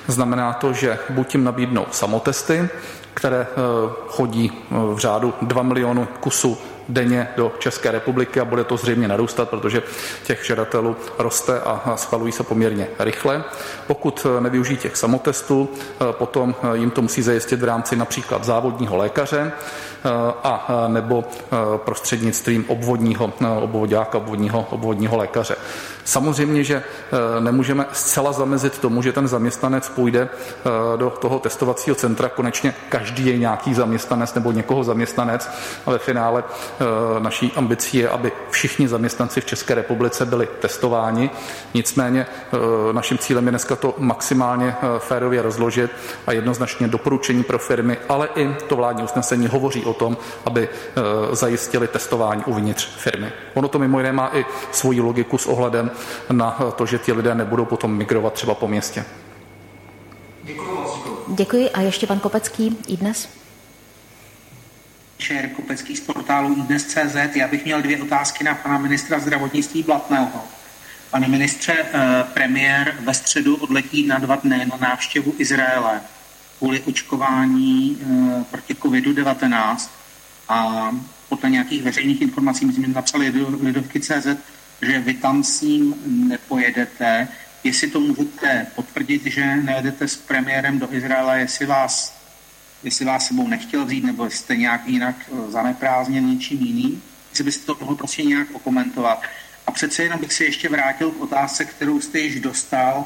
znamená 0.08 0.54
to, 0.54 0.74
že 0.74 1.00
buď 1.10 1.36
jim 1.36 1.44
nabídnou 1.44 1.86
samotesty, 1.92 2.70
které 3.14 3.42
eh, 3.42 3.56
chodí 4.08 4.52
eh, 4.54 4.76
v 4.94 4.98
řádu 4.98 5.34
2 5.42 5.64
milionů 5.64 6.08
kusů 6.20 6.58
denně 6.90 7.28
do 7.38 7.52
České 7.60 7.92
republiky 7.92 8.40
a 8.40 8.46
bude 8.46 8.64
to 8.64 8.78
zřejmě 8.78 9.08
narůstat, 9.08 9.50
protože 9.50 9.84
těch 10.24 10.46
žadatelů 10.46 10.96
roste 11.18 11.60
a 11.60 11.98
schvalují 11.98 12.32
se 12.32 12.44
poměrně 12.44 12.88
rychle. 13.00 13.44
Pokud 13.88 14.28
nevyužijí 14.40 14.78
těch 14.78 14.98
samotestů, 14.98 15.70
potom 16.12 16.56
jim 16.74 16.92
to 16.92 17.02
musí 17.02 17.22
zajistit 17.22 17.60
v 17.60 17.64
rámci 17.64 17.96
například 17.96 18.44
závodního 18.44 18.98
lékaře 18.98 19.52
a 20.44 20.86
nebo 20.88 21.24
prostřednictvím 21.78 22.66
obvodního 22.68 23.34
obvodáka, 23.62 24.18
obvodního, 24.18 24.68
obvodního 24.70 25.18
lékaře. 25.18 25.56
Samozřejmě, 26.10 26.64
že 26.64 26.76
eh, 26.78 27.42
nemůžeme 27.42 27.86
zcela 27.94 28.32
zamezit 28.32 28.80
tomu, 28.80 29.02
že 29.02 29.14
ten 29.14 29.28
zaměstnanec 29.28 29.90
půjde 29.90 30.30
eh, 30.30 30.70
do 30.98 31.10
toho 31.10 31.40
testovacího 31.40 31.96
centra. 31.96 32.30
Konečně 32.30 32.74
každý 32.90 33.26
je 33.26 33.38
nějaký 33.38 33.74
zaměstnanec 33.74 34.34
nebo 34.34 34.52
někoho 34.52 34.84
zaměstnanec, 34.84 35.50
ale 35.86 36.00
v 36.00 36.02
finále 36.04 36.44
eh, 36.48 37.20
naší 37.20 37.52
ambicí 37.56 37.98
je, 37.98 38.10
aby 38.10 38.32
všichni 38.50 38.88
zaměstnanci 38.88 39.42
v 39.42 39.46
České 39.46 39.76
republice 39.76 40.26
byli 40.26 40.48
testováni. 40.60 41.30
Nicméně 41.74 42.26
naším 42.92 43.18
cílem 43.18 43.46
je 43.46 43.52
dneska 43.52 43.76
to 43.76 43.96
maximálně 43.98 44.76
férově 45.00 45.42
rozložit 45.42 45.92
a 46.28 46.32
jednoznačně 46.32 46.88
doporučení 46.88 47.44
pro 47.44 47.60
firmy, 47.60 47.98
ale 48.10 48.30
i 48.36 48.56
to 48.68 48.76
vládní 48.76 49.04
usnesení 49.04 49.48
hovoří 49.48 49.86
o 49.86 49.94
tom, 49.94 50.18
aby 50.46 50.70
zajistili 51.32 51.88
testování 51.88 52.44
uvnitř 52.46 52.90
firmy. 52.98 53.32
Ono 53.54 53.68
to 53.68 53.80
mimo 53.80 54.00
jiné 54.00 54.12
má 54.12 54.30
i 54.34 54.46
svoji 54.72 55.02
logiku 55.02 55.38
s 55.38 55.46
ohledem 55.46 55.92
na 56.32 56.52
to, 56.52 56.86
že 56.86 56.98
ti 57.00 57.12
lidé 57.12 57.36
nebudou 57.36 57.66
potom 57.66 57.98
migrovat 57.98 58.34
třeba 58.34 58.56
po 58.56 58.68
městě. 58.68 59.06
Děkuji. 61.28 61.70
A 61.70 61.82
ještě 61.82 62.08
pan 62.08 62.20
Kopecký, 62.20 62.78
i 62.88 62.98
dnes. 62.98 63.30
Šer 65.18 65.50
Kopecký 65.50 65.96
z 65.96 66.00
portálu 66.00 66.56
iDnes.cz. 66.58 67.36
Já 67.36 67.48
bych 67.48 67.66
měl 67.66 67.82
dvě 67.82 68.02
otázky 68.02 68.44
na 68.44 68.56
pana 68.56 68.78
ministra 68.78 69.20
zdravotnictví 69.20 69.84
Blatného. 69.84 70.42
Pane 71.12 71.28
ministře, 71.28 71.74
eh, 71.74 72.24
premiér 72.34 72.96
ve 73.00 73.14
středu 73.14 73.56
odletí 73.56 74.08
na 74.08 74.20
dva 74.20 74.36
dny 74.36 74.66
na 74.66 74.78
návštěvu 74.78 75.34
Izraele 75.38 76.02
kvůli 76.58 76.82
očkování 76.82 77.98
eh, 78.02 78.44
proti 78.52 78.74
COVID-19 78.74 79.90
a 80.50 80.90
podle 81.30 81.50
nějakých 81.50 81.84
veřejných 81.84 82.22
informací, 82.22 82.66
myslím, 82.66 82.86
že 82.86 82.92
napsali 82.92 83.34
Lidovky 83.62 84.00
CZ, 84.00 84.28
že 84.82 85.00
vy 85.00 85.14
tam 85.14 85.44
s 85.44 85.62
ním 85.62 85.96
nepojedete. 86.06 87.28
Jestli 87.64 87.88
to 87.88 88.00
můžete 88.00 88.68
potvrdit, 88.76 89.26
že 89.26 89.56
nejedete 89.56 90.08
s 90.08 90.18
premiérem 90.18 90.80
do 90.80 90.94
Izraele, 90.94 91.40
jestli 91.40 91.66
vás, 91.66 92.22
jestli 92.84 93.06
vás 93.06 93.28
sebou 93.28 93.48
nechtěl 93.48 93.86
vzít, 93.86 94.04
nebo 94.04 94.30
jste 94.30 94.56
nějak 94.56 94.88
jinak 94.88 95.16
eh, 95.28 95.52
zaneprázdněn 95.52 96.30
něčím 96.30 96.62
jiným, 96.62 97.04
jestli 97.30 97.44
byste 97.44 97.66
to 97.66 97.78
mohl 97.82 97.96
prostě 97.96 98.24
nějak 98.24 98.48
okomentovat. 98.54 99.24
A 99.68 99.72
přece 99.72 100.04
jenom 100.04 100.20
bych 100.20 100.34
se 100.34 100.44
ještě 100.44 100.70
vrátil 100.70 101.12
k 101.12 101.22
otázce, 101.22 101.66
kterou 101.66 102.02
jste 102.02 102.20
již 102.20 102.40
dostal 102.40 103.06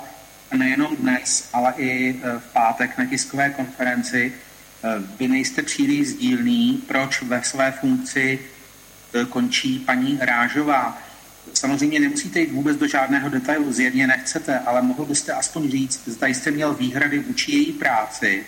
nejenom 0.53 0.95
dnes, 0.95 1.49
ale 1.53 1.73
i 1.77 2.15
eh, 2.15 2.39
v 2.39 2.53
pátek 2.53 2.97
na 2.97 3.05
tiskové 3.05 3.49
konferenci. 3.49 4.33
Eh, 4.83 4.87
vy 5.19 5.27
nejste 5.27 5.63
příliš 5.63 6.07
sdílný, 6.07 6.83
proč 6.87 7.21
ve 7.21 7.43
své 7.43 7.71
funkci 7.71 8.39
končí 9.29 9.79
paní 9.79 10.17
Rážová. 10.21 11.01
Samozřejmě 11.53 11.99
nemusíte 11.99 12.39
jít 12.39 12.51
vůbec 12.51 12.77
do 12.77 12.87
žádného 12.87 13.29
detailu, 13.29 13.73
zjevně 13.73 14.07
nechcete, 14.07 14.59
ale 14.59 14.81
mohl 14.81 15.05
byste 15.05 15.33
aspoň 15.33 15.71
říct, 15.71 16.01
zda 16.05 16.27
jste 16.27 16.51
měl 16.51 16.73
výhrady 16.73 17.19
vůči 17.19 17.51
její 17.51 17.71
práci, 17.71 18.43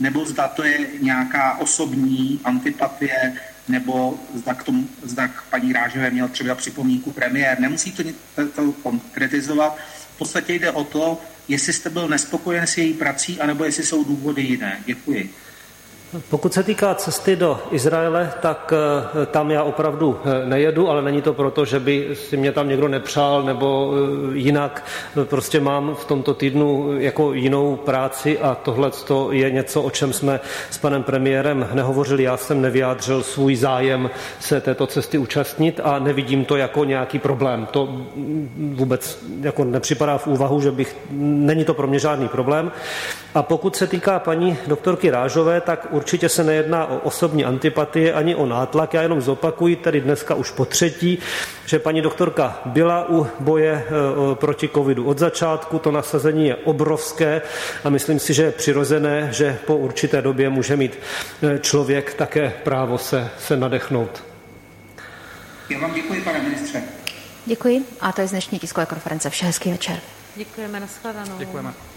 nebo 0.00 0.24
zda 0.24 0.48
to 0.48 0.64
je 0.64 0.78
nějaká 1.00 1.58
osobní 1.58 2.40
antipatie, 2.44 3.36
nebo 3.68 4.20
zda 4.34 4.54
k, 4.54 4.62
tomu, 4.62 4.88
zda 5.02 5.28
k 5.28 5.42
paní 5.50 5.72
Rážové 5.72 6.10
měl 6.10 6.28
třeba 6.28 6.54
připomínku 6.54 7.10
premiér. 7.12 7.60
Nemusí 7.60 7.92
to, 7.92 8.02
to 8.54 8.72
konkretizovat. 8.72 9.78
V 10.14 10.18
podstatě 10.18 10.54
jde 10.54 10.70
o 10.70 10.84
to, 10.84 11.20
jestli 11.48 11.72
jste 11.72 11.90
byl 11.90 12.08
nespokojen 12.08 12.66
s 12.66 12.78
její 12.78 12.94
prací, 12.94 13.40
anebo 13.40 13.64
jestli 13.64 13.84
jsou 13.84 14.04
důvody 14.04 14.42
jiné. 14.42 14.80
Děkuji. 14.86 15.34
Pokud 16.30 16.52
se 16.52 16.62
týká 16.62 16.94
cesty 16.94 17.36
do 17.36 17.58
Izraele, 17.70 18.32
tak 18.40 18.72
eh, 19.22 19.26
tam 19.26 19.50
já 19.50 19.62
opravdu 19.62 20.18
eh, 20.24 20.46
nejedu, 20.46 20.90
ale 20.90 21.02
není 21.02 21.22
to 21.22 21.34
proto, 21.34 21.64
že 21.64 21.80
by 21.80 22.08
si 22.14 22.36
mě 22.36 22.52
tam 22.52 22.68
někdo 22.68 22.88
nepřál 22.88 23.42
nebo 23.42 23.92
eh, 24.32 24.38
jinak. 24.38 24.84
Prostě 25.24 25.60
mám 25.60 25.94
v 25.94 26.04
tomto 26.04 26.34
týdnu 26.34 27.00
jako 27.00 27.32
jinou 27.32 27.76
práci 27.76 28.38
a 28.38 28.54
tohle 28.54 28.90
je 29.30 29.50
něco, 29.50 29.82
o 29.82 29.90
čem 29.90 30.12
jsme 30.12 30.40
s 30.70 30.78
panem 30.78 31.02
premiérem 31.02 31.68
nehovořili. 31.72 32.22
Já 32.22 32.36
jsem 32.36 32.62
nevyjádřil 32.62 33.22
svůj 33.22 33.56
zájem 33.56 34.10
se 34.40 34.60
této 34.60 34.86
cesty 34.86 35.18
účastnit 35.18 35.80
a 35.84 35.98
nevidím 35.98 36.44
to 36.44 36.56
jako 36.56 36.84
nějaký 36.84 37.18
problém. 37.18 37.66
To 37.70 37.88
vůbec 38.56 39.24
jako 39.40 39.64
nepřipadá 39.64 40.18
v 40.18 40.26
úvahu, 40.26 40.60
že 40.60 40.70
bych, 40.70 40.96
není 41.10 41.64
to 41.64 41.74
pro 41.74 41.86
mě 41.86 41.98
žádný 41.98 42.28
problém. 42.28 42.72
A 43.34 43.42
pokud 43.42 43.76
se 43.76 43.86
týká 43.86 44.18
paní 44.18 44.56
doktorky 44.66 45.10
Rážové, 45.10 45.60
tak 45.60 45.86
určitě 45.90 46.05
se 46.26 46.44
nejedná 46.44 46.86
o 46.86 46.98
osobní 46.98 47.44
antipatie 47.44 48.12
ani 48.12 48.34
o 48.34 48.46
nátlak. 48.46 48.94
Já 48.94 49.02
jenom 49.02 49.20
zopakuji 49.20 49.76
tedy 49.76 50.00
dneska 50.00 50.34
už 50.34 50.50
po 50.50 50.64
třetí, 50.64 51.18
že 51.66 51.78
paní 51.78 52.02
doktorka 52.02 52.60
byla 52.64 53.10
u 53.10 53.26
boje 53.40 53.72
e, 53.72 53.84
proti 54.34 54.68
covidu 54.68 55.04
od 55.04 55.18
začátku. 55.18 55.78
To 55.78 55.90
nasazení 55.90 56.46
je 56.46 56.56
obrovské 56.56 57.42
a 57.84 57.90
myslím 57.90 58.18
si, 58.18 58.34
že 58.34 58.42
je 58.42 58.52
přirozené, 58.52 59.28
že 59.32 59.58
po 59.66 59.76
určité 59.76 60.22
době 60.22 60.50
může 60.50 60.76
mít 60.76 60.98
e, 61.42 61.58
člověk 61.58 62.14
také 62.14 62.52
právo 62.64 62.98
se, 62.98 63.30
se 63.38 63.56
nadechnout. 63.56 64.24
Já 65.70 65.78
vám 65.78 65.94
děkuji, 65.94 66.22
pane 66.22 66.42
ministře. 66.42 66.82
Děkuji 67.46 67.84
a 68.00 68.12
to 68.12 68.20
je 68.20 68.28
z 68.28 68.30
dnešní 68.30 68.58
tiskové 68.58 68.86
konference. 68.86 69.30
Vše 69.30 69.46
hezký 69.46 69.70
večer. 69.70 70.00
Děkujeme, 70.36 70.80
nashledanou. 70.80 71.38
Děkujeme. 71.38 71.95